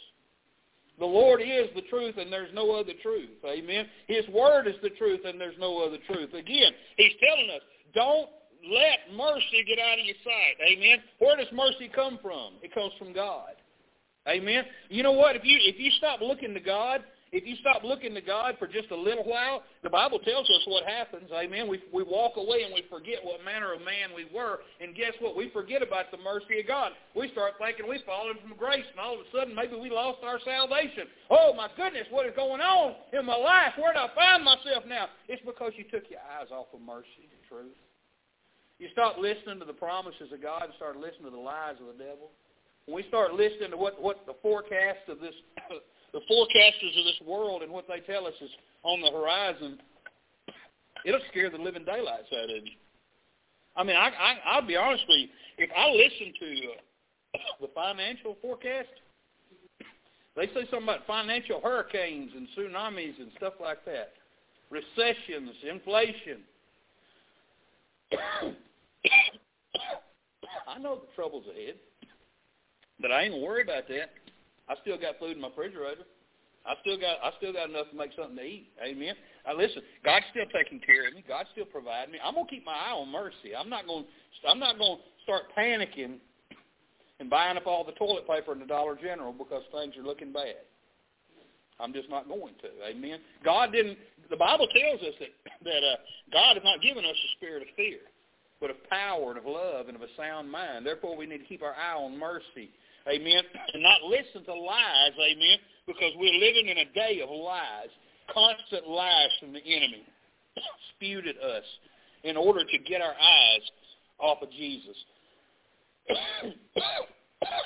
The 0.99 1.05
Lord 1.05 1.41
is 1.41 1.67
the 1.75 1.83
truth 1.89 2.15
and 2.17 2.31
there's 2.31 2.53
no 2.53 2.71
other 2.71 2.93
truth. 3.03 3.29
Amen. 3.45 3.85
His 4.07 4.27
word 4.29 4.67
is 4.67 4.75
the 4.81 4.89
truth 4.91 5.21
and 5.25 5.39
there's 5.39 5.57
no 5.59 5.85
other 5.85 5.97
truth. 6.11 6.33
Again, 6.33 6.71
he's 6.97 7.13
telling 7.21 7.49
us, 7.51 7.61
don't 7.93 8.29
let 8.71 9.15
mercy 9.15 9.63
get 9.67 9.79
out 9.79 9.99
of 9.99 10.05
your 10.05 10.15
sight. 10.23 10.57
Amen. 10.67 10.97
Where 11.19 11.37
does 11.37 11.47
mercy 11.53 11.89
come 11.93 12.19
from? 12.21 12.53
It 12.63 12.73
comes 12.73 12.93
from 12.97 13.13
God. 13.13 13.53
Amen. 14.27 14.65
You 14.89 15.03
know 15.03 15.13
what? 15.13 15.35
If 15.35 15.45
you 15.45 15.57
if 15.61 15.79
you 15.79 15.89
stop 15.91 16.19
looking 16.19 16.53
to 16.53 16.59
God 16.59 17.01
if 17.31 17.45
you 17.45 17.55
stop 17.59 17.83
looking 17.83 18.13
to 18.15 18.21
God 18.21 18.55
for 18.57 18.67
just 18.67 18.91
a 18.91 18.95
little 18.95 19.25
while, 19.27 19.63
the 19.83 19.89
Bible 19.89 20.19
tells 20.19 20.47
us 20.49 20.63
what 20.65 20.87
happens. 20.87 21.27
Amen. 21.31 21.67
We, 21.67 21.83
we 21.91 22.03
walk 22.03 22.37
away 22.37 22.63
and 22.63 22.73
we 22.73 22.85
forget 22.89 23.19
what 23.23 23.43
manner 23.43 23.73
of 23.73 23.81
man 23.81 24.15
we 24.15 24.27
were. 24.31 24.59
And 24.79 24.95
guess 24.95 25.11
what? 25.19 25.35
We 25.35 25.49
forget 25.51 25.83
about 25.83 26.11
the 26.11 26.17
mercy 26.23 26.59
of 26.59 26.67
God. 26.67 26.91
We 27.15 27.27
start 27.31 27.59
thinking 27.59 27.87
we've 27.87 28.05
fallen 28.07 28.37
from 28.39 28.55
grace, 28.55 28.87
and 28.87 28.99
all 28.99 29.15
of 29.15 29.27
a 29.27 29.29
sudden 29.35 29.55
maybe 29.55 29.75
we 29.75 29.89
lost 29.89 30.23
our 30.23 30.39
salvation. 30.45 31.11
Oh, 31.29 31.51
my 31.51 31.67
goodness, 31.75 32.07
what 32.11 32.25
is 32.25 32.33
going 32.35 32.61
on 32.61 32.95
in 33.11 33.25
my 33.25 33.35
life? 33.35 33.75
Where 33.75 33.91
do 33.91 33.99
I 33.99 34.09
find 34.15 34.43
myself 34.43 34.87
now? 34.87 35.11
It's 35.27 35.43
because 35.43 35.73
you 35.75 35.83
took 35.91 36.07
your 36.09 36.23
eyes 36.39 36.47
off 36.51 36.71
of 36.73 36.79
mercy 36.79 37.27
and 37.27 37.43
truth. 37.49 37.75
You 38.79 38.87
stop 38.93 39.17
listening 39.17 39.59
to 39.59 39.65
the 39.65 39.73
promises 39.73 40.31
of 40.31 40.41
God 40.41 40.63
and 40.65 40.73
start 40.77 40.95
listening 40.95 41.25
to 41.25 41.35
the 41.35 41.43
lies 41.43 41.75
of 41.81 41.91
the 41.91 42.03
devil. 42.03 42.31
When 42.85 42.95
we 42.95 43.03
start 43.09 43.33
listening 43.33 43.71
to 43.71 43.77
what, 43.77 44.01
what 44.01 44.23
the 44.25 44.35
forecast 44.41 45.09
of 45.09 45.19
this 45.19 45.35
the 46.17 46.33
forecasters 46.33 46.97
of 46.97 47.05
this 47.05 47.21
world 47.27 47.61
and 47.61 47.71
what 47.71 47.87
they 47.87 47.99
tell 48.11 48.25
us 48.25 48.33
is 48.41 48.49
on 48.81 49.01
the 49.01 49.11
horizon, 49.11 49.77
it'll 51.05 51.21
scare 51.29 51.51
the 51.51 51.59
living 51.59 51.85
daylights 51.85 52.33
out 52.33 52.45
of 52.45 52.65
you. 52.65 52.71
I 53.75 53.83
mean, 53.83 53.95
I, 53.95 54.07
I, 54.09 54.37
I'll 54.45 54.65
be 54.65 54.75
honest 54.75 55.03
with 55.07 55.19
you. 55.19 55.27
If 55.59 55.69
I 55.77 55.91
listen 55.91 56.33
to 56.39 56.47
uh, 57.35 57.39
the 57.61 57.67
financial 57.75 58.35
forecast, 58.41 58.89
they 60.35 60.47
say 60.47 60.65
something 60.71 60.83
about 60.83 61.05
financial 61.05 61.61
hurricanes 61.61 62.31
and 62.35 62.47
tsunamis 62.57 63.19
and 63.19 63.31
stuff 63.37 63.53
like 63.61 63.85
that, 63.85 64.13
recessions, 64.71 65.51
inflation. 65.69 66.41
I 70.67 70.79
know 70.79 70.95
the 70.95 71.07
trouble's 71.15 71.45
ahead, 71.47 71.75
but 72.99 73.11
I 73.11 73.23
ain't 73.23 73.39
worried 73.39 73.67
about 73.67 73.87
that. 73.89 74.09
I 74.69 74.75
still 74.81 74.97
got 74.97 75.19
food 75.19 75.35
in 75.35 75.41
my 75.41 75.49
refrigerator. 75.49 76.03
I 76.67 76.75
still 76.81 76.99
got 76.99 77.23
I 77.23 77.31
still 77.37 77.53
got 77.53 77.69
enough 77.69 77.89
to 77.91 77.95
make 77.95 78.11
something 78.17 78.35
to 78.35 78.43
eat. 78.43 78.67
Amen. 78.83 79.15
Now 79.45 79.55
listen, 79.55 79.81
God's 80.03 80.25
still 80.31 80.45
taking 80.51 80.79
care 80.83 81.07
of 81.07 81.15
me. 81.15 81.23
God's 81.25 81.49
still 81.53 81.65
providing 81.65 82.11
me. 82.11 82.19
I'm 82.23 82.35
gonna 82.35 82.49
keep 82.49 82.65
my 82.65 82.75
eye 82.75 82.91
on 82.91 83.09
mercy. 83.09 83.55
I'm 83.57 83.69
not 83.69 83.87
gonna 83.87 84.05
I'm 84.47 84.59
not 84.59 84.77
gonna 84.77 84.99
start 85.23 85.43
panicking 85.57 86.19
and 87.19 87.29
buying 87.29 87.57
up 87.57 87.65
all 87.65 87.83
the 87.83 87.93
toilet 87.93 88.27
paper 88.27 88.51
in 88.51 88.59
the 88.59 88.65
Dollar 88.65 88.95
General 88.95 89.31
because 89.31 89.63
things 89.71 89.95
are 89.97 90.03
looking 90.03 90.33
bad. 90.33 90.67
I'm 91.79 91.93
just 91.93 92.09
not 92.09 92.27
going 92.27 92.53
to. 92.61 92.69
Amen. 92.89 93.19
God 93.43 93.71
didn't. 93.71 93.97
The 94.29 94.35
Bible 94.35 94.67
tells 94.67 95.01
us 95.01 95.15
that 95.19 95.29
that 95.63 95.83
uh, 95.87 95.95
God 96.33 96.55
has 96.57 96.63
not 96.63 96.81
given 96.81 97.05
us 97.05 97.15
a 97.15 97.29
spirit 97.37 97.61
of 97.61 97.69
fear, 97.77 97.99
but 98.59 98.71
of 98.71 98.77
power 98.89 99.29
and 99.29 99.37
of 99.37 99.45
love 99.45 99.87
and 99.87 99.95
of 99.95 100.01
a 100.01 100.11
sound 100.17 100.51
mind. 100.51 100.85
Therefore, 100.85 101.15
we 101.15 101.25
need 101.25 101.37
to 101.37 101.45
keep 101.45 101.63
our 101.63 101.75
eye 101.75 101.95
on 101.95 102.19
mercy 102.19 102.71
amen, 103.09 103.43
and 103.73 103.83
not 103.83 104.03
listen 104.03 104.43
to 104.45 104.53
lies, 104.53 105.13
amen, 105.19 105.57
because 105.85 106.11
we're 106.17 106.33
living 106.33 106.67
in 106.67 106.77
a 106.79 106.85
day 106.93 107.21
of 107.21 107.29
lies, 107.29 107.89
constant 108.33 108.87
lies 108.87 109.29
from 109.39 109.53
the 109.53 109.63
enemy 109.63 110.03
spewed 110.95 111.27
at 111.27 111.37
us 111.37 111.63
in 112.23 112.35
order 112.35 112.63
to 112.63 112.77
get 112.79 113.01
our 113.01 113.13
eyes 113.13 113.61
off 114.19 114.41
of 114.41 114.51
Jesus 114.51 114.95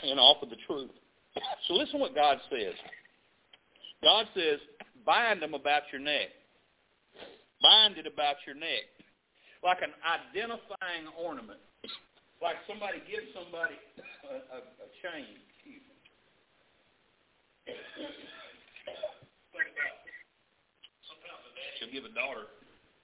and 0.03 0.19
off 0.19 0.43
of 0.43 0.49
the 0.49 0.57
truth. 0.67 0.91
So 1.67 1.73
listen 1.73 1.99
what 1.99 2.13
God 2.13 2.37
says. 2.49 2.73
God 4.03 4.25
says, 4.35 4.59
bind 5.05 5.41
them 5.41 5.53
about 5.53 5.83
your 5.91 6.01
neck. 6.01 6.29
Bind 7.61 7.97
it 7.97 8.07
about 8.07 8.35
your 8.45 8.55
neck. 8.55 8.89
Like 9.63 9.77
an 9.81 9.93
identifying 10.03 11.07
ornament 11.17 11.59
like 12.41 12.57
somebody 12.65 12.97
gives 13.05 13.29
somebody 13.37 13.77
a, 14.25 14.33
a, 14.49 14.59
a 14.65 14.87
chain. 15.05 15.37
Sometimes 21.05 21.43
a 21.45 21.53
dad 21.53 21.71
will 21.85 21.93
give 21.93 22.05
a 22.09 22.13
daughter 22.17 22.49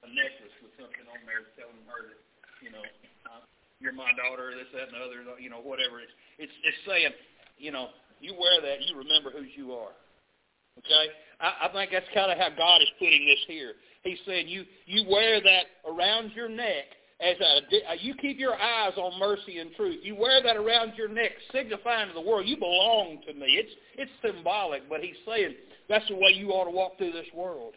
a 0.01 0.09
necklace 0.09 0.57
with 0.65 0.73
something 0.81 1.05
on 1.05 1.21
there 1.29 1.45
telling 1.53 1.77
her 1.85 2.01
that, 2.09 2.19
you 2.65 2.73
know, 2.73 2.81
uh, 3.29 3.45
you're 3.77 3.93
my 3.93 4.09
daughter, 4.17 4.57
this, 4.57 4.65
that, 4.73 4.89
and 4.89 4.97
the 4.97 5.01
other, 5.05 5.21
you 5.37 5.53
know, 5.53 5.61
whatever. 5.61 6.01
It's, 6.01 6.13
it's, 6.41 6.53
it's 6.65 6.81
saying, 6.89 7.13
you 7.61 7.69
know, 7.69 7.93
you 8.17 8.33
wear 8.33 8.57
that, 8.61 8.81
you 8.81 8.97
remember 8.97 9.29
whose 9.29 9.53
you 9.53 9.73
are. 9.73 9.93
Okay? 10.81 11.05
I, 11.41 11.69
I 11.69 11.73
think 11.73 11.93
that's 11.93 12.09
kind 12.13 12.33
of 12.33 12.37
how 12.37 12.49
God 12.49 12.81
is 12.81 12.89
putting 12.97 13.25
this 13.25 13.41
here. 13.45 13.77
He's 14.01 14.17
saying 14.25 14.47
you, 14.47 14.65
you 14.85 15.05
wear 15.09 15.41
that 15.41 15.65
around 15.85 16.33
your 16.33 16.49
neck 16.49 16.96
as 17.19 17.35
uh, 17.41 17.45
a, 17.45 17.91
uh, 17.91 17.95
you 17.99 18.13
keep 18.15 18.37
your 18.39 18.55
eyes 18.55 18.93
on 18.95 19.19
mercy 19.19 19.57
and 19.57 19.71
truth. 19.75 19.99
You 20.03 20.15
wear 20.15 20.41
that 20.43 20.55
around 20.55 20.93
your 20.95 21.07
neck, 21.07 21.31
signifying 21.51 22.09
to 22.09 22.13
the 22.13 22.21
world 22.21 22.47
you 22.47 22.57
belong 22.57 23.19
to 23.27 23.33
me. 23.33 23.45
It's 23.47 23.71
it's 23.97 24.11
symbolic, 24.23 24.87
but 24.87 25.01
he's 25.01 25.15
saying 25.25 25.55
that's 25.89 26.07
the 26.09 26.15
way 26.15 26.31
you 26.35 26.49
ought 26.49 26.65
to 26.65 26.71
walk 26.71 26.97
through 26.97 27.13
this 27.13 27.25
world. 27.33 27.73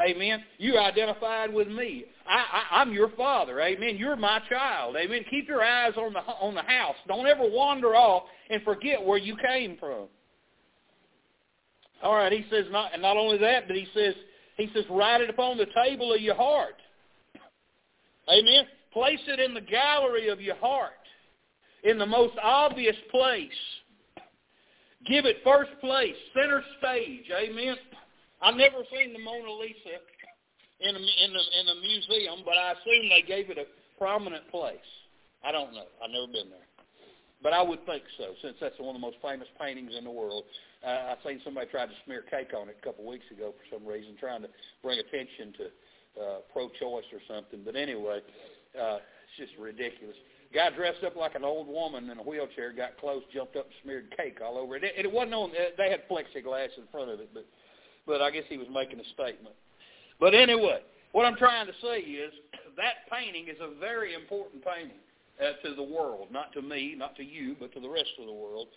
Amen. 0.00 0.42
You're 0.58 0.80
identified 0.80 1.52
with 1.52 1.68
me. 1.68 2.04
I, 2.26 2.36
I, 2.36 2.80
I'm 2.80 2.92
your 2.92 3.10
father. 3.10 3.60
Amen. 3.60 3.96
You're 3.96 4.16
my 4.16 4.40
child. 4.48 4.96
Amen. 4.96 5.24
Keep 5.30 5.48
your 5.48 5.62
eyes 5.62 5.92
on 5.96 6.12
the 6.12 6.20
on 6.20 6.54
the 6.54 6.62
house. 6.62 6.96
Don't 7.08 7.26
ever 7.26 7.44
wander 7.44 7.94
off 7.96 8.24
and 8.50 8.62
forget 8.62 9.04
where 9.04 9.18
you 9.18 9.36
came 9.36 9.76
from. 9.78 10.06
All 12.02 12.14
right. 12.14 12.32
He 12.32 12.44
says 12.50 12.66
not 12.70 12.92
and 12.92 13.02
not 13.02 13.16
only 13.16 13.38
that, 13.38 13.66
but 13.66 13.76
he 13.76 13.86
says 13.94 14.14
he 14.56 14.70
says 14.72 14.84
write 14.88 15.20
it 15.20 15.30
upon 15.30 15.58
the 15.58 15.66
table 15.74 16.12
of 16.12 16.20
your 16.20 16.36
heart. 16.36 16.76
Amen. 18.28 18.64
Place 18.94 19.20
it 19.26 19.40
in 19.40 19.54
the 19.54 19.60
gallery 19.60 20.28
of 20.28 20.40
your 20.40 20.54
heart, 20.56 20.92
in 21.82 21.98
the 21.98 22.06
most 22.06 22.34
obvious 22.40 22.96
place. 23.10 23.50
Give 25.04 25.26
it 25.26 25.38
first 25.44 25.72
place, 25.80 26.14
center 26.32 26.62
stage. 26.78 27.26
Amen. 27.36 27.74
I've 28.40 28.54
never 28.54 28.78
seen 28.94 29.12
the 29.12 29.18
Mona 29.18 29.52
Lisa 29.52 29.98
in 30.80 30.94
a, 30.94 30.98
in 30.98 31.30
a, 31.34 31.44
in 31.60 31.76
a 31.76 31.80
museum, 31.82 32.40
but 32.44 32.54
I 32.54 32.72
assume 32.72 33.10
they 33.10 33.26
gave 33.26 33.50
it 33.50 33.58
a 33.58 33.66
prominent 33.98 34.48
place. 34.50 34.76
I 35.44 35.50
don't 35.50 35.74
know. 35.74 35.90
I've 36.02 36.10
never 36.10 36.26
been 36.26 36.48
there. 36.48 36.68
But 37.42 37.52
I 37.52 37.62
would 37.62 37.84
think 37.84 38.04
so, 38.16 38.32
since 38.40 38.56
that's 38.60 38.78
one 38.78 38.94
of 38.94 39.00
the 39.00 39.04
most 39.04 39.16
famous 39.20 39.48
paintings 39.60 39.92
in 39.98 40.04
the 40.04 40.10
world. 40.10 40.44
Uh, 40.86 41.12
I 41.12 41.16
seen 41.26 41.40
somebody 41.44 41.68
tried 41.68 41.86
to 41.86 41.98
smear 42.04 42.22
cake 42.30 42.54
on 42.56 42.68
it 42.68 42.76
a 42.80 42.84
couple 42.84 43.04
weeks 43.04 43.26
ago 43.30 43.52
for 43.52 43.76
some 43.76 43.86
reason, 43.86 44.14
trying 44.18 44.42
to 44.42 44.48
bring 44.82 44.98
attention 44.98 45.52
to 45.58 45.64
uh, 46.22 46.38
pro-choice 46.52 47.04
or 47.12 47.20
something. 47.28 47.60
But 47.64 47.76
anyway, 47.76 48.20
uh, 48.20 48.53
it's 48.74 49.36
just 49.38 49.52
ridiculous. 49.58 50.16
Guy 50.54 50.70
dressed 50.70 51.02
up 51.04 51.16
like 51.16 51.34
an 51.34 51.44
old 51.44 51.66
woman 51.66 52.10
in 52.10 52.18
a 52.18 52.22
wheelchair, 52.22 52.72
got 52.72 52.96
close, 52.98 53.22
jumped 53.32 53.56
up, 53.56 53.66
and 53.66 53.74
smeared 53.82 54.14
cake 54.16 54.38
all 54.44 54.56
over 54.56 54.76
it. 54.76 54.84
It, 54.84 55.06
it 55.06 55.10
wasn't 55.10 55.34
on. 55.34 55.50
They 55.50 55.90
had 55.90 56.08
plexiglass 56.08 56.78
in 56.78 56.84
front 56.92 57.10
of 57.10 57.18
it, 57.20 57.30
but 57.34 57.44
but 58.06 58.20
I 58.20 58.30
guess 58.30 58.44
he 58.48 58.58
was 58.58 58.68
making 58.72 59.00
a 59.00 59.04
statement. 59.14 59.54
But 60.20 60.34
anyway, 60.34 60.80
what 61.12 61.26
I'm 61.26 61.36
trying 61.36 61.66
to 61.66 61.72
say 61.82 61.98
is 62.00 62.32
that 62.76 63.10
painting 63.10 63.48
is 63.48 63.56
a 63.60 63.78
very 63.80 64.14
important 64.14 64.64
painting 64.64 65.02
uh, 65.42 65.58
to 65.66 65.74
the 65.74 65.82
world, 65.82 66.28
not 66.30 66.52
to 66.52 66.62
me, 66.62 66.94
not 66.96 67.16
to 67.16 67.24
you, 67.24 67.56
but 67.58 67.72
to 67.74 67.80
the 67.80 67.88
rest 67.88 68.14
of 68.20 68.26
the 68.26 68.32
world. 68.32 68.68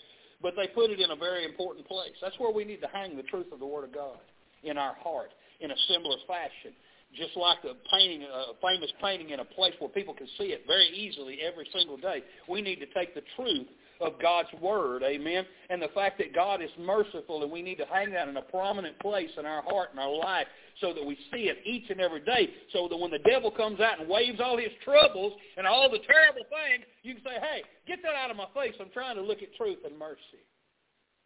But 0.42 0.54
they 0.56 0.68
put 0.68 0.92
it 0.92 1.00
in 1.00 1.12
a 1.12 1.16
very 1.16 1.46
important 1.46 1.88
place. 1.88 2.14
That's 2.22 2.38
where 2.40 2.52
we 2.52 2.64
need 2.64 2.82
to 2.82 2.88
hang 2.88 3.18
the 3.18 3.24
truth 3.24 3.48
of 3.52 3.60
the 3.60 3.66
Word 3.66 3.84
of 3.84 3.94
God 3.94 4.20
in 4.64 4.78
our 4.78 4.96
heart 4.96 5.32
in 5.60 5.72
a 5.72 5.76
similar 5.88 6.18
fashion 6.28 6.74
just 7.16 7.36
like 7.38 7.60
a 7.64 7.74
painting, 7.90 8.24
a 8.24 8.54
famous 8.62 8.92
painting 9.02 9.30
in 9.32 9.40
a 9.40 9.46
place 9.46 9.74
where 9.80 9.90
people 9.90 10.14
can 10.14 10.28
see 10.38 10.46
it 10.46 10.64
very 10.68 10.88
easily 10.90 11.40
every 11.42 11.68
single 11.74 11.98
day. 11.98 12.24
We 12.48 12.62
need 12.62 12.80
to 12.80 12.86
take 12.94 13.16
the 13.16 13.24
truth 13.36 13.68
of 14.02 14.14
God's 14.22 14.50
Word, 14.62 15.04
amen, 15.04 15.46
and 15.70 15.82
the 15.82 15.88
fact 15.90 16.18
that 16.20 16.36
God 16.36 16.62
is 16.62 16.70
merciful 16.80 17.42
and 17.42 17.52
we 17.52 17.62
need 17.62 17.78
to 17.78 17.86
hang 17.86 18.12
that 18.12 18.28
in 18.28 18.38
a 18.38 18.42
prominent 18.44 19.00
place 19.00 19.32
in 19.38 19.46
our 19.46 19.64
heart 19.64 19.90
and 19.92 20.00
our 20.00 20.16
life 20.16 20.48
so 20.82 20.94
that 20.94 21.04
we 21.04 21.18
see 21.34 21.50
it 21.50 21.58
each 21.66 21.90
and 21.90 22.00
every 22.00 22.22
day 22.22 22.50
so 22.74 22.88
that 22.90 22.98
when 22.98 23.10
the 23.10 23.20
devil 23.28 23.50
comes 23.50 23.80
out 23.80 24.00
and 24.00 24.08
waves 24.08 24.40
all 24.44 24.58
his 24.58 24.70
troubles 24.84 25.34
and 25.58 25.66
all 25.66 25.90
the 25.90 26.00
terrible 26.06 26.46
things, 26.50 26.86
you 27.02 27.16
can 27.16 27.24
say, 27.24 27.40
hey, 27.42 27.64
get 27.88 28.00
that 28.04 28.14
out 28.14 28.30
of 28.30 28.38
my 28.38 28.48
face. 28.54 28.76
I'm 28.80 28.92
trying 28.92 29.16
to 29.16 29.22
look 29.22 29.42
at 29.42 29.56
truth 29.56 29.80
and 29.84 29.98
mercy. 29.98 30.44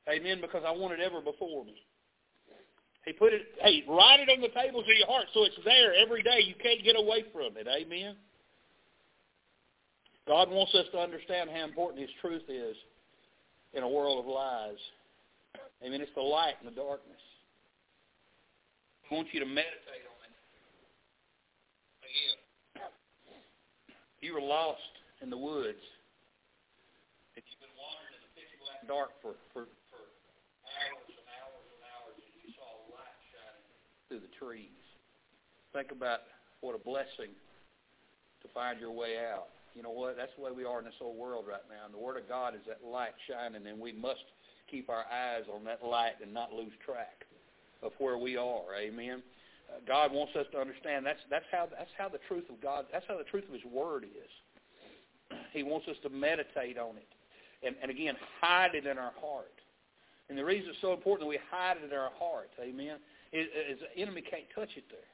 Amen, 0.10 0.40
because 0.42 0.64
I 0.66 0.72
want 0.72 0.94
it 0.94 1.00
ever 1.02 1.22
before 1.22 1.66
me. 1.66 1.76
He 3.06 3.14
put 3.14 3.34
it, 3.34 3.42
hey, 3.62 3.84
write 3.88 4.20
it 4.20 4.30
on 4.30 4.42
the 4.42 4.50
tables 4.50 4.84
of 4.84 4.96
your 4.96 5.08
heart 5.08 5.26
so 5.34 5.44
it's 5.44 5.58
there 5.66 5.94
every 5.94 6.22
day. 6.22 6.42
You 6.46 6.54
can't 6.62 6.84
get 6.84 6.96
away 6.96 7.26
from 7.34 7.58
it. 7.58 7.68
Amen. 7.68 8.16
God 10.28 10.50
wants 10.50 10.74
us 10.76 10.86
to 10.92 11.00
understand 11.00 11.50
how 11.50 11.66
important 11.66 12.02
his 12.02 12.12
truth 12.22 12.44
is 12.48 12.76
in 13.74 13.84
a 13.84 13.90
world 13.90 14.20
of 14.20 14.26
lies. 14.30 14.78
Amen. 15.84 16.02
It's 16.02 16.14
the 16.14 16.22
light 16.22 16.56
in 16.62 16.70
the 16.70 16.76
darkness. 16.76 17.20
He 19.10 19.16
wants 19.16 19.32
you 19.34 19.40
to 19.42 19.50
meditate 19.50 20.06
on 20.06 20.20
it. 20.30 20.36
Again, 22.06 22.38
you 24.22 24.34
were 24.38 24.46
lost 24.46 24.94
in 25.22 25.30
the 25.30 25.38
woods. 25.38 25.82
If 27.34 27.44
you've 27.50 27.60
been 27.60 27.76
wandering 27.76 28.14
in 28.14 28.22
the 28.22 28.32
pitch 28.38 28.54
black 28.62 28.86
dark 28.86 29.12
for, 29.20 29.34
for, 29.52 29.66
for 29.90 30.04
hours 30.70 31.10
and 31.10 31.28
hours 31.42 31.66
and 31.76 31.82
hours 31.92 32.16
and 32.22 32.34
you 32.40 32.54
saw 32.54 32.70
a 32.70 32.82
light 32.94 33.20
shining 33.34 33.68
through 34.12 34.20
the 34.20 34.36
trees, 34.36 34.84
think 35.72 35.96
about 35.96 36.28
what 36.60 36.76
a 36.76 36.84
blessing 36.84 37.32
to 38.44 38.48
find 38.54 38.76
your 38.76 38.92
way 38.92 39.16
out. 39.24 39.48
You 39.74 39.84
know 39.84 39.96
what? 39.96 40.18
That's 40.18 40.36
the 40.36 40.44
way 40.44 40.52
we 40.52 40.66
are 40.66 40.80
in 40.80 40.86
this 40.86 41.00
whole 41.00 41.16
world 41.16 41.46
right 41.48 41.64
now. 41.72 41.86
And 41.86 41.94
the 41.94 42.04
Word 42.04 42.18
of 42.20 42.28
God 42.28 42.56
is 42.56 42.62
that 42.68 42.84
light 42.84 43.16
shining, 43.24 43.66
and 43.66 43.80
we 43.80 43.94
must 43.94 44.28
keep 44.70 44.90
our 44.90 45.06
eyes 45.08 45.48
on 45.48 45.64
that 45.64 45.80
light 45.80 46.20
and 46.22 46.34
not 46.34 46.52
lose 46.52 46.76
track 46.86 47.24
of 47.82 47.94
where 48.00 48.18
we 48.18 48.36
are. 48.36 48.76
Amen. 48.78 49.24
Uh, 49.70 49.80
God 49.88 50.12
wants 50.12 50.36
us 50.36 50.46
to 50.52 50.60
understand 50.60 51.06
that's 51.06 51.24
that's 51.30 51.46
how 51.52 51.70
that's 51.72 51.90
how 51.98 52.10
the 52.10 52.20
truth 52.28 52.44
of 52.50 52.62
God 52.62 52.86
that's 52.92 53.06
how 53.08 53.18
the 53.18 53.24
truth 53.24 53.46
of 53.48 53.54
His 53.54 53.64
Word 53.72 54.04
is. 54.04 54.32
He 55.54 55.64
wants 55.64 55.88
us 55.88 55.96
to 56.04 56.10
meditate 56.10 56.78
on 56.78 56.98
it, 56.98 57.08
and 57.64 57.76
and 57.82 57.90
again 57.90 58.16
hide 58.42 58.76
it 58.76 58.86
in 58.86 58.98
our 58.98 59.14
heart. 59.22 59.56
And 60.28 60.38
the 60.38 60.46
reason 60.46 60.70
it's 60.70 60.82
so 60.82 60.94
important 60.94 61.28
that 61.28 61.30
we 61.30 61.40
hide 61.50 61.78
it 61.78 61.92
in 61.92 61.98
our 61.98 62.12
heart, 62.20 62.50
Amen, 62.62 62.98
is, 63.32 63.48
is 63.48 63.80
the 63.80 64.02
enemy 64.02 64.22
can't 64.22 64.46
touch 64.56 64.70
it 64.76 64.86
there 64.90 65.08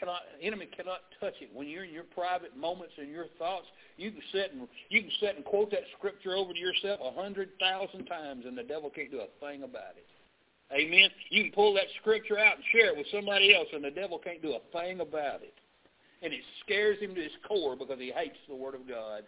cannot 0.00 0.22
enemy 0.40 0.66
cannot 0.74 1.00
touch 1.20 1.34
it. 1.40 1.50
When 1.52 1.68
you're 1.68 1.84
in 1.84 1.92
your 1.92 2.04
private 2.04 2.56
moments 2.56 2.94
and 2.98 3.08
your 3.08 3.26
thoughts, 3.38 3.66
you 3.96 4.10
can 4.10 4.22
sit 4.32 4.52
and 4.52 4.66
you 4.88 5.02
can 5.02 5.10
sit 5.20 5.36
and 5.36 5.44
quote 5.44 5.70
that 5.70 5.84
scripture 5.96 6.34
over 6.34 6.52
to 6.52 6.58
yourself 6.58 7.00
a 7.04 7.12
hundred 7.12 7.50
thousand 7.60 8.06
times, 8.06 8.46
and 8.46 8.56
the 8.56 8.62
devil 8.62 8.90
can't 8.90 9.10
do 9.10 9.20
a 9.20 9.46
thing 9.46 9.62
about 9.62 9.94
it. 9.96 10.06
Amen. 10.72 11.10
You 11.28 11.44
can 11.44 11.52
pull 11.52 11.74
that 11.74 11.86
scripture 12.00 12.38
out 12.38 12.56
and 12.56 12.64
share 12.72 12.92
it 12.92 12.96
with 12.96 13.06
somebody 13.12 13.54
else, 13.54 13.68
and 13.72 13.84
the 13.84 13.90
devil 13.90 14.18
can't 14.18 14.40
do 14.40 14.54
a 14.54 14.78
thing 14.78 15.00
about 15.00 15.42
it. 15.42 15.54
And 16.22 16.32
it 16.32 16.40
scares 16.64 16.98
him 17.00 17.14
to 17.14 17.20
his 17.20 17.32
core 17.46 17.76
because 17.76 17.98
he 17.98 18.12
hates 18.14 18.38
the 18.48 18.54
Word 18.54 18.74
of 18.74 18.88
God. 18.88 19.24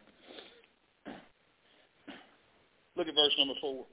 Look 2.97 3.09
at 3.09 3.15
verse 3.15 3.33
number 3.39 3.55
four. 3.61 3.87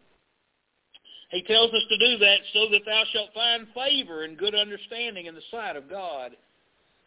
He 1.30 1.44
tells 1.44 1.72
us 1.72 1.84
to 1.90 1.98
do 1.98 2.18
that 2.18 2.40
so 2.54 2.70
that 2.72 2.82
thou 2.86 3.04
shalt 3.14 3.34
find 3.34 3.68
favor 3.76 4.24
and 4.24 4.38
good 4.38 4.56
understanding 4.56 5.28
in 5.28 5.36
the 5.36 5.42
sight 5.52 5.76
of 5.76 5.90
God 5.90 6.36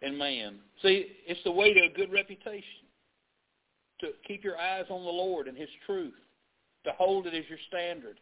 and 0.01 0.17
man. 0.17 0.57
See, 0.81 1.07
it's 1.27 1.43
the 1.45 1.51
way 1.51 1.75
to 1.75 1.81
a 1.81 1.93
good 1.95 2.13
reputation. 2.13 2.87
To 4.01 4.09
keep 4.27 4.45
your 4.45 4.59
eyes 4.59 4.87
on 4.91 5.05
the 5.05 5.11
Lord 5.11 5.49
and 5.49 5.57
his 5.57 5.69
truth. 5.87 6.15
To 6.85 6.93
hold 6.93 7.27
it 7.27 7.35
as 7.35 7.45
your 7.49 7.59
standard. 7.69 8.19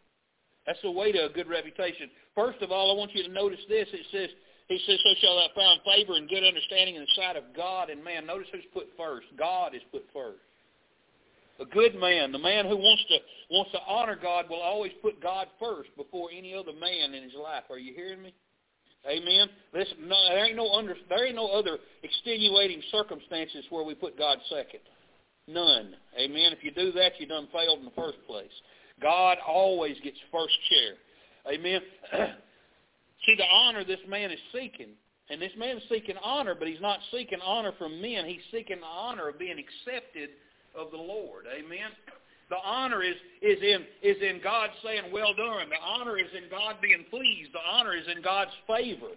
That's 0.67 0.81
the 0.83 0.91
way 0.91 1.13
to 1.13 1.27
a 1.27 1.31
good 1.31 1.49
reputation. 1.49 2.11
First 2.35 2.61
of 2.63 2.71
all, 2.71 2.91
I 2.93 2.99
want 2.99 3.15
you 3.15 3.23
to 3.23 3.31
notice 3.31 3.61
this. 3.69 3.89
It 3.93 4.07
says, 4.13 4.29
he 4.69 4.79
says, 4.87 4.99
so 5.03 5.15
shall 5.21 5.37
thou 5.37 5.49
find 5.55 5.81
favor 5.85 6.17
and 6.17 6.29
good 6.29 6.45
understanding 6.45 6.97
in 6.97 7.03
the 7.03 7.15
sight 7.17 7.37
of 7.37 7.45
God 7.57 7.91
and 7.91 8.05
man. 8.05 8.27
Notice 8.27 8.49
who's 8.53 8.63
put 8.73 8.89
first. 8.97 9.27
God 9.39 9.75
is 9.75 9.83
put 9.91 10.05
first. 10.13 10.41
A 11.61 11.67
good 11.67 11.95
man, 11.95 12.33
the 12.33 12.39
man 12.39 12.65
who 12.67 12.77
wants 12.77 13.05
to 13.09 13.19
wants 13.51 13.71
to 13.73 13.79
honor 13.87 14.19
God, 14.21 14.47
will 14.49 14.63
always 14.63 14.93
put 15.03 15.21
God 15.23 15.47
first 15.59 15.91
before 15.97 16.31
any 16.35 16.55
other 16.55 16.73
man 16.73 17.13
in 17.13 17.23
his 17.23 17.35
life. 17.35 17.65
Are 17.69 17.79
you 17.79 17.93
hearing 17.95 18.23
me? 18.23 18.35
Amen. 19.09 19.49
Listen, 19.75 20.09
no, 20.09 20.17
there 20.29 20.47
ain't 20.47 20.57
no 20.57 20.73
under, 20.73 20.95
there 21.09 21.27
ain't 21.27 21.37
no 21.37 21.49
other 21.49 21.79
extenuating 22.03 22.83
circumstances 22.91 23.65
where 23.71 23.85
we 23.85 23.95
put 23.95 24.19
God 24.19 24.39
second. 24.49 24.81
None. 25.49 25.95
Amen. 26.19 26.53
If 26.53 26.63
you 26.63 26.71
do 26.71 26.93
that, 26.93 27.13
you 27.19 27.27
done 27.27 27.49
failed 27.53 27.81
in 27.81 27.87
the 27.87 27.91
first 27.93 28.19
place. 28.27 28.53
God 29.01 29.39
always 29.47 29.97
gets 30.05 30.19
first 30.31 30.55
chair. 30.71 31.53
Amen. 31.53 31.81
See 33.27 33.35
the 33.37 33.45
honor 33.45 33.85
this 33.85 34.01
man 34.09 34.31
is 34.31 34.39
seeking, 34.53 34.91
and 35.29 35.41
this 35.41 35.53
man 35.59 35.79
is 35.79 35.83
seeking 35.91 36.17
honor, 36.23 36.55
but 36.59 36.69
he's 36.69 36.81
not 36.81 37.01
seeking 37.11 37.41
honor 37.45 37.73
from 37.79 38.01
men. 38.01 38.27
He's 38.27 38.45
seeking 38.51 38.81
the 38.81 38.87
honor 38.87 39.29
of 39.29 39.39
being 39.39 39.59
accepted 39.59 40.31
of 40.77 40.91
the 40.91 40.97
Lord. 40.97 41.45
Amen. 41.47 41.91
The 42.51 42.57
honor 42.65 43.03
is, 43.03 43.15
is, 43.43 43.59
in, 43.63 43.85
is 44.03 44.17
in 44.23 44.41
God 44.43 44.71
saying, 44.85 45.13
well 45.13 45.35
done. 45.35 45.69
The 45.71 45.81
honor 45.83 46.19
is 46.19 46.27
in 46.37 46.51
God 46.51 46.77
being 46.83 47.05
pleased. 47.09 47.53
The 47.53 47.61
honor 47.61 47.95
is 47.95 48.07
in 48.15 48.23
God's 48.23 48.51
favor. 48.67 49.15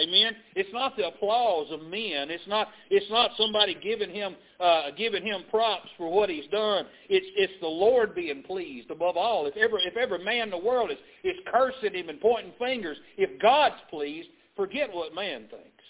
Amen. 0.00 0.32
It's 0.56 0.72
not 0.72 0.96
the 0.96 1.08
applause 1.08 1.70
of 1.70 1.82
men. 1.82 2.30
It's 2.30 2.46
not. 2.48 2.68
It's 2.88 3.10
not 3.10 3.30
somebody 3.36 3.76
giving 3.82 4.08
him 4.08 4.36
uh, 4.58 4.84
giving 4.96 5.22
him 5.22 5.42
props 5.50 5.88
for 5.98 6.10
what 6.10 6.30
he's 6.30 6.46
done. 6.50 6.86
It's 7.10 7.26
it's 7.36 7.52
the 7.60 7.68
Lord 7.68 8.14
being 8.14 8.42
pleased 8.42 8.90
above 8.90 9.18
all. 9.18 9.46
If 9.46 9.54
ever 9.58 9.78
if 9.78 9.94
every 9.98 10.24
man 10.24 10.44
in 10.44 10.50
the 10.50 10.56
world 10.56 10.90
is 10.90 10.96
is 11.24 11.36
cursing 11.52 11.92
him 11.92 12.08
and 12.08 12.18
pointing 12.22 12.52
fingers, 12.58 12.96
if 13.18 13.38
God's 13.42 13.74
pleased, 13.90 14.28
forget 14.56 14.90
what 14.90 15.14
man 15.14 15.42
thinks. 15.50 15.84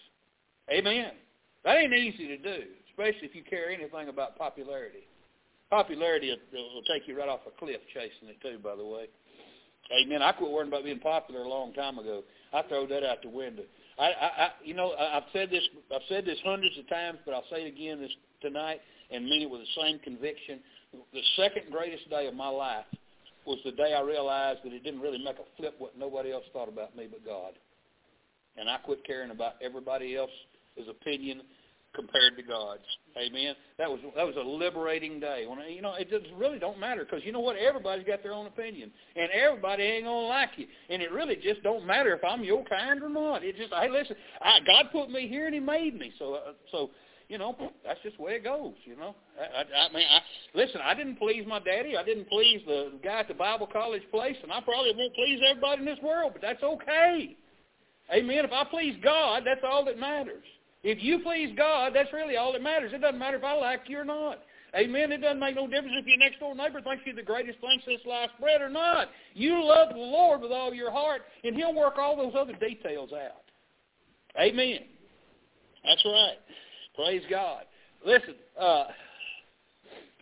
Amen. 0.69 1.13
That 1.65 1.77
ain't 1.77 1.95
easy 1.95 2.27
to 2.27 2.39
do, 2.39 2.65
especially 2.93 3.29
if 3.29 3.35
you 3.35 3.43
care 3.43 3.71
anything 3.71 4.09
about 4.09 4.37
popularity. 4.37 5.09
Popularity 5.71 6.37
will, 6.53 6.75
will 6.75 6.83
take 6.83 7.09
you 7.09 7.19
right 7.19 7.29
off 7.29 7.41
a 7.47 7.59
cliff 7.59 7.81
chasing 7.93 8.29
it 8.29 8.37
too, 8.43 8.59
by 8.63 8.77
the 8.77 8.85
way. 8.85 9.09
Amen. 9.91 10.23
I 10.23 10.33
quit 10.33 10.51
worrying 10.51 10.69
about 10.69 10.85
being 10.85 11.01
popular 11.01 11.43
a 11.43 11.49
long 11.49 11.73
time 11.73 11.99
ago. 11.99 12.23
I 12.53 12.63
throw 12.63 12.87
that 12.87 13.03
out 13.05 13.23
the 13.23 13.29
window. 13.29 13.65
I, 13.99 14.05
I, 14.05 14.27
I 14.27 14.49
you 14.65 14.75
know, 14.75 14.93
I've 14.93 15.25
said 15.33 15.51
this, 15.51 15.63
I've 15.95 16.07
said 16.09 16.25
this 16.25 16.39
hundreds 16.45 16.79
of 16.79 16.89
times, 16.89 17.19
but 17.25 17.35
I'll 17.35 17.49
say 17.51 17.65
it 17.65 17.69
again 17.69 18.01
this 18.01 18.13
tonight 18.41 18.81
and 19.11 19.25
mean 19.25 19.43
it 19.43 19.51
with 19.51 19.61
the 19.61 19.83
same 19.83 19.99
conviction. 19.99 20.61
The 21.13 21.21
second 21.37 21.71
greatest 21.71 22.09
day 22.11 22.27
of 22.27 22.35
my 22.35 22.49
life 22.49 22.85
was 23.47 23.59
the 23.65 23.73
day 23.73 23.95
I 23.95 24.03
realized 24.03 24.61
that 24.65 24.73
it 24.73 24.85
didn't 24.85 25.01
really 25.01 25.23
make 25.23 25.37
a 25.37 25.49
flip 25.57 25.75
what 25.79 25.99
nobody 25.99 26.33
else 26.33 26.45
thought 26.53 26.69
about 26.69 26.97
me 26.97 27.09
but 27.11 27.25
God. 27.25 27.53
And 28.57 28.69
I 28.69 28.77
quit 28.79 29.05
caring 29.05 29.31
about 29.31 29.55
everybody 29.63 30.17
else's 30.17 30.89
opinion 30.89 31.43
compared 31.95 32.37
to 32.37 32.43
God's. 32.43 32.83
Amen. 33.17 33.55
That 33.79 33.91
was 33.91 34.01
that 34.17 34.27
was 34.27 34.37
a 34.37 34.47
liberating 34.47 35.21
day. 35.21 35.45
When 35.47 35.59
you 35.71 35.83
know 35.83 35.95
it 35.95 36.09
just 36.09 36.27
really 36.37 36.59
don't 36.59 36.79
matter 36.79 37.05
because 37.05 37.25
you 37.25 37.33
know 37.33 37.41
what 37.41 37.57
everybody's 37.57 38.07
got 38.07 38.23
their 38.23 38.33
own 38.33 38.47
opinion 38.47 38.91
and 39.17 39.29
everybody 39.31 39.83
ain't 39.83 40.05
gonna 40.05 40.27
like 40.27 40.51
you 40.57 40.67
and 40.89 41.03
it 41.03 41.13
really 41.13 41.37
just 41.37 41.63
don't 41.63 41.87
matter 41.87 42.15
if 42.15 42.25
I'm 42.25 42.43
your 42.43 42.65
kind 42.65 43.03
or 43.03 43.09
not. 43.09 43.45
It 43.45 43.57
just 43.57 43.73
hey 43.73 43.91
listen, 43.91 44.17
I, 44.41 44.61
God 44.67 44.87
put 44.93 45.11
me 45.11 45.29
here 45.29 45.47
and 45.47 45.55
He 45.55 45.61
made 45.61 45.99
me 45.99 46.13
so 46.19 46.35
uh, 46.35 46.53
so 46.71 46.91
you 47.29 47.39
know 47.39 47.55
that's 47.85 48.01
just 48.03 48.17
the 48.17 48.23
way 48.23 48.33
it 48.33 48.45
goes. 48.45 48.75
You 48.85 48.97
know 48.97 49.15
I, 49.39 49.61
I, 49.61 49.89
I 49.89 49.93
mean 49.93 50.07
I 50.09 50.21
listen 50.55 50.81
I 50.83 50.95
didn't 50.95 51.17
please 51.17 51.45
my 51.47 51.59
daddy 51.59 51.97
I 51.97 52.05
didn't 52.05 52.29
please 52.29 52.63
the 52.67 52.93
guy 53.05 53.21
at 53.21 53.29
the 53.29 53.35
Bible 53.35 53.69
college 53.71 54.03
place 54.11 54.37
and 54.43 54.51
I 54.51 54.61
probably 54.63 54.93
won't 54.97 55.15
please 55.15 55.41
everybody 55.49 55.81
in 55.81 55.87
this 55.87 56.03
world 56.03 56.33
but 56.33 56.43
that's 56.43 56.63
okay. 56.63 57.37
Amen. 58.13 58.45
If 58.45 58.53
I 58.53 58.65
please 58.65 58.97
God, 59.03 59.43
that's 59.47 59.61
all 59.65 59.85
that 59.85 59.99
matters. 59.99 60.45
If 60.83 61.03
you 61.03 61.21
please 61.21 61.55
God, 61.57 61.93
that's 61.95 62.13
really 62.13 62.37
all 62.37 62.53
that 62.53 62.63
matters. 62.63 62.93
It 62.93 63.01
doesn't 63.01 63.19
matter 63.19 63.37
if 63.37 63.45
I 63.45 63.55
like 63.55 63.83
you 63.89 63.99
or 63.99 64.05
not. 64.05 64.41
Amen. 64.75 65.13
It 65.13 65.19
doesn't 65.19 65.39
make 65.39 65.55
no 65.55 65.67
difference 65.67 65.95
if 65.99 66.07
your 66.07 66.19
next 66.19 66.41
door 66.41 66.55
neighbor 66.55 66.81
thinks 66.81 67.03
you're 67.05 67.15
the 67.15 67.23
greatest 67.23 67.61
thing 67.61 67.81
since 67.85 68.01
sliced 68.05 68.33
bread 68.41 68.63
or 68.63 68.71
not. 68.71 69.09
You 69.35 69.63
love 69.63 69.91
the 69.91 69.99
Lord 69.99 70.41
with 70.41 70.51
all 70.51 70.73
your 70.73 70.91
heart, 70.91 71.23
and 71.45 71.55
He'll 71.55 71.75
work 71.75 71.99
all 71.99 72.17
those 72.17 72.33
other 72.37 72.55
details 72.55 73.11
out. 73.13 73.43
Amen. 74.41 74.81
That's 75.85 76.05
right. 76.05 76.39
Praise 76.97 77.23
God. 77.29 77.65
Listen, 78.05 78.35
uh, 78.59 78.85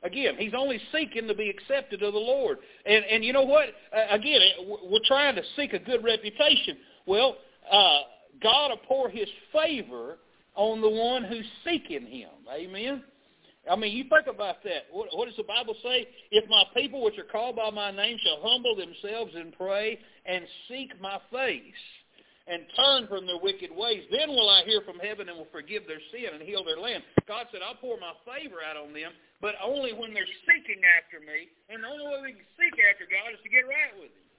again, 0.03 0.35
he's 0.39 0.53
only 0.57 0.81
seeking 0.93 1.27
to 1.29 1.35
be 1.35 1.49
accepted 1.49 2.03
of 2.03 2.13
the 2.13 2.19
Lord. 2.19 2.59
And 2.87 3.05
and 3.05 3.25
you 3.25 3.33
know 3.33 3.43
what? 3.43 3.69
Uh, 3.97 4.15
again, 4.15 4.41
we're 4.67 5.01
trying 5.07 5.37
to 5.37 5.43
seek 5.57 5.73
a 5.73 5.79
good 5.79 6.03
reputation. 6.05 6.77
Well, 7.07 7.37
uh, 7.71 8.01
God 8.43 8.71
will 8.71 8.77
pour 8.79 9.09
His 9.09 9.29
favor 9.53 10.17
on 10.55 10.81
the 10.81 10.89
one 10.89 11.25
who's 11.25 11.47
seeking 11.65 12.07
him. 12.07 12.31
Amen. 12.53 13.03
I 13.71 13.77
mean, 13.77 13.93
you 13.93 14.05
think 14.09 14.27
about 14.27 14.65
that. 14.65 14.89
What, 14.91 15.09
what 15.13 15.27
does 15.29 15.37
the 15.37 15.45
Bible 15.45 15.77
say? 15.83 16.09
If 16.31 16.49
my 16.49 16.65
people 16.75 17.05
which 17.05 17.19
are 17.19 17.29
called 17.29 17.57
by 17.57 17.71
my 17.71 17.91
name 17.91 18.17
shall 18.25 18.41
humble 18.41 18.75
themselves 18.75 19.33
and 19.37 19.53
pray 19.53 19.99
and 20.25 20.45
seek 20.69 20.99
my 21.01 21.21
face 21.31 21.83
and 22.49 22.65
turn 22.75 23.07
from 23.07 23.29
their 23.29 23.39
wicked 23.39 23.71
ways, 23.71 24.09
then 24.11 24.31
will 24.33 24.49
I 24.49 24.65
hear 24.65 24.81
from 24.83 24.99
heaven 24.99 25.29
and 25.29 25.37
will 25.37 25.53
forgive 25.53 25.85
their 25.87 26.01
sin 26.11 26.33
and 26.33 26.43
heal 26.43 26.65
their 26.65 26.81
land. 26.81 27.05
God 27.29 27.47
said, 27.53 27.61
I'll 27.61 27.77
pour 27.77 28.01
my 28.01 28.17
favor 28.25 28.65
out 28.65 28.81
on 28.81 28.97
them, 28.97 29.13
but 29.45 29.55
only 29.61 29.93
when 29.93 30.17
they're 30.17 30.35
seeking 30.49 30.81
after 30.97 31.21
me. 31.21 31.53
And 31.69 31.85
the 31.85 31.89
only 31.89 32.09
way 32.09 32.33
we 32.33 32.33
can 32.41 32.49
seek 32.57 32.75
after 32.91 33.05
God 33.07 33.37
is 33.37 33.45
to 33.45 33.53
get 33.53 33.69
right 33.69 33.93
with 34.01 34.11
him. 34.11 34.30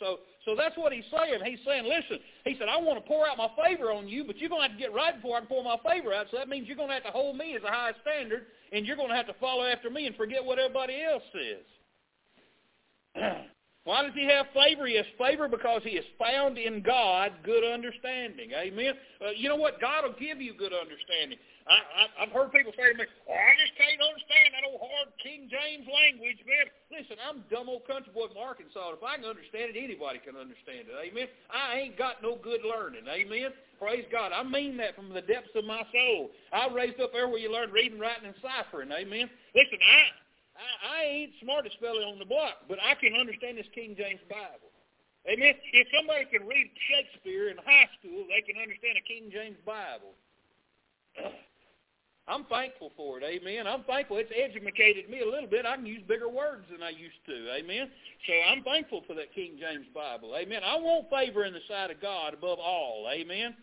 So, 0.00 0.20
so 0.46 0.56
that's 0.56 0.76
what 0.76 0.92
he's 0.92 1.04
saying. 1.12 1.40
He's 1.44 1.60
saying, 1.64 1.84
listen, 1.84 2.18
he 2.44 2.56
said, 2.58 2.68
I 2.68 2.80
want 2.80 2.98
to 2.98 3.06
pour 3.06 3.28
out 3.28 3.36
my 3.36 3.50
favor 3.62 3.92
on 3.92 4.08
you, 4.08 4.24
but 4.24 4.38
you're 4.38 4.48
going 4.48 4.62
to 4.62 4.68
have 4.68 4.76
to 4.76 4.82
get 4.82 4.94
right 4.94 5.14
before 5.14 5.36
I 5.36 5.40
can 5.40 5.48
pour 5.48 5.62
my 5.62 5.76
favor 5.88 6.12
out. 6.14 6.26
So 6.30 6.38
that 6.38 6.48
means 6.48 6.66
you're 6.66 6.76
going 6.76 6.88
to 6.88 6.94
have 6.94 7.04
to 7.04 7.10
hold 7.10 7.36
me 7.36 7.54
as 7.54 7.62
a 7.62 7.70
high 7.70 7.92
standard, 8.00 8.46
and 8.72 8.86
you're 8.86 8.96
going 8.96 9.10
to 9.10 9.14
have 9.14 9.26
to 9.28 9.36
follow 9.38 9.64
after 9.64 9.90
me 9.90 10.06
and 10.06 10.16
forget 10.16 10.42
what 10.42 10.58
everybody 10.58 11.04
else 11.04 11.22
says. 11.30 11.62
Why 13.84 14.02
does 14.02 14.12
he 14.14 14.24
have 14.28 14.46
favor? 14.52 14.86
He 14.86 14.96
has 14.96 15.06
favor 15.18 15.48
because 15.48 15.82
he 15.84 15.96
has 15.96 16.04
found 16.18 16.58
in 16.58 16.82
God 16.82 17.32
good 17.44 17.64
understanding. 17.64 18.50
Amen. 18.52 18.92
Uh, 19.20 19.30
you 19.36 19.48
know 19.48 19.56
what? 19.56 19.80
God 19.80 20.04
will 20.04 20.14
give 20.20 20.40
you 20.40 20.52
good 20.52 20.72
understanding. 20.72 21.38
I, 21.70 21.78
I, 21.78 22.02
I've 22.26 22.34
heard 22.34 22.50
people 22.50 22.74
say 22.74 22.90
to 22.90 22.98
me, 22.98 23.06
oh, 23.06 23.30
I 23.30 23.54
just 23.62 23.78
can't 23.78 24.02
understand 24.02 24.58
that 24.58 24.66
old 24.66 24.82
hard 24.82 25.14
King 25.22 25.46
James 25.46 25.86
language, 25.86 26.42
man. 26.42 26.66
Listen, 26.90 27.14
I'm 27.22 27.46
dumb 27.46 27.70
old 27.70 27.86
country 27.86 28.10
boy 28.10 28.26
from 28.26 28.42
Arkansas. 28.42 28.98
If 28.98 29.06
I 29.06 29.22
can 29.22 29.30
understand 29.30 29.70
it, 29.70 29.78
anybody 29.78 30.18
can 30.18 30.34
understand 30.34 30.90
it. 30.90 30.96
Amen. 30.98 31.30
I 31.46 31.78
ain't 31.78 31.94
got 31.94 32.26
no 32.26 32.34
good 32.42 32.66
learning. 32.66 33.06
Amen. 33.06 33.54
Praise 33.78 34.02
God. 34.10 34.34
I 34.34 34.42
mean 34.42 34.74
that 34.82 34.98
from 34.98 35.14
the 35.14 35.22
depths 35.22 35.54
of 35.54 35.62
my 35.62 35.86
soul. 35.94 36.34
I 36.50 36.66
raised 36.74 36.98
up 36.98 37.14
there 37.14 37.30
where 37.30 37.38
you 37.38 37.54
learn 37.54 37.70
reading, 37.70 38.02
writing, 38.02 38.26
and 38.26 38.36
ciphering. 38.42 38.90
Amen. 38.90 39.30
Listen, 39.54 39.78
I, 39.78 40.02
I, 40.58 40.68
I 40.82 40.98
ain't 41.06 41.38
smartest 41.38 41.78
fellow 41.78 42.02
on 42.02 42.18
the 42.18 42.26
block, 42.26 42.66
but 42.66 42.82
I 42.82 42.98
can 42.98 43.14
understand 43.14 43.62
this 43.62 43.70
King 43.70 43.94
James 43.94 44.20
Bible. 44.26 44.74
Amen. 45.30 45.54
If 45.54 45.86
somebody 45.94 46.26
can 46.26 46.50
read 46.50 46.66
Shakespeare 46.90 47.54
in 47.54 47.62
high 47.62 47.86
school, 48.02 48.26
they 48.26 48.42
can 48.42 48.58
understand 48.58 48.98
a 48.98 49.04
King 49.06 49.30
James 49.30 49.62
Bible. 49.62 50.18
I'm 52.30 52.44
thankful 52.44 52.92
for 52.96 53.18
it. 53.18 53.24
Amen. 53.24 53.66
I'm 53.66 53.82
thankful. 53.82 54.18
It's 54.18 54.30
educated 54.30 55.10
me 55.10 55.20
a 55.20 55.28
little 55.28 55.50
bit. 55.50 55.66
I 55.66 55.74
can 55.74 55.86
use 55.86 56.02
bigger 56.06 56.28
words 56.28 56.64
than 56.70 56.82
I 56.82 56.90
used 56.90 57.18
to. 57.26 57.52
Amen. 57.58 57.90
So 58.26 58.32
I'm 58.48 58.62
thankful 58.62 59.02
for 59.06 59.14
that 59.14 59.34
King 59.34 59.58
James 59.58 59.86
Bible. 59.92 60.36
Amen. 60.36 60.62
I 60.64 60.76
want 60.76 61.10
favor 61.10 61.44
in 61.44 61.52
the 61.52 61.64
sight 61.68 61.90
of 61.90 62.00
God 62.00 62.34
above 62.34 62.58
all. 62.60 63.10
Amen. 63.12 63.56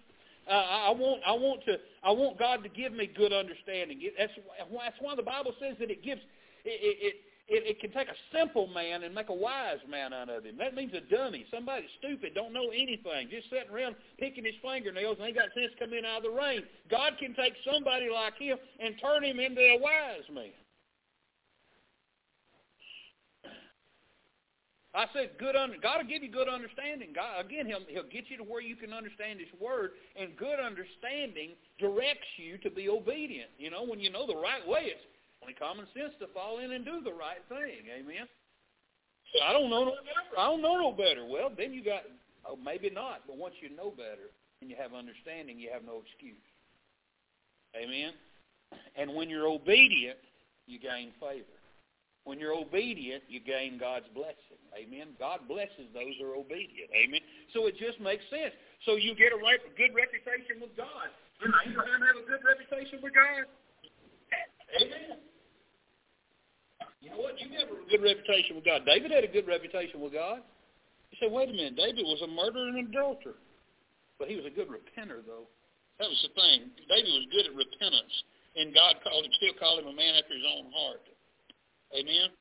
Uh, 0.50 0.52
I 0.52 0.92
want 0.92 1.22
I 1.26 1.32
want 1.32 1.64
to 1.66 1.78
I 2.04 2.12
want 2.12 2.40
God 2.40 2.64
to 2.64 2.70
give 2.70 2.94
me 2.94 3.08
good 3.08 3.34
understanding. 3.34 4.00
That's 4.18 4.32
that's 4.36 4.98
why 5.00 5.16
the 5.16 5.24
Bible 5.24 5.54
says 5.60 5.76
that 5.80 5.92
it 5.92 6.04
gives 6.04 6.22
it, 6.64 6.80
it, 6.80 7.16
it, 7.48 7.64
it 7.64 7.80
can 7.80 7.92
take 7.92 8.10
a 8.10 8.20
simple 8.36 8.68
man 8.68 9.04
and 9.04 9.16
make 9.16 9.30
a 9.30 9.34
wise 9.34 9.80
man 9.90 10.14
out 10.14 10.30
of 10.30 10.44
him. 10.44 10.58
That 10.58 10.76
means 10.76 10.94
a 10.94 11.02
dummy, 11.02 11.46
somebody 11.52 11.88
stupid, 12.00 12.36
don't 12.36 12.54
know 12.54 12.70
anything, 12.70 13.30
just 13.32 13.50
sitting 13.50 13.72
around 13.72 13.96
picking 14.20 14.44
his 14.44 14.56
fingernails 14.62 15.18
and 15.20 15.28
ain't 15.28 15.38
got 15.38 15.54
sense 15.56 15.72
coming 15.80 16.04
out 16.04 16.26
of 16.26 16.32
the 16.32 16.36
rain. 16.36 16.64
God 16.92 17.14
can 17.20 17.34
take 17.36 17.54
somebody 17.64 18.10
like 18.12 18.38
him 18.38 18.58
and 18.80 18.96
turn 19.00 19.24
him 19.24 19.40
into 19.40 19.62
a 19.62 19.80
wise 19.80 20.28
man. 20.34 20.52
I 24.98 25.06
said, 25.14 25.38
good. 25.38 25.56
Under, 25.56 25.78
God 25.78 26.02
will 26.02 26.10
give 26.10 26.24
you 26.24 26.32
good 26.32 26.50
understanding. 26.50 27.14
God, 27.14 27.46
again, 27.46 27.68
he'll, 27.68 27.86
he'll 27.88 28.10
get 28.10 28.34
you 28.34 28.38
to 28.38 28.44
where 28.44 28.62
you 28.62 28.76
can 28.76 28.94
understand 28.94 29.38
His 29.40 29.54
Word, 29.62 29.92
and 30.20 30.36
good 30.36 30.58
understanding 30.58 31.54
directs 31.78 32.26
you 32.38 32.58
to 32.66 32.72
be 32.74 32.90
obedient. 32.90 33.52
You 33.60 33.70
know, 33.70 33.86
when 33.86 34.00
you 34.00 34.10
know 34.10 34.26
the 34.26 34.36
right 34.36 34.66
way, 34.66 34.90
it's 34.90 35.06
only 35.48 35.56
common 35.56 35.88
sense 35.96 36.12
to 36.20 36.28
fall 36.36 36.60
in 36.60 36.76
and 36.76 36.84
do 36.84 37.00
the 37.00 37.16
right 37.16 37.40
thing. 37.48 37.88
Amen. 37.88 38.28
I 39.48 39.54
don't 39.54 39.70
know 39.70 39.86
no 39.86 39.96
better. 39.96 40.36
I 40.38 40.46
don't 40.52 40.62
know 40.62 40.76
no 40.76 40.92
better. 40.92 41.24
Well, 41.24 41.52
then 41.56 41.72
you 41.72 41.84
got, 41.84 42.04
oh, 42.44 42.60
maybe 42.60 42.90
not. 42.90 43.24
But 43.28 43.38
once 43.38 43.56
you 43.64 43.72
know 43.72 43.92
better 43.92 44.28
and 44.60 44.70
you 44.70 44.76
have 44.76 44.92
understanding, 44.92 45.60
you 45.60 45.72
have 45.72 45.88
no 45.88 46.04
excuse. 46.04 46.44
Amen. 47.80 48.12
And 49.00 49.16
when 49.16 49.30
you're 49.30 49.48
obedient, 49.48 50.20
you 50.68 50.80
gain 50.80 51.16
favor. 51.20 51.56
When 52.28 52.40
you're 52.44 52.56
obedient, 52.56 53.24
you 53.32 53.40
gain 53.40 53.80
God's 53.80 54.12
blessing. 54.12 54.60
Amen. 54.76 55.16
God 55.16 55.48
blesses 55.48 55.88
those 55.96 56.12
who 56.20 56.28
are 56.28 56.36
obedient. 56.36 56.92
Amen. 56.92 57.24
So 57.56 57.72
it 57.72 57.80
just 57.80 58.04
makes 58.04 58.24
sense. 58.28 58.52
So 58.84 59.00
you 59.00 59.16
get 59.16 59.32
a 59.32 59.40
right, 59.40 59.64
good 59.80 59.96
reputation 59.96 60.60
with 60.60 60.76
God. 60.76 61.08
Did 61.40 61.56
Abraham 61.72 62.04
have 62.04 62.20
a 62.20 62.26
good 62.28 62.44
reputation 62.44 63.00
with 63.00 63.16
God? 63.16 63.48
Amen. 64.76 65.24
You 67.02 67.12
know 67.14 67.22
what? 67.22 67.40
You 67.40 67.48
have 67.58 67.70
a 67.70 67.78
good 67.90 68.02
reputation 68.02 68.56
with 68.58 68.66
God. 68.66 68.82
David 68.86 69.12
had 69.12 69.24
a 69.24 69.32
good 69.32 69.48
reputation 69.48 70.02
with 70.02 70.14
God. 70.14 70.42
You 71.12 71.18
say, 71.22 71.30
wait 71.32 71.50
a 71.50 71.54
minute, 71.54 71.78
David 71.78 72.04
was 72.04 72.22
a 72.26 72.28
murderer 72.28 72.68
and 72.68 72.90
adulterer. 72.90 73.40
But 74.20 74.28
he 74.28 74.36
was 74.36 74.46
a 74.46 74.54
good 74.54 74.68
repenter, 74.68 75.22
though. 75.22 75.46
That 76.00 76.10
was 76.10 76.20
the 76.26 76.34
thing. 76.34 76.74
David 76.90 77.10
was 77.14 77.26
good 77.32 77.46
at 77.50 77.54
repentance, 77.54 78.14
and 78.58 78.74
God 78.74 78.98
called 79.06 79.26
him, 79.26 79.32
still 79.38 79.54
called 79.58 79.80
him 79.82 79.90
a 79.90 79.96
man 79.96 80.18
after 80.18 80.34
his 80.34 80.46
own 80.46 80.74
heart. 80.74 81.06
Amen? 81.94 82.34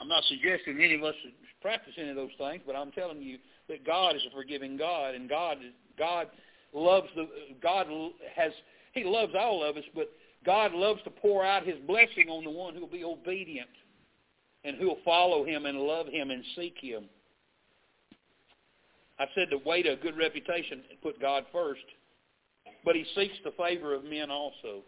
I'm 0.00 0.08
not 0.08 0.24
suggesting 0.30 0.78
any 0.82 0.94
of 0.94 1.04
us 1.04 1.14
practice 1.60 1.94
any 1.98 2.10
of 2.10 2.16
those 2.16 2.34
things, 2.38 2.62
but 2.66 2.74
I'm 2.74 2.92
telling 2.92 3.22
you 3.22 3.38
that 3.68 3.86
God 3.86 4.16
is 4.16 4.22
a 4.26 4.34
forgiving 4.34 4.76
God, 4.76 5.14
and 5.14 5.28
God 5.28 5.58
is, 5.58 5.72
God 5.98 6.28
loves 6.72 7.08
the 7.14 7.28
God 7.62 7.86
has 8.34 8.52
He 8.92 9.04
loves 9.04 9.32
all 9.38 9.62
of 9.62 9.76
us, 9.76 9.84
but 9.94 10.10
God 10.44 10.72
loves 10.72 11.02
to 11.04 11.10
pour 11.10 11.44
out 11.44 11.64
His 11.64 11.78
blessing 11.86 12.28
on 12.28 12.44
the 12.44 12.50
one 12.50 12.74
who 12.74 12.80
will 12.80 12.88
be 12.88 13.04
obedient 13.04 13.70
and 14.64 14.76
who 14.76 14.86
will 14.86 14.98
follow 15.04 15.44
Him 15.44 15.66
and 15.66 15.78
love 15.78 16.06
Him 16.06 16.30
and 16.30 16.42
seek 16.56 16.76
Him. 16.80 17.04
I 19.18 19.26
said 19.34 19.48
the 19.50 19.58
way 19.68 19.82
to 19.82 19.90
a 19.90 19.96
good 19.96 20.16
reputation, 20.16 20.82
and 20.90 21.00
put 21.02 21.20
God 21.20 21.44
first, 21.52 21.84
but 22.84 22.96
He 22.96 23.04
seeks 23.14 23.34
the 23.44 23.52
favor 23.52 23.94
of 23.94 24.04
men 24.04 24.30
also. 24.30 24.82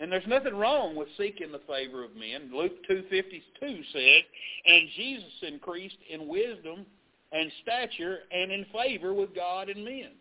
And 0.00 0.10
there's 0.10 0.26
nothing 0.26 0.56
wrong 0.56 0.96
with 0.96 1.08
seeking 1.18 1.52
the 1.52 1.60
favor 1.68 2.02
of 2.02 2.16
men. 2.16 2.50
Luke 2.54 2.72
2.52 2.90 3.84
said, 3.92 4.22
And 4.66 4.88
Jesus 4.96 5.32
increased 5.42 5.98
in 6.08 6.26
wisdom 6.26 6.86
and 7.32 7.52
stature 7.62 8.20
and 8.32 8.50
in 8.50 8.64
favor 8.72 9.12
with 9.12 9.34
God 9.34 9.68
and 9.68 9.84
men. 9.84 10.12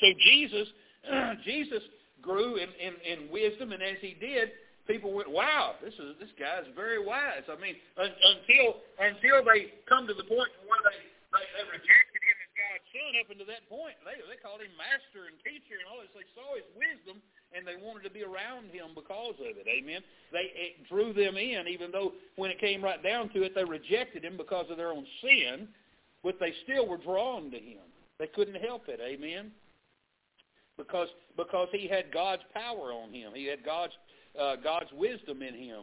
So 0.00 0.06
Jesus, 0.24 0.68
Jesus 1.44 1.82
grew 2.22 2.56
in, 2.56 2.68
in, 2.80 2.94
in 3.24 3.32
wisdom, 3.32 3.72
and 3.72 3.82
as 3.82 3.96
he 4.00 4.16
did, 4.20 4.50
people 4.90 5.14
went, 5.14 5.30
"Wow, 5.30 5.78
this 5.78 5.94
is 5.94 6.18
this 6.18 6.32
guy's 6.34 6.66
very 6.74 6.98
wise." 6.98 7.46
I 7.46 7.54
mean, 7.62 7.78
un, 7.94 8.10
until 8.10 8.82
until 8.98 9.46
they 9.46 9.78
come 9.86 10.10
to 10.10 10.14
the 10.14 10.26
point 10.26 10.50
where 10.66 10.82
they 10.90 10.98
they, 11.30 11.46
they 11.54 11.64
rejected 11.70 12.20
him 12.26 12.36
as 12.42 12.50
God's 12.58 12.86
son. 12.90 13.12
Up 13.22 13.30
until 13.30 13.46
that 13.46 13.64
point, 13.70 13.94
they 14.02 14.18
they 14.26 14.38
called 14.42 14.58
him 14.58 14.74
master 14.74 15.30
and 15.30 15.38
teacher 15.46 15.78
and 15.78 15.86
all 15.86 16.02
this. 16.02 16.10
They 16.10 16.26
saw 16.34 16.58
his 16.58 16.66
wisdom 16.74 17.22
and 17.54 17.62
they 17.62 17.78
wanted 17.78 18.02
to 18.06 18.12
be 18.12 18.26
around 18.26 18.74
him 18.74 18.94
because 18.98 19.38
of 19.38 19.54
it. 19.54 19.66
Amen. 19.70 20.02
They 20.34 20.50
it 20.50 20.82
drew 20.90 21.14
them 21.14 21.38
in, 21.38 21.70
even 21.70 21.94
though 21.94 22.18
when 22.34 22.50
it 22.50 22.58
came 22.58 22.82
right 22.82 23.00
down 23.00 23.30
to 23.38 23.46
it, 23.46 23.54
they 23.54 23.64
rejected 23.64 24.26
him 24.26 24.34
because 24.34 24.66
of 24.70 24.76
their 24.76 24.90
own 24.90 25.06
sin, 25.22 25.70
but 26.26 26.42
they 26.42 26.50
still 26.66 26.90
were 26.90 26.98
drawn 26.98 27.50
to 27.54 27.58
him. 27.58 27.86
They 28.18 28.26
couldn't 28.26 28.58
help 28.58 28.90
it. 28.90 28.98
Amen 28.98 29.54
because 30.80 31.08
because 31.36 31.68
he 31.72 31.86
had 31.86 32.12
God's 32.12 32.42
power 32.54 32.92
on 32.92 33.12
him. 33.12 33.32
He 33.34 33.46
had 33.46 33.64
God's 33.64 33.92
uh, 34.38 34.56
God's 34.56 34.90
wisdom 34.92 35.42
in 35.42 35.54
him. 35.54 35.82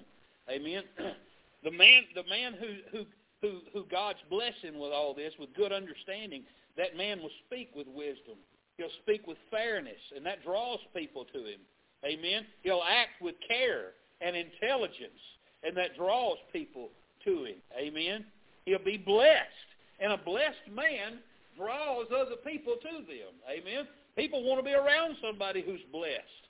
Amen. 0.50 0.84
the 1.64 1.72
man 1.72 2.04
the 2.16 2.24
man 2.30 2.54
who 2.54 2.98
who 2.98 3.06
who 3.42 3.60
who 3.74 3.86
God's 3.90 4.20
blessing 4.30 4.80
with 4.80 4.92
all 4.92 5.14
this 5.14 5.34
with 5.40 5.54
good 5.56 5.72
understanding, 5.72 6.44
that 6.78 6.96
man 6.98 7.20
will 7.20 7.34
speak 7.46 7.70
with 7.76 7.88
wisdom. 7.88 8.38
He'll 8.78 8.94
speak 9.04 9.26
with 9.26 9.38
fairness, 9.50 10.00
and 10.16 10.26
that 10.26 10.44
draws 10.44 10.80
people 10.96 11.26
to 11.34 11.40
him. 11.40 11.60
Amen. 12.06 12.46
He'll 12.62 12.84
act 12.88 13.22
with 13.22 13.36
care 13.48 13.94
and 14.22 14.36
intelligence, 14.36 15.20
and 15.64 15.76
that 15.76 15.98
draws 15.98 16.38
people 16.54 16.90
to 17.26 17.46
him. 17.46 17.56
Amen. 17.78 18.26
He'll 18.66 18.84
be 18.84 18.98
blessed, 18.98 19.70
and 20.00 20.14
a 20.14 20.18
blessed 20.18 20.70
man 20.72 21.20
draws 21.58 22.06
other 22.16 22.36
people 22.46 22.76
to 22.82 22.98
them. 23.06 23.34
Amen. 23.50 23.88
People 24.16 24.44
want 24.44 24.60
to 24.60 24.64
be 24.64 24.74
around 24.74 25.16
somebody 25.22 25.62
who's 25.62 25.82
blessed. 25.92 26.47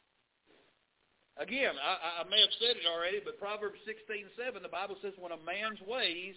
Again, 1.40 1.74
I, 1.78 2.22
I 2.22 2.30
may 2.30 2.42
have 2.42 2.54
said 2.60 2.78
it 2.78 2.88
already, 2.90 3.22
but 3.24 3.40
Proverbs 3.40 3.78
16:7, 3.86 4.62
the 4.62 4.68
Bible 4.68 4.98
says, 5.02 5.14
when 5.20 5.32
a 5.32 5.38
man's 5.46 5.80
ways 5.88 6.36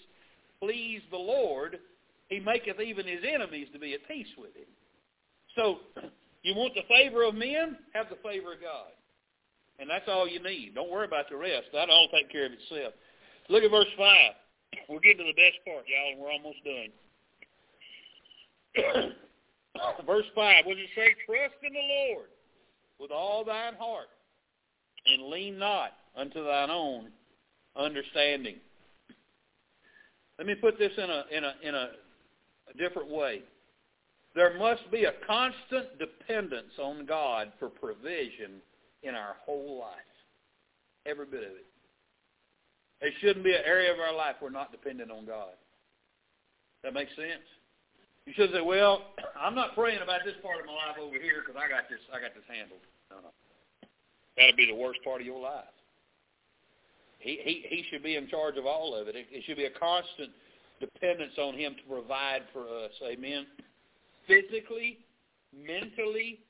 please 0.61 1.01
the 1.11 1.17
Lord, 1.17 1.79
he 2.29 2.39
maketh 2.39 2.81
even 2.81 3.07
his 3.07 3.25
enemies 3.27 3.69
to 3.73 3.79
be 3.79 3.95
at 3.95 4.07
peace 4.07 4.29
with 4.37 4.55
him. 4.55 4.69
So, 5.57 5.79
you 6.43 6.55
want 6.55 6.75
the 6.75 6.85
favor 6.89 7.25
of 7.25 7.35
men? 7.35 7.79
Have 7.95 8.11
the 8.11 8.21
favor 8.23 8.53
of 8.53 8.61
God. 8.61 8.93
And 9.79 9.89
that's 9.89 10.05
all 10.09 10.29
you 10.29 10.43
need. 10.43 10.75
Don't 10.75 10.91
worry 10.91 11.07
about 11.07 11.31
the 11.31 11.37
rest. 11.37 11.73
That'll 11.73 11.95
all 11.95 12.09
take 12.13 12.31
care 12.31 12.45
of 12.47 12.53
itself. 12.53 12.93
Look 13.49 13.65
at 13.65 13.71
verse 13.71 13.89
5. 13.97 14.07
We're 14.89 15.01
getting 15.01 15.25
to 15.27 15.33
the 15.33 15.41
best 15.41 15.59
part, 15.65 15.85
y'all, 15.89 16.13
and 16.13 16.21
we're 16.21 16.31
almost 16.31 16.63
done. 16.63 16.93
Verse 20.07 20.27
5, 20.35 20.67
what 20.67 20.77
does 20.77 20.85
it 20.85 20.91
say? 20.95 21.15
Trust 21.27 21.55
in 21.63 21.73
the 21.73 21.87
Lord 22.11 22.29
with 22.99 23.11
all 23.11 23.45
thine 23.45 23.75
heart, 23.79 24.09
and 25.07 25.29
lean 25.31 25.59
not 25.59 25.93
unto 26.17 26.45
thine 26.45 26.71
own 26.71 27.09
understanding. 27.77 28.57
Let 30.39 30.47
me 30.47 30.55
put 30.55 30.79
this 30.79 30.93
in 30.97 31.11
a, 31.11 31.25
in 31.31 31.45
a, 31.45 31.55
in 31.63 31.75
a, 31.75 31.89
a 32.73 32.79
different 32.79 33.11
way. 33.11 33.43
There 34.35 34.57
must 34.59 34.91
be 34.91 35.05
a 35.05 35.13
constant 35.27 35.99
dependence 35.99 36.73
on 36.79 37.05
God 37.05 37.53
for 37.59 37.69
provision 37.69 38.63
in 39.03 39.15
our 39.15 39.37
whole 39.45 39.81
life. 39.81 39.97
Every 41.07 41.27
bit 41.27 41.43
of 41.43 41.51
it. 41.51 41.67
There 43.01 43.11
shouldn't 43.21 43.45
be 43.45 43.55
an 43.55 43.63
area 43.65 43.93
of 43.93 43.99
our 43.99 44.15
life 44.15 44.37
we're 44.41 44.51
not 44.51 44.73
dependent 44.73 45.11
on 45.11 45.27
God. 45.27 45.57
That 46.85 46.95
makes 46.95 47.15
sense? 47.17 47.45
You 48.27 48.33
should 48.37 48.53
say, 48.53 48.61
well, 48.61 49.03
I'm 49.41 49.55
not 49.55 49.75
praying 49.75 50.01
about 50.03 50.21
this 50.25 50.37
part 50.43 50.61
of 50.61 50.67
my 50.67 50.73
life 50.73 50.97
over 51.01 51.17
here 51.17 51.43
because 51.45 51.61
I 51.61 51.69
got 51.69 51.89
this, 51.89 52.01
I 52.13 52.21
got 52.21 52.35
this 52.35 52.45
handled. 52.47 52.81
No, 53.11 53.17
no. 53.25 53.33
That'd 54.37 54.57
be 54.57 54.67
the 54.67 54.75
worst 54.75 55.01
part 55.05 55.21
of 55.21 55.27
your 55.27 55.41
life. 55.41 55.65
He, 57.19 57.39
he, 57.43 57.65
he 57.69 57.85
should 57.91 58.03
be 58.03 58.17
in 58.17 58.29
charge 58.29 58.57
of 58.57 58.65
all 58.67 58.95
of 58.95 59.09
it. 59.09 59.15
It, 59.15 59.27
it 59.31 59.45
should 59.47 59.59
be 59.59 59.67
a 59.67 59.71
constant 59.71 60.31
dependence 60.81 61.35
on 61.39 61.55
him 61.55 61.75
to 61.75 61.95
provide 61.95 62.43
for 62.53 62.63
us. 62.63 62.93
Amen. 63.07 63.47
Physically, 64.27 64.99
mentally, 65.55 66.41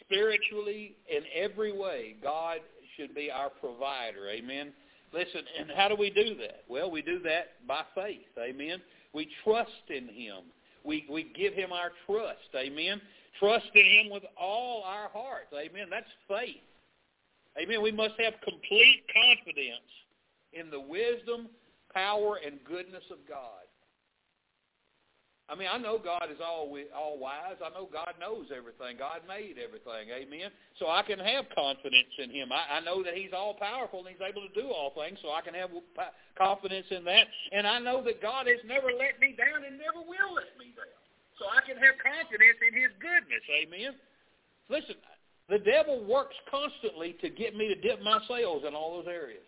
spiritually, 0.00 0.94
in 1.10 1.22
every 1.34 1.76
way, 1.76 2.14
God 2.22 2.58
should 2.96 3.14
be 3.14 3.30
our 3.30 3.50
provider. 3.50 4.28
Amen. 4.28 4.72
Listen, 5.12 5.42
and 5.58 5.70
how 5.76 5.88
do 5.88 5.96
we 5.96 6.10
do 6.10 6.36
that? 6.36 6.62
Well, 6.68 6.90
we 6.90 7.02
do 7.02 7.18
that 7.20 7.66
by 7.66 7.82
faith. 7.94 8.20
Amen. 8.38 8.80
We 9.12 9.28
trust 9.44 9.70
in 9.88 10.08
him. 10.08 10.44
We, 10.84 11.06
we 11.10 11.32
give 11.36 11.54
him 11.54 11.72
our 11.72 11.90
trust. 12.06 12.48
Amen. 12.56 13.00
Trust 13.38 13.66
in 13.74 13.84
him 13.84 14.10
with 14.10 14.22
all 14.40 14.84
our 14.84 15.08
hearts. 15.12 15.52
Amen. 15.52 15.88
That's 15.90 16.06
faith. 16.28 16.62
Amen. 17.60 17.82
We 17.82 17.92
must 17.92 18.14
have 18.18 18.34
complete 18.42 19.04
confidence 19.12 19.90
in 20.52 20.70
the 20.70 20.80
wisdom, 20.80 21.48
power, 21.92 22.38
and 22.44 22.58
goodness 22.64 23.04
of 23.10 23.18
God. 23.28 23.62
I 25.52 25.58
mean, 25.58 25.68
I 25.68 25.76
know 25.76 26.00
God 26.00 26.32
is 26.32 26.40
all 26.40 26.64
all 26.96 27.20
wise. 27.20 27.60
I 27.60 27.68
know 27.76 27.84
God 27.84 28.16
knows 28.16 28.48
everything. 28.48 28.96
God 28.96 29.20
made 29.28 29.60
everything. 29.60 30.08
Amen. 30.08 30.48
So 30.80 30.88
I 30.88 31.04
can 31.04 31.20
have 31.20 31.44
confidence 31.52 32.14
in 32.16 32.32
Him. 32.32 32.48
I, 32.48 32.78
I 32.78 32.80
know 32.80 33.04
that 33.04 33.12
He's 33.12 33.36
all 33.36 33.52
powerful 33.52 34.00
and 34.00 34.08
He's 34.08 34.24
able 34.24 34.40
to 34.48 34.54
do 34.56 34.72
all 34.72 34.96
things. 34.96 35.20
So 35.20 35.28
I 35.28 35.44
can 35.44 35.52
have 35.52 35.68
confidence 36.40 36.88
in 36.88 37.04
that. 37.04 37.28
And 37.52 37.68
I 37.68 37.84
know 37.84 38.00
that 38.00 38.22
God 38.24 38.48
has 38.48 38.64
never 38.64 38.96
let 38.96 39.20
me 39.20 39.36
down 39.36 39.68
and 39.68 39.76
never 39.76 40.00
will 40.00 40.32
let 40.32 40.56
me 40.56 40.72
down. 40.72 40.88
So 41.36 41.44
I 41.52 41.60
can 41.68 41.76
have 41.76 42.00
confidence 42.00 42.56
in 42.64 42.72
His 42.72 42.92
goodness. 42.96 43.44
Amen. 43.52 43.92
Listen, 44.72 44.96
the 45.52 45.60
devil 45.60 46.00
works 46.08 46.32
constantly 46.48 47.12
to 47.20 47.28
get 47.28 47.52
me 47.52 47.68
to 47.68 47.76
dip 47.76 48.00
my 48.00 48.16
sails 48.24 48.64
in 48.66 48.72
all 48.72 48.96
those 48.96 49.12
areas. 49.12 49.44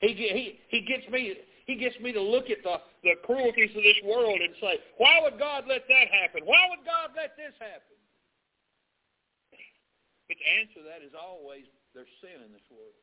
He 0.00 0.16
he 0.16 0.56
he 0.72 0.80
gets 0.88 1.04
me 1.12 1.36
he 1.68 1.76
gets 1.76 2.00
me 2.00 2.16
to 2.16 2.20
look 2.20 2.48
at 2.48 2.64
the, 2.64 2.80
the 3.04 3.20
cruelties 3.22 3.70
of 3.76 3.84
this 3.84 4.00
world 4.02 4.40
and 4.40 4.56
say, 4.56 4.80
why 4.96 5.20
would 5.20 5.38
God 5.38 5.68
let 5.68 5.84
that 5.86 6.08
happen? 6.10 6.42
Why 6.48 6.64
would 6.72 6.82
God 6.82 7.12
let 7.14 7.36
this 7.36 7.52
happen? 7.60 7.94
But 10.26 10.40
the 10.40 10.48
answer 10.58 10.80
to 10.80 10.84
that 10.88 11.04
is 11.04 11.12
always 11.12 11.68
there's 11.92 12.10
sin 12.24 12.40
in 12.40 12.50
this 12.50 12.64
world. 12.72 12.96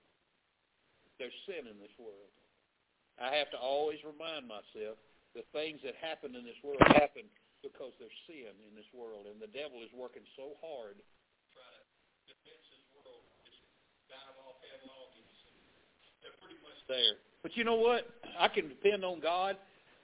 There's 1.21 1.35
sin 1.45 1.69
in 1.69 1.77
this 1.77 1.93
world. 2.01 2.33
I 3.21 3.37
have 3.37 3.53
to 3.53 3.59
always 3.61 4.01
remind 4.01 4.49
myself 4.49 4.97
the 5.37 5.45
things 5.53 5.77
that 5.85 5.93
happen 6.01 6.33
in 6.33 6.41
this 6.41 6.57
world 6.65 6.81
happen 6.89 7.29
because 7.61 7.93
there's 8.01 8.17
sin 8.25 8.55
in 8.65 8.73
this 8.73 8.87
world, 8.95 9.27
and 9.27 9.37
the 9.37 9.51
devil 9.51 9.83
is 9.83 9.91
working 9.91 10.23
so 10.39 10.55
hard 10.63 10.97
trying 11.51 11.75
to 11.75 11.83
defend 12.31 12.61
this 12.71 12.85
world, 12.95 13.19
just 13.43 13.59
dive 14.07 14.37
off 14.47 14.57
headlong. 14.63 15.11
They're 16.23 16.39
pretty 16.39 16.59
much 16.63 16.78
there. 16.89 17.15
But 17.41 17.55
you 17.55 17.63
know 17.63 17.75
what? 17.75 18.05
I 18.37 18.49
can 18.49 18.67
depend 18.67 19.05
on 19.05 19.21
God 19.21 19.55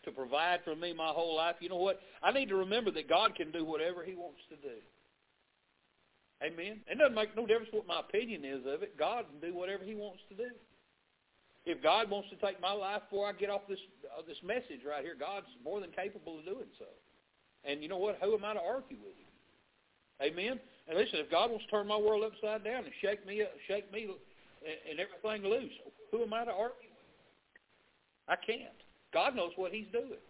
to 0.06 0.12
provide 0.12 0.62
for 0.64 0.76
me 0.76 0.94
my 0.94 1.10
whole 1.10 1.36
life. 1.36 1.56
You 1.60 1.68
know 1.68 1.78
what? 1.78 2.00
I 2.24 2.32
need 2.32 2.48
to 2.50 2.56
remember 2.56 2.92
that 2.92 3.10
God 3.10 3.36
can 3.36 3.52
do 3.52 3.66
whatever 3.66 4.06
he 4.06 4.16
wants 4.16 4.40
to 4.50 4.56
do. 4.56 4.78
Amen. 6.44 6.82
It 6.88 6.98
doesn't 6.98 7.16
make 7.16 7.36
no 7.36 7.46
difference 7.46 7.70
what 7.72 7.88
my 7.88 8.00
opinion 8.00 8.46
is 8.46 8.62
of 8.68 8.84
it. 8.84 8.98
God 8.98 9.26
can 9.28 9.50
do 9.50 9.58
whatever 9.58 9.84
he 9.84 9.96
wants 9.96 10.20
to 10.30 10.36
do. 10.36 10.50
If 11.66 11.82
God 11.82 12.10
wants 12.10 12.30
to 12.30 12.36
take 12.38 12.62
my 12.62 12.72
life 12.72 13.02
before 13.10 13.28
I 13.28 13.34
get 13.34 13.50
off 13.50 13.62
this 13.68 13.80
uh, 14.06 14.22
this 14.28 14.38
message 14.44 14.86
right 14.88 15.04
here, 15.04 15.16
God's 15.20 15.50
more 15.64 15.82
than 15.82 15.90
capable 15.92 16.38
of 16.38 16.46
doing 16.46 16.70
so. 16.78 16.86
And 17.64 17.82
you 17.82 17.90
know 17.90 17.98
what? 17.98 18.20
Who 18.22 18.38
am 18.38 18.46
I 18.46 18.54
to 18.54 18.62
argue 18.62 18.98
with 19.02 19.18
him? 19.18 19.34
Amen. 20.22 20.60
And 20.88 20.98
listen, 20.98 21.20
if 21.20 21.32
God 21.32 21.50
wants 21.50 21.66
to 21.66 21.72
turn 21.72 21.88
my 21.88 21.98
world 21.98 22.24
upside 22.24 22.64
down 22.64 22.86
and 22.86 22.94
shake 23.02 23.26
me, 23.26 23.42
up, 23.42 23.52
shake 23.68 23.92
me, 23.92 24.08
and 24.64 25.00
everything 25.00 25.50
loose, 25.50 25.74
who 26.12 26.24
am 26.24 26.34
I 26.34 26.46
to 26.46 26.52
argue? 26.52 26.90
With? 26.90 28.28
I 28.28 28.36
can't. 28.36 28.76
God 29.14 29.36
knows 29.36 29.52
what 29.56 29.72
he's 29.72 29.88
doing. 29.92 30.22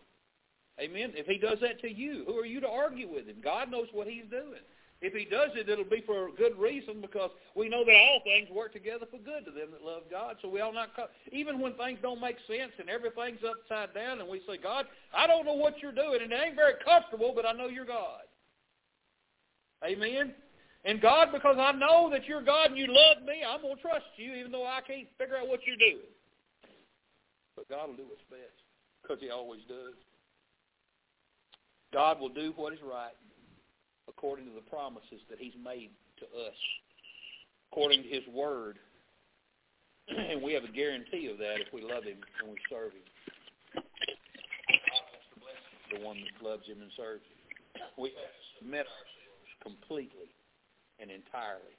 Amen. 0.80 1.13
If 1.15 1.26
he 1.28 1.38
does 1.38 1.59
that 1.61 1.80
to 1.82 1.89
you, 1.89 2.23
who 2.28 2.38
are 2.38 2.45
you 2.45 2.59
to 2.59 2.67
argue 2.67 3.07
with 3.07 3.28
him? 3.28 3.38
God 3.43 3.71
knows 3.71 3.88
what 3.93 4.07
he's 4.07 4.26
doing. 4.30 4.61
If 5.01 5.13
he 5.13 5.26
does 5.26 5.51
it, 5.55 5.69
it'll 5.69 5.86
be 5.86 6.03
for 6.05 6.30
a 6.30 6.32
good 6.32 6.57
reason 6.57 7.01
because 7.01 7.30
we 7.55 7.69
know 7.69 7.84
that 7.86 7.95
all 7.95 8.21
things 8.23 8.49
work 8.49 8.73
together 8.73 9.05
for 9.11 9.17
good 9.17 9.45
to 9.45 9.51
them 9.51 9.69
that 9.71 9.84
love 9.84 10.03
God. 10.09 10.38
So 10.41 10.49
we 10.49 10.61
all 10.61 10.73
not, 10.73 10.89
even 11.32 11.59
when 11.59 11.73
things 11.73 11.99
don't 12.01 12.21
make 12.21 12.38
sense 12.47 12.71
and 12.80 12.89
everything's 12.89 13.43
upside 13.43 13.93
down 13.93 14.19
and 14.19 14.28
we 14.28 14.41
say, 14.47 14.57
God, 14.57 14.86
I 15.15 15.28
don't 15.28 15.45
know 15.45 15.53
what 15.53 15.82
you're 15.82 15.91
doing 15.91 16.19
and 16.23 16.32
it 16.32 16.39
ain't 16.43 16.55
very 16.55 16.76
comfortable, 16.84 17.34
but 17.36 17.45
I 17.45 17.51
know 17.51 17.67
you're 17.67 17.86
God. 17.86 18.23
Amen. 19.86 20.34
And 20.86 21.01
God, 21.01 21.29
because 21.33 21.57
I 21.59 21.71
know 21.71 22.09
that 22.11 22.25
you're 22.25 22.43
God 22.43 22.69
and 22.69 22.77
you 22.77 22.86
love 22.86 23.25
me, 23.25 23.41
I'm 23.41 23.61
going 23.61 23.75
to 23.75 23.81
trust 23.81 24.05
you 24.17 24.33
even 24.36 24.51
though 24.51 24.67
I 24.67 24.81
can't 24.86 25.07
figure 25.17 25.36
out 25.36 25.47
what 25.47 25.65
you're 25.65 25.81
doing. 25.81 26.05
But 27.55 27.67
God 27.69 27.89
will 27.89 27.97
do 27.97 28.05
what's 28.05 28.21
best 28.29 28.53
because 29.01 29.17
he 29.19 29.31
always 29.31 29.61
does. 29.67 29.97
God 31.91 32.19
will 32.19 32.29
do 32.29 32.53
what 32.55 32.73
is 32.73 32.79
right 32.86 33.17
according 34.07 34.45
to 34.45 34.51
the 34.53 34.69
promises 34.69 35.25
that 35.29 35.39
he's 35.39 35.57
made 35.57 35.89
to 36.19 36.25
us, 36.45 36.59
according 37.71 38.03
to 38.03 38.09
his 38.09 38.23
word. 38.31 38.77
and 40.07 40.43
we 40.43 40.53
have 40.53 40.63
a 40.63 40.71
guarantee 40.71 41.27
of 41.31 41.39
that 41.39 41.65
if 41.65 41.73
we 41.73 41.81
love 41.81 42.03
him 42.03 42.21
and 42.41 42.51
we 42.51 42.57
serve 42.69 42.93
him. 42.93 43.81
The 45.97 46.05
one 46.05 46.17
that 46.21 46.45
loves 46.47 46.67
him 46.67 46.77
and 46.81 46.91
serves 46.95 47.23
him. 47.25 47.81
We 47.97 48.11
submit 48.59 48.86
ourselves 48.86 49.49
completely 49.63 50.29
and 51.00 51.12
entirely. 51.12 51.76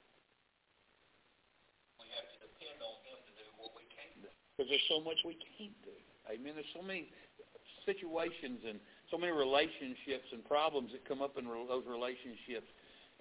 We 1.97 2.07
have 2.13 2.27
to 2.31 2.37
depend 2.43 2.77
on 2.81 2.95
him 3.05 3.17
to 3.17 3.33
do 3.37 3.45
what 3.57 3.73
we 3.73 3.85
can't 3.89 4.13
do. 4.21 4.29
Because 4.55 4.69
there's 4.69 4.89
so 4.89 5.01
much 5.01 5.21
we 5.25 5.37
can't 5.57 5.75
do. 5.81 5.95
Amen. 6.29 6.57
There's 6.57 6.73
so 6.75 6.83
many 6.83 7.09
situations 7.87 8.59
and 8.67 8.79
so 9.09 9.17
many 9.17 9.31
relationships 9.31 10.27
and 10.35 10.43
problems 10.43 10.91
that 10.91 11.07
come 11.07 11.23
up 11.23 11.39
in 11.39 11.47
those 11.47 11.87
relationships, 11.87 12.67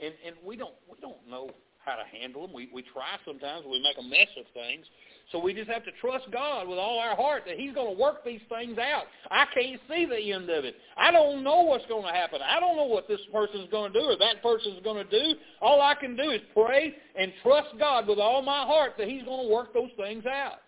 and 0.02 0.12
and 0.26 0.34
we 0.42 0.58
don't 0.58 0.74
we 0.90 0.98
don't 0.98 1.22
know 1.30 1.50
how 1.78 1.94
to 1.94 2.06
handle 2.10 2.42
them. 2.42 2.52
We 2.52 2.68
we 2.74 2.82
try 2.82 3.14
sometimes. 3.22 3.64
We 3.64 3.78
make 3.78 3.94
a 3.94 4.06
mess 4.06 4.30
of 4.34 4.46
things. 4.52 4.84
So 5.32 5.40
we 5.40 5.52
just 5.52 5.68
have 5.68 5.84
to 5.84 5.90
trust 6.00 6.26
God 6.32 6.68
with 6.68 6.78
all 6.78 7.00
our 7.00 7.16
heart 7.16 7.42
that 7.46 7.58
He's 7.58 7.74
going 7.74 7.96
to 7.96 8.00
work 8.00 8.24
these 8.24 8.40
things 8.48 8.78
out. 8.78 9.04
I 9.30 9.46
can't 9.52 9.80
see 9.88 10.06
the 10.06 10.32
end 10.32 10.48
of 10.50 10.64
it. 10.64 10.76
I 10.96 11.10
don't 11.10 11.42
know 11.42 11.62
what's 11.62 11.86
going 11.86 12.04
to 12.04 12.12
happen. 12.12 12.40
I 12.42 12.60
don't 12.60 12.76
know 12.76 12.84
what 12.84 13.08
this 13.08 13.20
person's 13.32 13.68
going 13.70 13.92
to 13.92 13.98
do 13.98 14.06
or 14.06 14.16
that 14.18 14.40
person's 14.40 14.82
going 14.84 15.04
to 15.04 15.10
do. 15.10 15.38
All 15.60 15.80
I 15.80 15.94
can 15.94 16.16
do 16.16 16.30
is 16.30 16.40
pray 16.54 16.94
and 17.18 17.32
trust 17.42 17.70
God 17.78 18.06
with 18.06 18.20
all 18.20 18.40
my 18.40 18.64
heart 18.64 18.92
that 18.98 19.08
He's 19.08 19.24
going 19.24 19.48
to 19.48 19.52
work 19.52 19.74
those 19.74 19.90
things 19.96 20.24
out. 20.26 20.60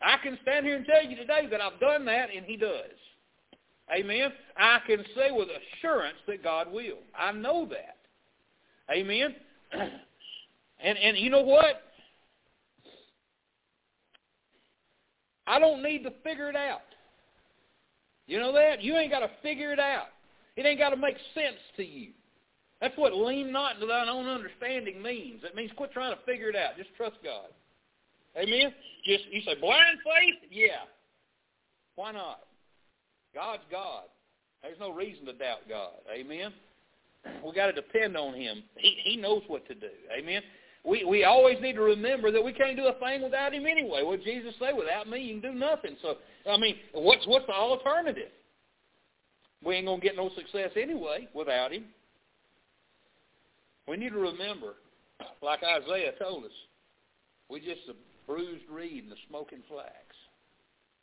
I 0.00 0.16
can 0.22 0.38
stand 0.42 0.64
here 0.64 0.76
and 0.76 0.86
tell 0.86 1.04
you 1.04 1.16
today 1.16 1.48
that 1.50 1.60
I've 1.60 1.80
done 1.80 2.04
that, 2.06 2.28
and 2.34 2.46
he 2.46 2.56
does. 2.56 2.70
Amen. 3.92 4.30
I 4.56 4.78
can 4.86 5.04
say 5.16 5.30
with 5.30 5.48
assurance 5.48 6.18
that 6.28 6.42
God 6.42 6.70
will. 6.72 6.98
I 7.18 7.32
know 7.32 7.68
that. 7.70 7.96
Amen. 8.94 9.34
And 10.80 10.96
and 10.96 11.18
you 11.18 11.28
know 11.28 11.42
what? 11.42 11.87
I 15.48 15.58
don't 15.58 15.82
need 15.82 16.02
to 16.04 16.12
figure 16.22 16.50
it 16.50 16.56
out. 16.56 16.82
You 18.26 18.38
know 18.38 18.52
that? 18.52 18.82
You 18.82 18.96
ain't 18.96 19.10
got 19.10 19.20
to 19.20 19.30
figure 19.42 19.72
it 19.72 19.80
out. 19.80 20.08
It 20.56 20.66
ain't 20.66 20.78
got 20.78 20.90
to 20.90 20.96
make 20.96 21.16
sense 21.34 21.56
to 21.76 21.84
you. 21.84 22.10
That's 22.80 22.96
what 22.96 23.14
lean 23.14 23.50
not 23.50 23.76
into 23.76 23.86
thine 23.86 24.08
own 24.08 24.28
understanding 24.28 25.02
means. 25.02 25.42
It 25.42 25.56
means 25.56 25.70
quit 25.76 25.92
trying 25.92 26.14
to 26.14 26.22
figure 26.24 26.48
it 26.48 26.56
out. 26.56 26.76
Just 26.76 26.94
trust 26.96 27.16
God. 27.24 27.48
Amen? 28.36 28.72
Just 29.04 29.24
you 29.32 29.40
say 29.40 29.58
blind 29.60 29.98
faith? 30.04 30.50
Yeah. 30.50 30.84
Why 31.96 32.12
not? 32.12 32.40
God's 33.34 33.62
God. 33.70 34.04
There's 34.62 34.78
no 34.78 34.92
reason 34.92 35.24
to 35.26 35.32
doubt 35.32 35.60
God. 35.68 35.94
Amen. 36.12 36.52
We 37.44 37.52
got 37.54 37.66
to 37.66 37.72
depend 37.72 38.16
on 38.16 38.34
Him. 38.34 38.62
He 38.76 38.96
He 39.02 39.16
knows 39.16 39.42
what 39.48 39.66
to 39.68 39.74
do. 39.74 39.88
Amen. 40.16 40.42
We 40.84 41.04
we 41.04 41.24
always 41.24 41.58
need 41.60 41.74
to 41.74 41.82
remember 41.82 42.30
that 42.30 42.42
we 42.42 42.52
can't 42.52 42.76
do 42.76 42.86
a 42.86 42.94
thing 42.98 43.22
without 43.22 43.52
Him 43.52 43.66
anyway. 43.66 44.02
What 44.02 44.22
Jesus 44.22 44.54
say? 44.60 44.72
Without 44.72 45.08
me, 45.08 45.20
you 45.20 45.40
can 45.40 45.52
do 45.52 45.58
nothing. 45.58 45.96
So 46.02 46.14
I 46.50 46.56
mean, 46.56 46.76
what's 46.92 47.26
what's 47.26 47.46
the 47.46 47.52
alternative? 47.52 48.30
We 49.64 49.74
ain't 49.74 49.86
gonna 49.86 50.00
get 50.00 50.16
no 50.16 50.30
success 50.36 50.70
anyway 50.80 51.28
without 51.34 51.72
Him. 51.72 51.84
We 53.88 53.96
need 53.96 54.10
to 54.10 54.18
remember, 54.18 54.74
like 55.42 55.60
Isaiah 55.62 56.12
told 56.18 56.44
us, 56.44 56.52
we're 57.48 57.58
just 57.58 57.88
a 57.88 57.94
bruised 58.26 58.68
reed 58.70 59.04
and 59.04 59.12
the 59.12 59.16
smoking 59.28 59.62
flax. 59.68 60.04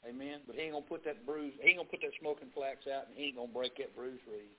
Amen. 0.07 0.39
But 0.45 0.55
he 0.55 0.61
ain't 0.63 0.73
gonna 0.73 0.85
put 0.85 1.03
that 1.05 1.25
bruise. 1.25 1.53
He 1.59 1.69
ain't 1.69 1.77
gonna 1.77 1.89
put 1.89 2.01
that 2.01 2.13
smoking 2.21 2.49
flax 2.53 2.85
out, 2.85 3.09
and 3.09 3.17
he 3.17 3.25
ain't 3.25 3.35
gonna 3.35 3.51
break 3.51 3.75
that 3.77 3.95
bruised 3.95 4.21
reed. 4.29 4.53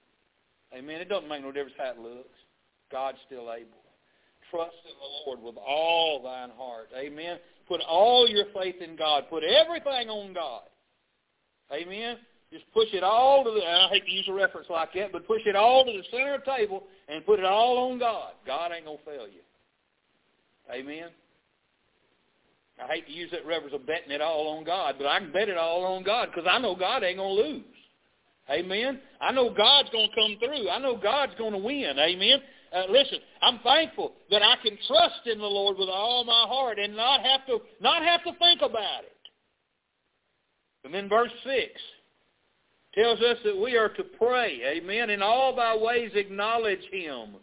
Amen. 0.74 1.00
It 1.00 1.08
doesn't 1.08 1.28
make 1.28 1.42
no 1.42 1.52
difference 1.52 1.78
how 1.78 1.92
it 1.94 1.98
looks. 1.98 2.34
God's 2.90 3.18
still 3.26 3.52
able. 3.52 3.86
Trust 4.51 4.76
in 4.84 4.94
the 4.99 5.11
Lord 5.26 5.42
with 5.42 5.57
all 5.57 6.22
thine 6.22 6.51
heart. 6.57 6.88
Amen. 6.97 7.38
Put 7.68 7.80
all 7.80 8.28
your 8.28 8.47
faith 8.55 8.76
in 8.80 8.97
God. 8.97 9.24
Put 9.28 9.42
everything 9.42 10.09
on 10.09 10.32
God. 10.32 10.62
Amen. 11.72 12.18
Just 12.53 12.64
push 12.72 12.88
it 12.92 13.03
all 13.03 13.42
to 13.42 13.51
the, 13.51 13.61
I 13.61 13.88
hate 13.90 14.05
to 14.07 14.11
use 14.11 14.26
a 14.28 14.32
reference 14.32 14.68
like 14.70 14.92
that, 14.94 15.11
but 15.12 15.26
push 15.26 15.42
it 15.47 15.57
all 15.57 15.84
to 15.84 15.92
the 15.92 16.05
center 16.11 16.34
of 16.34 16.42
the 16.44 16.51
table 16.51 16.84
and 17.09 17.26
put 17.26 17.40
it 17.40 17.44
all 17.44 17.90
on 17.90 17.99
God. 17.99 18.32
God 18.47 18.70
ain't 18.74 18.84
going 18.84 18.99
to 18.99 19.05
fail 19.05 19.26
you. 19.26 19.42
Amen. 20.72 21.09
I 22.82 22.86
hate 22.86 23.07
to 23.07 23.12
use 23.12 23.30
that 23.32 23.47
reference 23.47 23.74
of 23.74 23.86
betting 23.86 24.11
it 24.12 24.20
all 24.20 24.57
on 24.57 24.64
God, 24.64 24.97
but 24.99 25.07
I 25.07 25.18
can 25.18 25.32
bet 25.32 25.49
it 25.49 25.57
all 25.57 25.84
on 25.84 26.05
God 26.05 26.28
because 26.32 26.49
I 26.49 26.59
know 26.59 26.76
God 26.76 27.03
ain't 27.03 27.18
going 27.18 27.36
to 27.36 27.42
lose. 27.42 27.64
Amen. 28.51 29.01
I 29.20 29.32
know 29.32 29.53
God's 29.53 29.90
going 29.90 30.09
to 30.09 30.14
come 30.14 30.36
through. 30.38 30.68
I 30.68 30.78
know 30.78 30.97
God's 30.97 31.32
going 31.36 31.53
to 31.53 31.59
win. 31.59 31.99
Amen. 31.99 32.38
Uh, 32.76 32.82
listen, 32.90 33.18
I'm 33.40 33.58
thankful 33.60 34.12
that 34.30 34.42
I 34.42 34.56
can 34.62 34.76
trust 34.86 35.26
in 35.26 35.38
the 35.38 35.46
Lord 35.46 35.78
with 35.78 35.88
all 35.88 36.24
my 36.24 36.44
heart 36.46 36.78
and 36.78 36.94
not 36.94 37.20
have 37.22 37.46
to 37.46 37.60
not 37.80 38.02
have 38.02 38.22
to 38.24 38.32
think 38.38 38.60
about 38.60 39.04
it. 39.04 39.16
And 40.84 40.92
then 40.92 41.08
verse 41.08 41.30
six 41.42 41.72
tells 42.94 43.20
us 43.20 43.38
that 43.44 43.56
we 43.56 43.76
are 43.76 43.88
to 43.88 44.02
pray. 44.02 44.60
Amen. 44.76 45.08
In 45.08 45.22
all 45.22 45.56
thy 45.56 45.74
ways 45.74 46.10
acknowledge 46.14 46.84
him, 46.92 47.36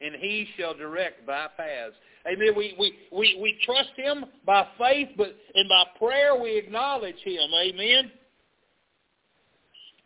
and 0.00 0.14
he 0.14 0.46
shall 0.56 0.74
direct 0.74 1.26
thy 1.26 1.48
paths. 1.56 1.96
Amen. 2.30 2.52
We, 2.56 2.76
we, 2.78 2.94
we, 3.10 3.38
we 3.42 3.58
trust 3.64 3.90
him 3.96 4.24
by 4.46 4.68
faith, 4.78 5.08
but 5.16 5.34
and 5.54 5.68
by 5.68 5.98
prayer 5.98 6.40
we 6.40 6.56
acknowledge 6.56 7.18
him. 7.24 7.50
Amen. 7.60 8.12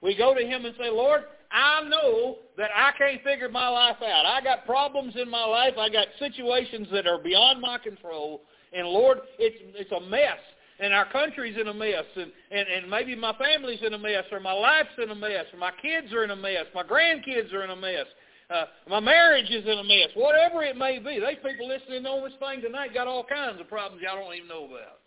We 0.00 0.16
go 0.16 0.34
to 0.34 0.40
him 0.40 0.64
and 0.64 0.74
say, 0.78 0.88
Lord, 0.90 1.24
I 1.55 1.88
know 1.88 2.38
that 2.59 2.70
I 2.74 2.90
can't 2.98 3.22
figure 3.22 3.48
my 3.48 3.68
life 3.68 3.98
out. 4.02 4.26
I 4.26 4.40
got 4.42 4.66
problems 4.66 5.14
in 5.16 5.30
my 5.30 5.44
life. 5.44 5.74
I 5.78 5.88
got 5.88 6.09
situations 6.18 6.88
that 6.92 7.07
are 7.07 7.18
beyond 7.18 7.61
my 7.61 7.78
control. 7.78 8.42
And 8.72 8.88
Lord, 8.88 9.18
it's 9.38 9.57
it's 9.76 9.92
a 9.92 10.00
mess. 10.11 10.38
And 10.80 10.92
our 10.92 11.09
country's 11.12 11.57
in 11.57 11.68
a 11.68 11.72
mess, 11.72 12.02
and, 12.16 12.32
and, 12.50 12.66
and 12.66 12.90
maybe 12.90 13.14
my 13.14 13.32
family's 13.38 13.78
in 13.86 13.94
a 13.94 13.98
mess, 13.98 14.24
or 14.32 14.40
my 14.40 14.52
life's 14.52 14.98
in 15.00 15.09
a 15.09 15.14
mess, 15.14 15.46
or 15.52 15.59
my 15.61 15.70
kids 15.80 16.12
are 16.12 16.24
in 16.24 16.32
a 16.32 16.36
mess, 16.36 16.66
my 16.74 16.82
grandkids 16.82 17.52
are 17.52 17.62
in 17.62 17.70
a 17.70 17.76
mess. 17.76 18.07
Uh, 18.50 18.64
my 18.90 18.98
marriage 18.98 19.48
is 19.50 19.64
in 19.64 19.78
a 19.78 19.84
mess. 19.84 20.11
Whatever 20.14 20.64
it 20.64 20.76
may 20.76 20.98
be. 20.98 21.20
These 21.20 21.38
people 21.44 21.68
listening 21.68 22.05
on 22.05 22.28
this 22.28 22.36
thing 22.40 22.61
tonight 22.61 22.92
got 22.92 23.07
all 23.07 23.24
kinds 23.24 23.61
of 23.61 23.68
problems 23.68 24.02
y'all 24.02 24.16
don't 24.16 24.34
even 24.34 24.48
know 24.48 24.64
about. 24.64 24.98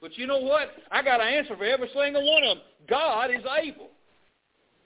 But 0.00 0.16
you 0.16 0.26
know 0.28 0.38
what? 0.38 0.68
I 0.92 1.02
got 1.02 1.20
an 1.20 1.26
answer 1.26 1.56
for 1.56 1.64
every 1.64 1.90
single 1.94 2.24
one 2.24 2.44
of 2.44 2.56
them. 2.56 2.64
God 2.88 3.30
is 3.30 3.44
able. 3.58 3.90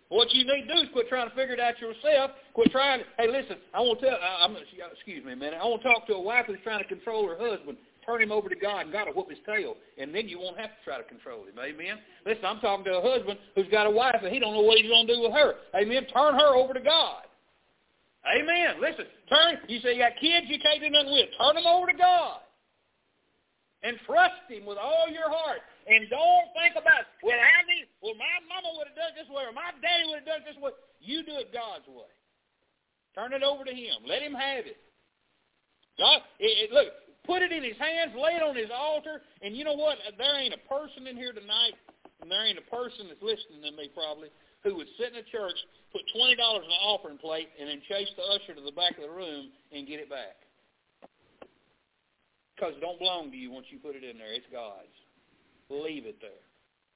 What 0.09 0.33
you 0.33 0.45
need 0.45 0.67
to 0.67 0.75
do 0.75 0.81
is 0.81 0.89
quit 0.93 1.09
trying 1.09 1.29
to 1.29 1.35
figure 1.35 1.55
it 1.55 1.61
out 1.61 1.79
yourself. 1.81 2.31
Quit 2.55 2.71
trying. 2.73 3.03
Hey, 3.19 3.29
listen, 3.29 3.57
I 3.75 3.81
want 3.81 4.01
to 4.01 4.07
tell. 4.07 4.17
I, 4.17 4.45
I'm, 4.45 4.57
uh, 4.57 4.61
excuse 4.93 5.25
me 5.25 5.33
a 5.33 5.37
minute. 5.37 5.59
I 5.61 5.65
want 5.65 5.83
to 5.83 5.89
talk 5.89 6.07
to 6.07 6.15
a 6.15 6.21
wife 6.21 6.47
who's 6.47 6.59
trying 6.65 6.81
to 6.81 6.89
control 6.89 7.29
her 7.29 7.37
husband. 7.37 7.77
Turn 8.07 8.23
him 8.23 8.33
over 8.33 8.49
to 8.49 8.57
God, 8.57 8.89
and 8.89 8.93
God 8.93 9.07
will 9.07 9.21
whoop 9.21 9.29
his 9.29 9.39
tail, 9.45 9.77
and 9.99 10.15
then 10.15 10.29
you 10.29 10.41
won't 10.41 10.57
have 10.57 10.71
to 10.71 10.81
try 10.83 10.97
to 10.97 11.05
control 11.05 11.45
him. 11.45 11.53
Amen. 11.61 12.01
Listen, 12.25 12.47
I'm 12.47 12.59
talking 12.61 12.87
to 12.87 12.97
a 12.97 13.05
husband 13.05 13.39
who's 13.55 13.69
got 13.69 13.87
a 13.87 13.91
wife, 13.91 14.17
and 14.25 14.33
he 14.33 14.41
don't 14.41 14.55
know 14.55 14.65
what 14.65 14.79
he's 14.79 14.89
going 14.89 15.07
to 15.07 15.15
do 15.15 15.21
with 15.21 15.33
her. 15.33 15.61
Amen. 15.77 16.07
Turn 16.09 16.33
her 16.33 16.57
over 16.57 16.73
to 16.73 16.81
God. 16.81 17.29
Amen. 18.25 18.81
Listen, 18.81 19.05
turn. 19.29 19.61
You 19.69 19.81
say 19.81 19.93
you 19.93 20.01
got 20.01 20.17
kids 20.21 20.47
you 20.49 20.59
can't 20.59 20.81
do 20.81 20.89
nothing 20.89 21.13
with. 21.13 21.29
Turn 21.37 21.55
them 21.55 21.67
over 21.67 21.87
to 21.87 21.97
God. 21.97 22.41
And 23.83 23.97
trust 24.07 24.41
Him 24.49 24.67
with 24.67 24.79
all 24.79 25.07
your 25.13 25.29
heart. 25.31 25.61
And 25.89 26.05
don't 26.13 26.53
think 26.53 26.77
about, 26.77 27.09
well, 27.25 27.41
need, 27.65 27.89
well, 28.05 28.13
my 28.21 28.37
mama 28.45 28.77
would 28.77 28.93
have 28.93 28.99
done 28.99 29.17
it 29.17 29.25
this 29.25 29.31
way, 29.33 29.49
or 29.49 29.57
my 29.57 29.73
daddy 29.81 30.05
would 30.05 30.21
have 30.21 30.29
done 30.29 30.45
it 30.45 30.49
this 30.53 30.61
way. 30.61 30.77
You 31.01 31.25
do 31.25 31.41
it 31.41 31.49
God's 31.49 31.89
way. 31.89 32.13
Turn 33.17 33.33
it 33.33 33.41
over 33.41 33.65
to 33.65 33.73
Him. 33.73 34.05
Let 34.05 34.21
Him 34.21 34.37
have 34.37 34.69
it. 34.69 34.77
God, 35.97 36.21
it, 36.37 36.69
it, 36.69 36.71
look, 36.77 36.93
put 37.25 37.41
it 37.41 37.57
in 37.57 37.65
His 37.65 37.81
hands, 37.81 38.13
lay 38.13 38.37
it 38.37 38.45
on 38.45 38.53
His 38.53 38.69
altar, 38.69 39.25
and 39.41 39.57
you 39.57 39.65
know 39.65 39.75
what? 39.75 39.97
There 40.21 40.37
ain't 40.37 40.53
a 40.53 40.63
person 40.69 41.09
in 41.09 41.17
here 41.17 41.33
tonight, 41.33 41.73
and 42.21 42.29
there 42.29 42.45
ain't 42.45 42.61
a 42.61 42.69
person 42.69 43.09
that's 43.09 43.25
listening 43.25 43.65
to 43.65 43.73
me 43.73 43.89
probably, 43.97 44.29
who 44.69 44.77
would 44.77 44.93
sit 45.01 45.17
in 45.17 45.25
a 45.25 45.27
church, 45.33 45.57
put 45.89 46.05
$20 46.13 46.37
in 46.37 46.69
an 46.69 46.85
offering 46.85 47.17
plate, 47.17 47.49
and 47.57 47.65
then 47.65 47.81
chase 47.89 48.13
the 48.13 48.29
usher 48.29 48.53
to 48.53 48.61
the 48.61 48.77
back 48.77 49.01
of 49.01 49.09
the 49.09 49.15
room 49.15 49.49
and 49.73 49.89
get 49.89 50.05
it 50.05 50.13
back. 50.13 50.37
Because 52.53 52.77
it 52.77 52.85
don't 52.85 53.01
belong 53.01 53.33
to 53.33 53.39
you 53.41 53.51
once 53.51 53.73
you 53.73 53.81
put 53.81 53.97
it 53.97 54.05
in 54.05 54.21
there. 54.21 54.37
It's 54.37 54.47
God's. 54.53 54.93
Leave 55.71 56.07
it 56.07 56.17
there. 56.21 56.45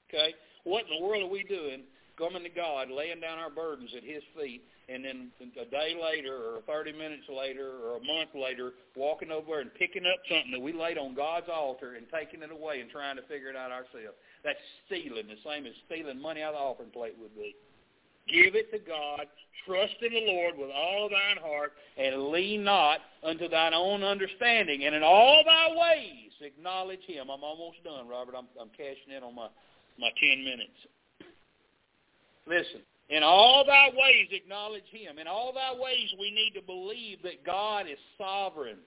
Okay? 0.09 0.35
What 0.65 0.85
in 0.85 1.01
the 1.01 1.07
world 1.07 1.25
are 1.25 1.33
we 1.33 1.45
doing 1.45 1.83
coming 2.19 2.43
to 2.43 2.49
God, 2.49 2.89
laying 2.91 3.21
down 3.21 3.39
our 3.39 3.51
burdens 3.51 3.91
at 3.97 4.05
his 4.05 4.23
feet, 4.39 4.63
and 4.89 5.05
then 5.05 5.31
a 5.61 5.65
day 5.65 5.97
later 5.97 6.35
or 6.35 6.61
30 6.67 6.93
minutes 6.93 7.25
later 7.29 7.67
or 7.85 7.97
a 7.97 8.05
month 8.05 8.31
later 8.35 8.73
walking 8.97 9.31
over 9.31 9.61
and 9.61 9.73
picking 9.75 10.05
up 10.05 10.21
something 10.29 10.51
that 10.53 10.61
we 10.61 10.73
laid 10.73 10.99
on 10.99 11.15
God's 11.15 11.47
altar 11.53 11.95
and 11.95 12.07
taking 12.13 12.43
it 12.43 12.53
away 12.53 12.81
and 12.81 12.91
trying 12.91 13.17
to 13.17 13.23
figure 13.23 13.49
it 13.49 13.57
out 13.57 13.71
ourselves. 13.71 14.19
That's 14.45 14.59
stealing, 14.87 15.29
the 15.29 15.41
same 15.45 15.67
as 15.67 15.73
stealing 15.87 16.21
money 16.21 16.43
out 16.43 16.55
of 16.55 16.61
the 16.61 16.65
offering 16.65 16.91
plate 16.91 17.15
would 17.21 17.35
be. 17.35 17.55
Give 18.29 18.55
it 18.55 18.71
to 18.71 18.79
God. 18.79 19.27
Trust 19.67 19.95
in 20.03 20.13
the 20.13 20.33
Lord 20.33 20.59
with 20.59 20.71
all 20.71 21.09
thine 21.09 21.43
heart, 21.43 21.73
and 21.97 22.29
lean 22.29 22.65
not 22.65 22.99
unto 23.23 23.49
thine 23.49 23.75
own 23.75 24.03
understanding. 24.03 24.85
And 24.85 24.95
in 24.95 25.03
all 25.03 25.43
thy 25.45 25.69
ways 25.71 26.32
acknowledge 26.45 27.03
him. 27.07 27.31
I'm 27.31 27.43
almost 27.43 27.83
done, 27.85 28.09
Robert. 28.09 28.35
I'm, 28.37 28.47
I'm 28.61 28.71
cashing 28.71 29.15
in 29.17 29.23
on 29.23 29.35
my, 29.35 29.49
my 29.99 30.11
10 30.21 30.45
minutes. 30.45 30.79
Listen, 32.47 32.81
in 33.09 33.23
all 33.23 33.65
thy 33.67 33.89
ways 33.89 34.29
acknowledge 34.31 34.89
him. 34.91 35.19
In 35.19 35.27
all 35.27 35.53
thy 35.53 35.73
ways 35.79 36.13
we 36.19 36.31
need 36.31 36.53
to 36.55 36.63
believe 36.63 37.23
that 37.23 37.45
God 37.45 37.87
is 37.87 37.99
sovereign. 38.19 38.79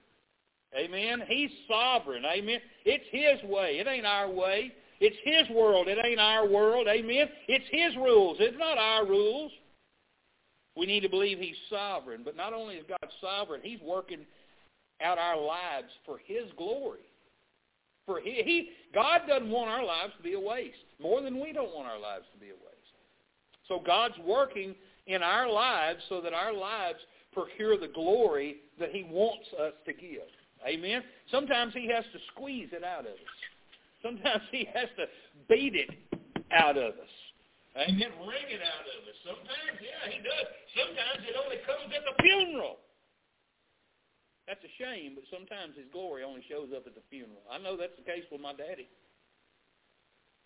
Amen? 0.76 1.22
He's 1.28 1.50
sovereign. 1.68 2.24
Amen? 2.24 2.58
It's 2.84 3.04
his 3.10 3.48
way. 3.48 3.78
It 3.78 3.86
ain't 3.86 4.06
our 4.06 4.30
way. 4.30 4.72
It's 5.00 5.16
his 5.24 5.54
world. 5.54 5.88
It 5.88 5.98
ain't 6.04 6.20
our 6.20 6.48
world. 6.48 6.88
Amen? 6.88 7.28
It's 7.48 7.64
his 7.70 7.96
rules. 7.96 8.38
It's 8.40 8.58
not 8.58 8.78
our 8.78 9.06
rules. 9.06 9.52
We 10.76 10.86
need 10.86 11.00
to 11.00 11.08
believe 11.08 11.38
he's 11.38 11.56
sovereign. 11.70 12.22
But 12.24 12.36
not 12.36 12.52
only 12.52 12.76
is 12.76 12.84
God 12.88 13.10
sovereign, 13.20 13.60
he's 13.62 13.80
working 13.80 14.26
out 15.02 15.18
our 15.18 15.40
lives 15.40 15.88
for 16.04 16.18
his 16.24 16.50
glory. 16.56 17.00
For 18.06 18.20
he, 18.20 18.42
he, 18.44 18.68
God 18.94 19.22
doesn't 19.28 19.50
want 19.50 19.68
our 19.68 19.84
lives 19.84 20.12
to 20.16 20.22
be 20.22 20.34
a 20.34 20.40
waste, 20.40 20.76
more 21.02 21.20
than 21.20 21.40
we 21.40 21.52
don't 21.52 21.74
want 21.74 21.88
our 21.88 21.98
lives 21.98 22.24
to 22.32 22.38
be 22.38 22.46
a 22.46 22.54
waste. 22.54 22.94
So 23.68 23.82
God's 23.84 24.14
working 24.24 24.74
in 25.06 25.22
our 25.22 25.50
lives 25.50 26.00
so 26.08 26.20
that 26.20 26.32
our 26.32 26.52
lives 26.52 26.98
procure 27.32 27.78
the 27.78 27.88
glory 27.88 28.58
that 28.78 28.90
he 28.90 29.02
wants 29.02 29.46
us 29.60 29.72
to 29.86 29.92
give. 29.92 30.30
Amen? 30.66 31.02
Sometimes 31.30 31.74
he 31.74 31.88
has 31.88 32.04
to 32.12 32.18
squeeze 32.32 32.68
it 32.72 32.84
out 32.84 33.00
of 33.00 33.12
us. 33.12 33.38
Sometimes 34.02 34.42
he 34.52 34.68
has 34.72 34.88
to 34.96 35.06
beat 35.48 35.74
it 35.74 35.90
out 36.52 36.78
of 36.78 36.94
us. 36.94 37.14
Amen. 37.76 38.08
Wring 38.24 38.48
it 38.48 38.62
out 38.64 38.86
of 38.88 39.04
us. 39.04 39.18
Sometimes, 39.26 39.76
yeah, 39.84 40.08
he 40.08 40.22
does. 40.24 40.46
Sometimes 40.72 41.20
it 41.28 41.36
only 41.36 41.60
comes 41.68 41.92
at 41.92 42.06
the 42.08 42.16
funeral. 42.22 42.80
That's 44.46 44.62
a 44.62 44.72
shame, 44.78 45.18
but 45.18 45.26
sometimes 45.26 45.74
his 45.74 45.90
glory 45.92 46.22
only 46.22 46.42
shows 46.48 46.70
up 46.70 46.86
at 46.86 46.94
the 46.94 47.02
funeral. 47.10 47.42
I 47.50 47.58
know 47.58 47.76
that's 47.76 47.98
the 47.98 48.06
case 48.06 48.22
with 48.30 48.40
my 48.40 48.54
daddy. 48.54 48.88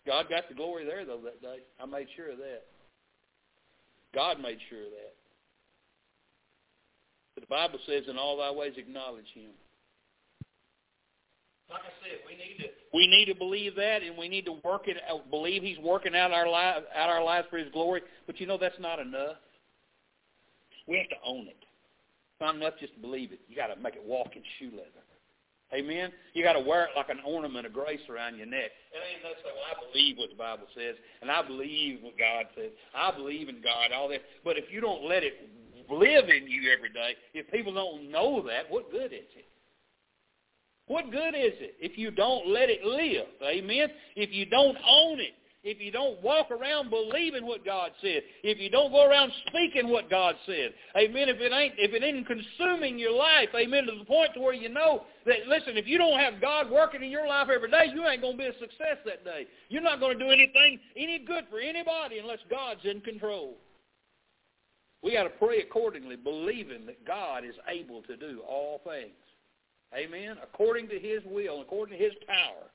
God 0.05 0.25
got 0.29 0.49
the 0.49 0.55
glory 0.55 0.85
there, 0.85 1.05
though, 1.05 1.21
that 1.23 1.41
day. 1.41 1.61
I 1.79 1.85
made 1.85 2.07
sure 2.15 2.31
of 2.31 2.39
that. 2.39 2.65
God 4.13 4.41
made 4.41 4.57
sure 4.69 4.81
of 4.81 4.89
that. 4.89 5.15
But 7.35 7.41
the 7.41 7.47
Bible 7.47 7.79
says, 7.85 8.03
in 8.09 8.17
all 8.17 8.37
thy 8.37 8.51
ways 8.51 8.73
acknowledge 8.77 9.29
him. 9.33 9.51
Like 11.69 11.81
I 11.81 11.93
said, 12.03 12.19
we 12.27 12.35
need 12.35 12.57
to 12.59 12.69
we 12.93 13.07
need 13.07 13.25
to 13.31 13.35
believe 13.35 13.75
that, 13.75 14.03
and 14.03 14.17
we 14.17 14.27
need 14.27 14.43
to 14.45 14.59
work 14.63 14.87
it 14.87 14.97
out. 15.09 15.29
Believe 15.29 15.63
He's 15.63 15.77
working 15.79 16.13
out 16.15 16.31
our 16.31 16.49
lives 16.49 16.85
out 16.93 17.09
our 17.09 17.23
lives 17.23 17.47
for 17.49 17.57
His 17.57 17.71
glory. 17.71 18.01
But 18.27 18.41
you 18.41 18.47
know 18.47 18.57
that's 18.57 18.79
not 18.79 18.99
enough. 18.99 19.37
We 20.87 20.97
have 20.97 21.07
to 21.09 21.15
own 21.25 21.47
it. 21.47 21.63
Not 22.41 22.55
enough 22.55 22.73
just 22.79 22.95
to 22.95 22.99
believe 22.99 23.31
it. 23.31 23.39
You 23.47 23.55
got 23.55 23.67
to 23.67 23.79
make 23.79 23.95
it 23.95 24.03
walk 24.03 24.35
in 24.35 24.41
shoe 24.57 24.71
leather. 24.75 25.05
Amen. 25.73 26.11
You 26.33 26.43
got 26.43 26.53
to 26.53 26.59
wear 26.59 26.85
it 26.85 26.89
like 26.97 27.09
an 27.09 27.21
ornament 27.25 27.65
of 27.65 27.71
grace 27.71 28.01
around 28.09 28.35
your 28.35 28.47
neck. 28.47 28.71
It 28.91 28.99
ain't 28.99 29.23
enough 29.23 29.37
say, 29.39 29.51
well, 29.55 29.71
I 29.71 29.75
believe 29.87 30.17
what 30.17 30.29
the 30.29 30.35
Bible 30.35 30.67
says, 30.75 30.95
and 31.21 31.31
I 31.31 31.45
believe 31.45 31.99
what 32.01 32.17
God 32.17 32.47
says. 32.57 32.71
I 32.93 33.15
believe 33.15 33.47
in 33.47 33.61
God, 33.61 33.93
all 33.95 34.09
that. 34.09 34.19
But 34.43 34.57
if 34.57 34.65
you 34.69 34.81
don't 34.81 35.07
let 35.07 35.23
it 35.23 35.33
live 35.89 36.27
in 36.27 36.49
you 36.49 36.73
every 36.75 36.89
day, 36.89 37.15
if 37.33 37.49
people 37.51 37.73
don't 37.73 38.11
know 38.11 38.43
that, 38.47 38.69
what 38.69 38.91
good 38.91 39.13
is 39.13 39.29
it? 39.37 39.45
What 40.87 41.11
good 41.11 41.35
is 41.35 41.53
it 41.61 41.75
if 41.79 41.97
you 41.97 42.11
don't 42.11 42.49
let 42.49 42.69
it 42.69 42.83
live? 42.83 43.27
Amen? 43.41 43.87
If 44.17 44.33
you 44.33 44.45
don't 44.45 44.77
own 44.85 45.21
it, 45.21 45.31
if 45.63 45.79
you 45.79 45.91
don't 45.91 46.21
walk 46.23 46.49
around 46.49 46.89
believing 46.89 47.45
what 47.45 47.63
God 47.63 47.91
said, 48.01 48.23
if 48.43 48.57
you 48.59 48.69
don't 48.69 48.91
go 48.91 49.07
around 49.07 49.31
speaking 49.47 49.89
what 49.89 50.09
God 50.09 50.35
said, 50.45 50.73
amen, 50.97 51.29
if 51.29 51.39
it 51.39 51.51
ain't 51.53 51.75
if 51.77 51.93
it 51.93 52.03
ain't 52.03 52.25
consuming 52.25 52.97
your 52.97 53.13
life, 53.13 53.49
amen, 53.55 53.85
to 53.85 53.99
the 53.99 54.05
point 54.05 54.33
to 54.33 54.39
where 54.39 54.53
you 54.53 54.69
know 54.69 55.03
that 55.25 55.47
listen, 55.47 55.77
if 55.77 55.87
you 55.87 55.99
don't 55.99 56.19
have 56.19 56.41
God 56.41 56.71
working 56.71 57.03
in 57.03 57.11
your 57.11 57.27
life 57.27 57.47
every 57.53 57.69
day, 57.69 57.91
you 57.93 58.07
ain't 58.07 58.21
gonna 58.21 58.37
be 58.37 58.45
a 58.45 58.59
success 58.59 58.97
that 59.05 59.23
day. 59.23 59.45
You're 59.69 59.83
not 59.83 59.99
gonna 59.99 60.17
do 60.17 60.31
anything 60.31 60.79
any 60.97 61.19
good 61.19 61.45
for 61.49 61.59
anybody 61.59 62.17
unless 62.17 62.39
God's 62.49 62.81
in 62.83 63.01
control. 63.01 63.57
We 65.03 65.13
got 65.13 65.23
to 65.23 65.29
pray 65.29 65.61
accordingly, 65.61 66.15
believing 66.15 66.85
that 66.85 67.05
God 67.05 67.43
is 67.43 67.55
able 67.67 68.03
to 68.03 68.15
do 68.15 68.41
all 68.47 68.81
things. 68.85 69.15
Amen. 69.95 70.37
According 70.43 70.89
to 70.89 70.99
his 70.99 71.21
will, 71.25 71.61
according 71.61 71.97
to 71.97 72.03
his 72.03 72.13
power. 72.27 72.69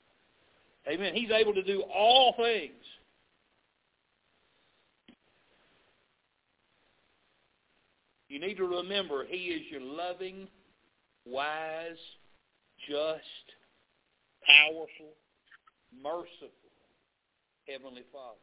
Amen. 0.89 1.14
He's 1.14 1.30
able 1.30 1.55
to 1.55 1.62
do 1.62 1.82
all 1.82 2.34
things. 2.37 2.72
You 8.28 8.41
need 8.41 8.57
to 8.57 8.64
remember 8.64 9.24
he 9.24 9.37
is 9.37 9.62
your 9.70 9.80
loving, 9.80 10.49
wise, 11.24 11.97
just, 12.89 13.22
powerful, 14.45 15.14
merciful, 16.03 16.51
Heavenly 17.66 18.05
Father. 18.12 18.37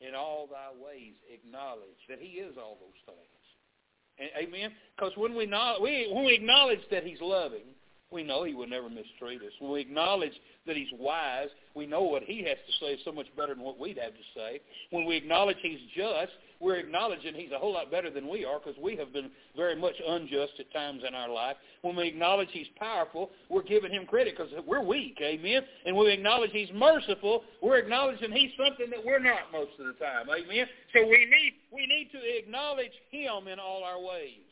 In 0.00 0.14
all 0.14 0.46
thy 0.46 0.68
ways 0.78 1.14
acknowledge 1.32 2.02
that 2.08 2.18
he 2.20 2.38
is 2.38 2.56
all 2.58 2.76
those 2.78 3.00
things. 3.06 3.36
And, 4.18 4.28
amen? 4.36 4.72
Because 4.94 5.12
when 5.16 5.34
we, 5.34 5.46
we, 5.80 6.10
when 6.12 6.24
we 6.26 6.34
acknowledge 6.34 6.80
that 6.90 7.04
he's 7.04 7.20
loving, 7.20 7.64
we 8.16 8.22
know 8.22 8.44
he 8.44 8.54
will 8.54 8.66
never 8.66 8.88
mistreat 8.88 9.42
us. 9.42 9.52
When 9.60 9.70
we 9.70 9.80
acknowledge 9.82 10.32
that 10.66 10.74
he's 10.74 10.88
wise, 10.98 11.48
we 11.74 11.84
know 11.84 12.00
what 12.00 12.22
he 12.22 12.38
has 12.44 12.56
to 12.56 12.72
say 12.80 12.92
is 12.92 13.00
so 13.04 13.12
much 13.12 13.26
better 13.36 13.54
than 13.54 13.62
what 13.62 13.78
we'd 13.78 13.98
have 13.98 14.14
to 14.14 14.26
say. 14.34 14.60
When 14.90 15.04
we 15.04 15.16
acknowledge 15.16 15.58
he's 15.60 15.80
just, 15.94 16.32
we're 16.58 16.76
acknowledging 16.76 17.34
he's 17.34 17.52
a 17.52 17.58
whole 17.58 17.74
lot 17.74 17.90
better 17.90 18.08
than 18.08 18.26
we 18.26 18.46
are 18.46 18.58
because 18.58 18.80
we 18.82 18.96
have 18.96 19.12
been 19.12 19.30
very 19.54 19.76
much 19.76 19.94
unjust 20.08 20.54
at 20.58 20.72
times 20.72 21.02
in 21.06 21.14
our 21.14 21.28
life. 21.28 21.56
When 21.82 21.94
we 21.94 22.08
acknowledge 22.08 22.48
he's 22.52 22.68
powerful, 22.78 23.30
we're 23.50 23.62
giving 23.62 23.92
him 23.92 24.06
credit 24.06 24.34
because 24.34 24.50
we're 24.66 24.82
weak, 24.82 25.18
amen? 25.20 25.62
And 25.84 25.94
when 25.94 26.06
we 26.06 26.12
acknowledge 26.12 26.52
he's 26.52 26.72
merciful, 26.74 27.44
we're 27.62 27.76
acknowledging 27.76 28.32
he's 28.32 28.52
something 28.56 28.88
that 28.88 29.04
we're 29.04 29.18
not 29.18 29.52
most 29.52 29.72
of 29.78 29.86
the 29.86 29.92
time, 30.02 30.26
amen? 30.30 30.66
So 30.94 31.02
we 31.02 31.28
need, 31.28 31.52
we 31.70 31.86
need 31.86 32.08
to 32.12 32.38
acknowledge 32.38 32.92
him 33.10 33.48
in 33.48 33.58
all 33.58 33.84
our 33.84 34.00
ways. 34.00 34.45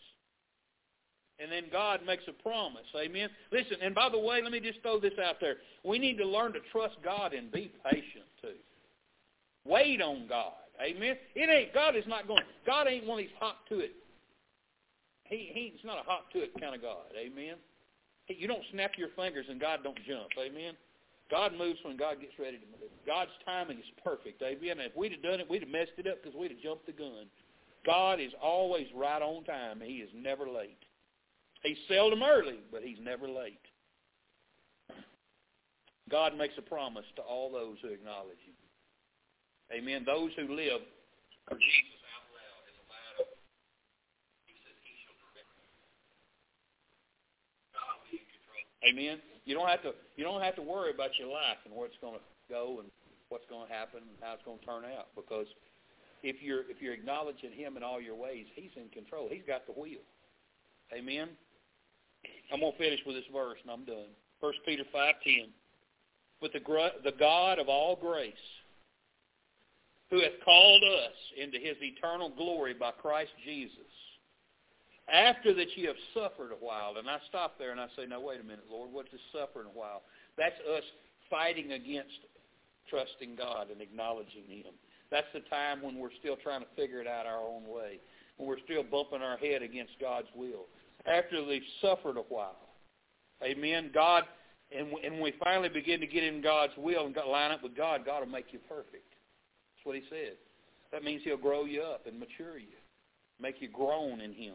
And 1.41 1.51
then 1.51 1.64
God 1.72 2.01
makes 2.07 2.22
a 2.28 2.43
promise. 2.43 2.87
Amen. 2.97 3.28
Listen, 3.51 3.78
and 3.82 3.95
by 3.95 4.09
the 4.09 4.18
way, 4.18 4.41
let 4.43 4.53
me 4.53 4.61
just 4.61 4.80
throw 4.82 5.01
this 5.01 5.18
out 5.22 5.37
there. 5.41 5.57
We 5.85 5.99
need 5.99 6.16
to 6.18 6.26
learn 6.26 6.53
to 6.53 6.61
trust 6.70 6.95
God 7.03 7.35
and 7.35 7.51
be 7.51 7.72
patient 7.91 8.24
too. 8.41 8.55
Wait 9.66 10.01
on 10.01 10.26
God. 10.28 10.53
Amen. 10.82 11.16
It 11.35 11.51
ain't 11.51 11.74
God 11.74 11.97
is 11.97 12.05
not 12.07 12.28
going. 12.28 12.43
God 12.66 12.87
ain't 12.89 13.07
one 13.07 13.18
of 13.18 13.24
these 13.24 13.35
hot 13.39 13.57
to 13.68 13.80
it. 13.80 13.95
He 15.24 15.51
he's 15.53 15.85
not 15.85 15.99
a 15.99 16.03
hot 16.03 16.30
to 16.32 16.39
it 16.41 16.53
kind 16.61 16.74
of 16.74 16.82
God. 16.82 17.11
Amen. 17.18 17.57
You 18.28 18.47
don't 18.49 18.62
snap 18.72 18.93
your 18.97 19.09
fingers 19.16 19.47
and 19.49 19.61
God 19.61 19.80
don't 19.82 19.99
jump. 20.07 20.30
Amen. 20.39 20.74
God 21.30 21.53
moves 21.57 21.78
when 21.82 21.97
God 21.97 22.20
gets 22.20 22.39
ready 22.39 22.59
to 22.59 22.66
move. 22.66 22.91
God's 23.07 23.30
timing 23.45 23.78
is 23.78 23.91
perfect. 24.03 24.43
Amen. 24.43 24.78
If 24.80 24.97
we'd 24.97 25.12
have 25.12 25.22
done 25.22 25.41
it, 25.41 25.49
we'd 25.49 25.62
have 25.62 25.70
messed 25.70 25.97
it 25.99 26.07
up 26.07 26.22
because 26.22 26.39
we'd 26.39 26.51
have 26.51 26.61
jumped 26.61 26.87
the 26.87 26.93
gun. 26.93 27.26
God 27.85 28.20
is 28.20 28.32
always 28.43 28.87
right 28.95 29.20
on 29.20 29.45
time. 29.45 29.80
He 29.85 29.97
is 29.97 30.11
never 30.14 30.49
late. 30.49 30.78
He's 31.64 31.78
seldom 31.88 32.22
early, 32.22 32.60
but 32.70 32.82
he's 32.82 32.98
never 33.02 33.26
late. 33.26 33.58
God 36.10 36.36
makes 36.36 36.54
a 36.58 36.62
promise 36.62 37.06
to 37.16 37.22
all 37.22 37.50
those 37.50 37.78
who 37.80 37.88
acknowledge 37.88 38.38
him. 38.44 38.54
Amen. 39.72 40.04
Those 40.04 40.30
who 40.36 40.54
live 40.54 40.84
for 41.48 41.56
Jesus 41.56 42.00
out 42.12 42.28
loud. 42.36 42.54
Amen. 48.84 49.18
You 49.46 49.54
don't 49.54 49.68
have 49.68 49.82
to 49.82 49.92
you 50.16 50.24
don't 50.24 50.42
have 50.42 50.56
to 50.56 50.62
worry 50.62 50.90
about 50.90 51.18
your 51.18 51.28
life 51.28 51.56
and 51.64 51.74
where 51.74 51.86
it's 51.86 51.96
going 52.00 52.14
to 52.14 52.20
go 52.50 52.80
and 52.80 52.90
what's 53.30 53.46
going 53.48 53.66
to 53.66 53.72
happen 53.72 54.00
and 54.00 54.16
how 54.20 54.34
it's 54.34 54.44
going 54.44 54.58
to 54.58 54.66
turn 54.66 54.84
out 54.84 55.08
because 55.16 55.46
if 56.22 56.36
you're 56.42 56.68
if 56.68 56.80
you're 56.80 56.92
acknowledging 56.92 57.52
him 57.52 57.78
in 57.78 57.82
all 57.82 58.00
your 58.00 58.14
ways, 58.14 58.44
he's 58.54 58.72
in 58.76 58.88
control. 58.90 59.28
He's 59.30 59.44
got 59.46 59.66
the 59.66 59.72
wheel. 59.72 60.04
Amen. 60.92 61.28
I'm 62.52 62.60
going 62.60 62.72
to 62.72 62.78
finish 62.78 63.00
with 63.06 63.16
this 63.16 63.24
verse, 63.32 63.58
and 63.62 63.70
I'm 63.70 63.84
done. 63.84 64.12
1 64.40 64.52
Peter 64.66 64.84
5.10 64.94 65.48
With 66.40 66.52
the, 66.52 66.60
the 67.02 67.16
God 67.18 67.58
of 67.58 67.68
all 67.68 67.96
grace, 67.96 68.32
who 70.10 70.20
hath 70.20 70.38
called 70.44 70.82
us 70.82 71.16
into 71.42 71.58
his 71.58 71.76
eternal 71.80 72.30
glory 72.30 72.74
by 72.74 72.90
Christ 72.90 73.32
Jesus, 73.44 73.90
after 75.12 75.54
that 75.54 75.66
ye 75.76 75.86
have 75.86 75.96
suffered 76.14 76.52
a 76.52 76.64
while, 76.64 76.96
and 76.98 77.08
I 77.08 77.18
stop 77.28 77.58
there 77.58 77.72
and 77.72 77.80
I 77.80 77.88
say, 77.96 78.06
now 78.06 78.20
wait 78.20 78.40
a 78.40 78.44
minute, 78.44 78.64
Lord, 78.70 78.90
what's 78.92 79.10
this 79.10 79.20
suffering 79.32 79.66
a 79.66 79.78
while? 79.78 80.02
That's 80.38 80.56
us 80.76 80.84
fighting 81.28 81.72
against 81.72 82.24
trusting 82.88 83.36
God 83.36 83.70
and 83.70 83.80
acknowledging 83.80 84.44
him. 84.48 84.72
That's 85.10 85.26
the 85.34 85.40
time 85.50 85.82
when 85.82 85.98
we're 85.98 86.14
still 86.20 86.36
trying 86.42 86.60
to 86.60 86.66
figure 86.76 87.00
it 87.00 87.06
out 87.06 87.26
our 87.26 87.40
own 87.40 87.68
way, 87.68 88.00
when 88.36 88.48
we're 88.48 88.62
still 88.64 88.82
bumping 88.82 89.22
our 89.22 89.36
head 89.36 89.62
against 89.62 89.92
God's 90.00 90.28
will 90.34 90.66
after 91.07 91.44
they've 91.44 91.62
suffered 91.80 92.16
a 92.16 92.24
while. 92.28 92.57
Amen. 93.42 93.90
God, 93.92 94.24
and, 94.76 94.88
and 95.05 95.14
when 95.14 95.22
we 95.22 95.34
finally 95.42 95.68
begin 95.68 96.00
to 96.00 96.07
get 96.07 96.24
in 96.24 96.40
God's 96.40 96.72
will 96.76 97.07
and 97.07 97.16
line 97.28 97.50
up 97.50 97.62
with 97.62 97.76
God, 97.76 98.05
God 98.05 98.20
will 98.20 98.32
make 98.32 98.52
you 98.52 98.59
perfect. 98.68 98.94
That's 98.94 99.84
what 99.84 99.96
he 99.96 100.02
said. 100.09 100.34
That 100.92 101.02
means 101.02 101.22
he'll 101.24 101.36
grow 101.36 101.64
you 101.64 101.82
up 101.82 102.07
and 102.07 102.18
mature 102.18 102.59
you, 102.59 102.78
make 103.40 103.57
you 103.61 103.68
grown 103.68 104.20
in 104.20 104.32
him. 104.32 104.55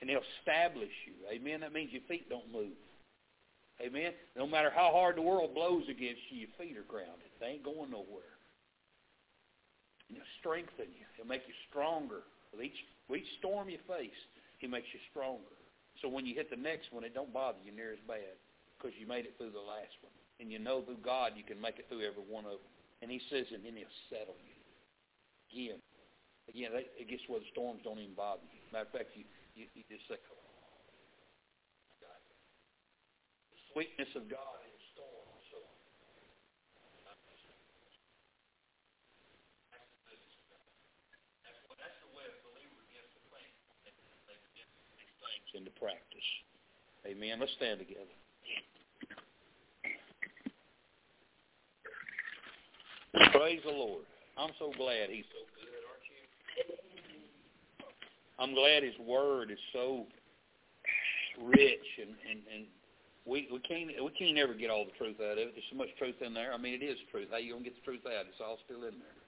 And 0.00 0.10
he'll 0.10 0.26
establish 0.40 0.90
you. 1.06 1.14
Amen. 1.30 1.60
That 1.60 1.72
means 1.72 1.92
your 1.92 2.02
feet 2.08 2.28
don't 2.28 2.50
move. 2.50 2.74
Amen. 3.80 4.12
No 4.36 4.46
matter 4.46 4.70
how 4.74 4.90
hard 4.90 5.16
the 5.16 5.22
world 5.22 5.54
blows 5.54 5.84
against 5.84 6.20
you, 6.30 6.40
your 6.40 6.54
feet 6.58 6.76
are 6.76 6.88
grounded. 6.88 7.30
They 7.38 7.46
ain't 7.58 7.64
going 7.64 7.90
nowhere. 7.90 8.34
And 10.08 10.18
he'll 10.18 10.34
strengthen 10.40 10.90
you. 10.90 11.06
He'll 11.16 11.26
make 11.26 11.42
you 11.46 11.54
stronger. 11.70 12.22
With 12.52 12.64
each, 12.64 12.76
with 13.08 13.20
each 13.20 13.38
storm 13.38 13.70
you 13.70 13.78
face, 13.86 14.10
he 14.62 14.70
makes 14.70 14.86
you 14.94 15.02
stronger. 15.10 15.50
So 16.00 16.06
when 16.06 16.24
you 16.24 16.38
hit 16.38 16.48
the 16.48 16.56
next 16.56 16.94
one, 16.94 17.02
it 17.02 17.12
don't 17.12 17.34
bother 17.34 17.58
you 17.66 17.74
near 17.74 17.92
as 17.92 18.00
bad 18.06 18.38
because 18.78 18.94
you 18.94 19.10
made 19.10 19.26
it 19.26 19.34
through 19.36 19.50
the 19.50 19.62
last 19.62 19.92
one. 20.00 20.14
And 20.38 20.48
you 20.48 20.62
know 20.62 20.80
through 20.86 21.02
God 21.02 21.34
you 21.34 21.42
can 21.42 21.60
make 21.60 21.82
it 21.82 21.90
through 21.90 22.06
every 22.06 22.24
one 22.24 22.46
of 22.46 22.62
them. 22.62 22.72
And 23.02 23.10
he 23.10 23.18
says, 23.28 23.50
and 23.50 23.66
then 23.66 23.74
he'll 23.74 23.98
settle 24.08 24.38
you. 24.38 24.56
Again, 25.50 25.82
again, 26.48 26.70
it 26.78 27.10
gets 27.10 27.26
where 27.26 27.42
the 27.42 27.50
storms 27.50 27.82
don't 27.82 27.98
even 27.98 28.14
bother 28.14 28.46
you. 28.54 28.62
Matter 28.70 28.86
of 28.86 28.94
fact, 28.94 29.12
you, 29.18 29.26
you, 29.58 29.66
you 29.74 29.82
just 29.90 30.06
say, 30.06 30.16
oh, 30.16 30.38
God. 32.00 32.22
The 33.50 33.60
sweetness 33.74 34.14
of 34.14 34.30
God 34.30 34.61
into 45.54 45.70
practice. 45.78 46.28
Amen. 47.06 47.38
Let's 47.40 47.52
stand 47.56 47.78
together. 47.78 48.16
Praise 53.32 53.60
the 53.64 53.72
Lord. 53.72 54.04
I'm 54.38 54.50
so 54.58 54.72
glad 54.76 55.10
he's 55.10 55.28
so 55.28 55.44
good, 55.56 55.82
aren't 55.88 56.06
you? 56.08 56.24
I'm 58.38 58.54
glad 58.54 58.82
his 58.82 58.96
word 59.06 59.50
is 59.50 59.58
so 59.72 60.06
rich 61.40 61.88
and, 62.00 62.14
and, 62.28 62.40
and 62.52 62.64
we 63.26 63.46
we 63.52 63.60
can't 63.60 63.88
we 63.88 64.10
can't 64.18 64.38
ever 64.38 64.54
get 64.54 64.70
all 64.70 64.84
the 64.84 64.96
truth 64.98 65.16
out 65.22 65.38
of 65.38 65.46
it. 65.46 65.54
There's 65.54 65.70
so 65.70 65.76
much 65.76 65.94
truth 65.98 66.18
in 66.24 66.34
there. 66.34 66.52
I 66.52 66.58
mean, 66.58 66.74
it 66.74 66.84
is 66.84 66.98
truth. 67.10 67.28
How 67.30 67.38
you 67.38 67.52
gonna 67.52 67.64
get 67.64 67.76
the 67.76 67.86
truth 67.86 68.02
out? 68.06 68.26
It's 68.26 68.42
all 68.42 68.58
still 68.64 68.82
in 68.88 68.98
there. 68.98 69.18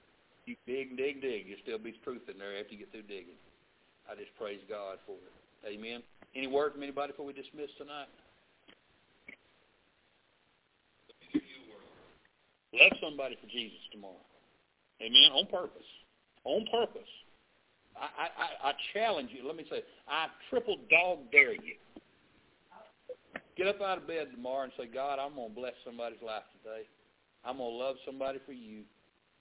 You 0.45 0.55
dig, 0.67 0.97
dig, 0.97 1.21
dig. 1.21 1.47
You 1.47 1.55
still 1.63 1.79
be 1.79 1.95
truth 2.03 2.27
in 2.29 2.37
there 2.37 2.59
after 2.59 2.73
you 2.73 2.79
get 2.85 2.91
through 2.91 3.07
digging. 3.07 3.39
I 4.05 4.13
just 4.13 4.35
praise 4.37 4.61
God 4.69 4.99
for 5.05 5.17
it. 5.17 5.44
Amen. 5.67 6.03
Any 6.35 6.47
word 6.47 6.73
from 6.73 6.83
anybody 6.83 7.11
before 7.11 7.25
we 7.25 7.33
dismiss 7.33 7.69
tonight? 7.77 8.07
Love 12.73 12.91
somebody 13.01 13.37
for 13.41 13.47
Jesus 13.47 13.79
tomorrow. 13.91 14.19
Amen. 15.01 15.31
On 15.33 15.45
purpose. 15.47 15.87
On 16.43 16.65
purpose. 16.71 17.09
I, 17.95 18.27
I, 18.27 18.69
I 18.69 18.73
challenge 18.93 19.29
you. 19.31 19.47
Let 19.47 19.55
me 19.55 19.65
say, 19.69 19.81
I 20.07 20.27
triple 20.49 20.77
dog 20.89 21.31
dare 21.31 21.53
you. 21.53 21.79
Get 23.57 23.67
up 23.67 23.81
out 23.81 23.99
of 23.99 24.07
bed 24.07 24.27
tomorrow 24.35 24.63
and 24.63 24.73
say, 24.77 24.85
God, 24.85 25.17
I'm 25.17 25.35
going 25.35 25.49
to 25.49 25.55
bless 25.55 25.73
somebody's 25.85 26.21
life 26.21 26.43
today. 26.61 26.83
I'm 27.45 27.57
going 27.57 27.71
to 27.71 27.77
love 27.77 27.95
somebody 28.05 28.39
for 28.45 28.51
you. 28.51 28.83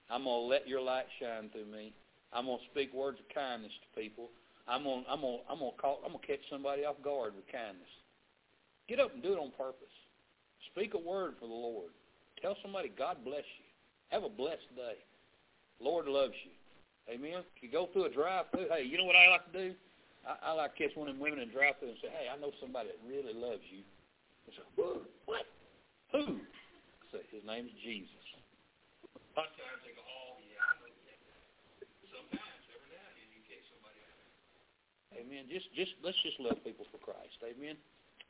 I'm 0.08 0.24
going 0.24 0.42
to 0.42 0.46
let 0.46 0.68
your 0.68 0.80
light 0.80 1.06
shine 1.20 1.50
through 1.50 1.66
me. 1.66 1.92
I'm 2.32 2.46
going 2.46 2.58
to 2.58 2.64
speak 2.70 2.94
words 2.94 3.18
of 3.18 3.34
kindness 3.34 3.72
to 3.82 4.00
people. 4.00 4.30
I'm 4.66 4.84
gonna 4.84 5.04
I'm 5.08 5.20
gonna 5.20 5.44
I'm 5.50 5.58
gonna 5.58 5.76
call 5.76 6.00
I'm 6.04 6.12
gonna 6.12 6.26
catch 6.26 6.40
somebody 6.50 6.84
off 6.84 6.96
guard 7.04 7.36
with 7.36 7.44
kindness. 7.52 7.90
Get 8.88 9.00
up 9.00 9.12
and 9.12 9.22
do 9.22 9.32
it 9.32 9.40
on 9.40 9.52
purpose. 9.56 9.92
Speak 10.72 10.94
a 10.94 10.98
word 10.98 11.36
for 11.40 11.46
the 11.46 11.54
Lord. 11.54 11.92
Tell 12.40 12.56
somebody 12.62 12.88
God 12.88 13.18
bless 13.24 13.44
you. 13.60 13.68
Have 14.08 14.24
a 14.24 14.32
blessed 14.32 14.68
day. 14.76 14.96
Lord 15.80 16.06
loves 16.06 16.36
you. 16.44 16.54
Amen. 17.12 17.44
If 17.44 17.60
you 17.60 17.68
go 17.68 17.92
through 17.92 18.08
a 18.08 18.12
drive-through, 18.12 18.72
hey, 18.72 18.88
you 18.88 18.96
know 18.96 19.04
what 19.04 19.16
I 19.16 19.28
like 19.28 19.44
to 19.52 19.56
do? 19.58 19.68
I, 20.24 20.48
I 20.48 20.50
like 20.56 20.72
to 20.72 20.78
catch 20.80 20.96
one 20.96 21.08
of 21.08 21.16
them 21.16 21.20
women 21.20 21.44
in 21.44 21.52
drive-through 21.52 21.92
and 21.92 22.00
say, 22.00 22.08
hey, 22.08 22.32
I 22.32 22.40
know 22.40 22.48
somebody 22.56 22.88
that 22.88 23.00
really 23.04 23.36
loves 23.36 23.60
you. 23.68 23.84
I 24.48 24.56
say, 24.56 24.64
what? 25.28 25.44
Who? 26.16 26.40
I 26.40 27.04
say, 27.12 27.20
his 27.28 27.44
name's 27.44 27.74
Jesus. 27.84 28.08
Sometimes 29.36 29.84
they 29.84 29.92
go, 29.92 30.00
oh, 30.00 30.40
yeah, 30.48 30.62
I 30.64 30.80
know 30.80 30.94
Amen. 35.14 35.46
Just 35.50 35.70
just 35.74 35.92
let's 36.02 36.18
just 36.22 36.38
love 36.38 36.58
people 36.64 36.86
for 36.90 36.98
Christ. 36.98 37.38
Amen. 37.42 37.76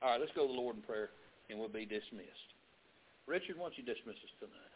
All 0.03 0.11
right, 0.11 0.21
let's 0.21 0.33
go 0.37 0.47
to 0.47 0.53
the 0.53 0.59
Lord 0.59 0.77
in 0.77 0.83
prayer 0.83 1.11
and 1.49 1.59
we'll 1.59 1.73
be 1.73 1.85
dismissed. 1.85 2.51
Richard, 3.27 3.57
why 3.57 3.73
don't 3.73 3.79
you 3.79 3.85
dismiss 3.85 4.17
us 4.21 4.35
tonight? 4.41 4.73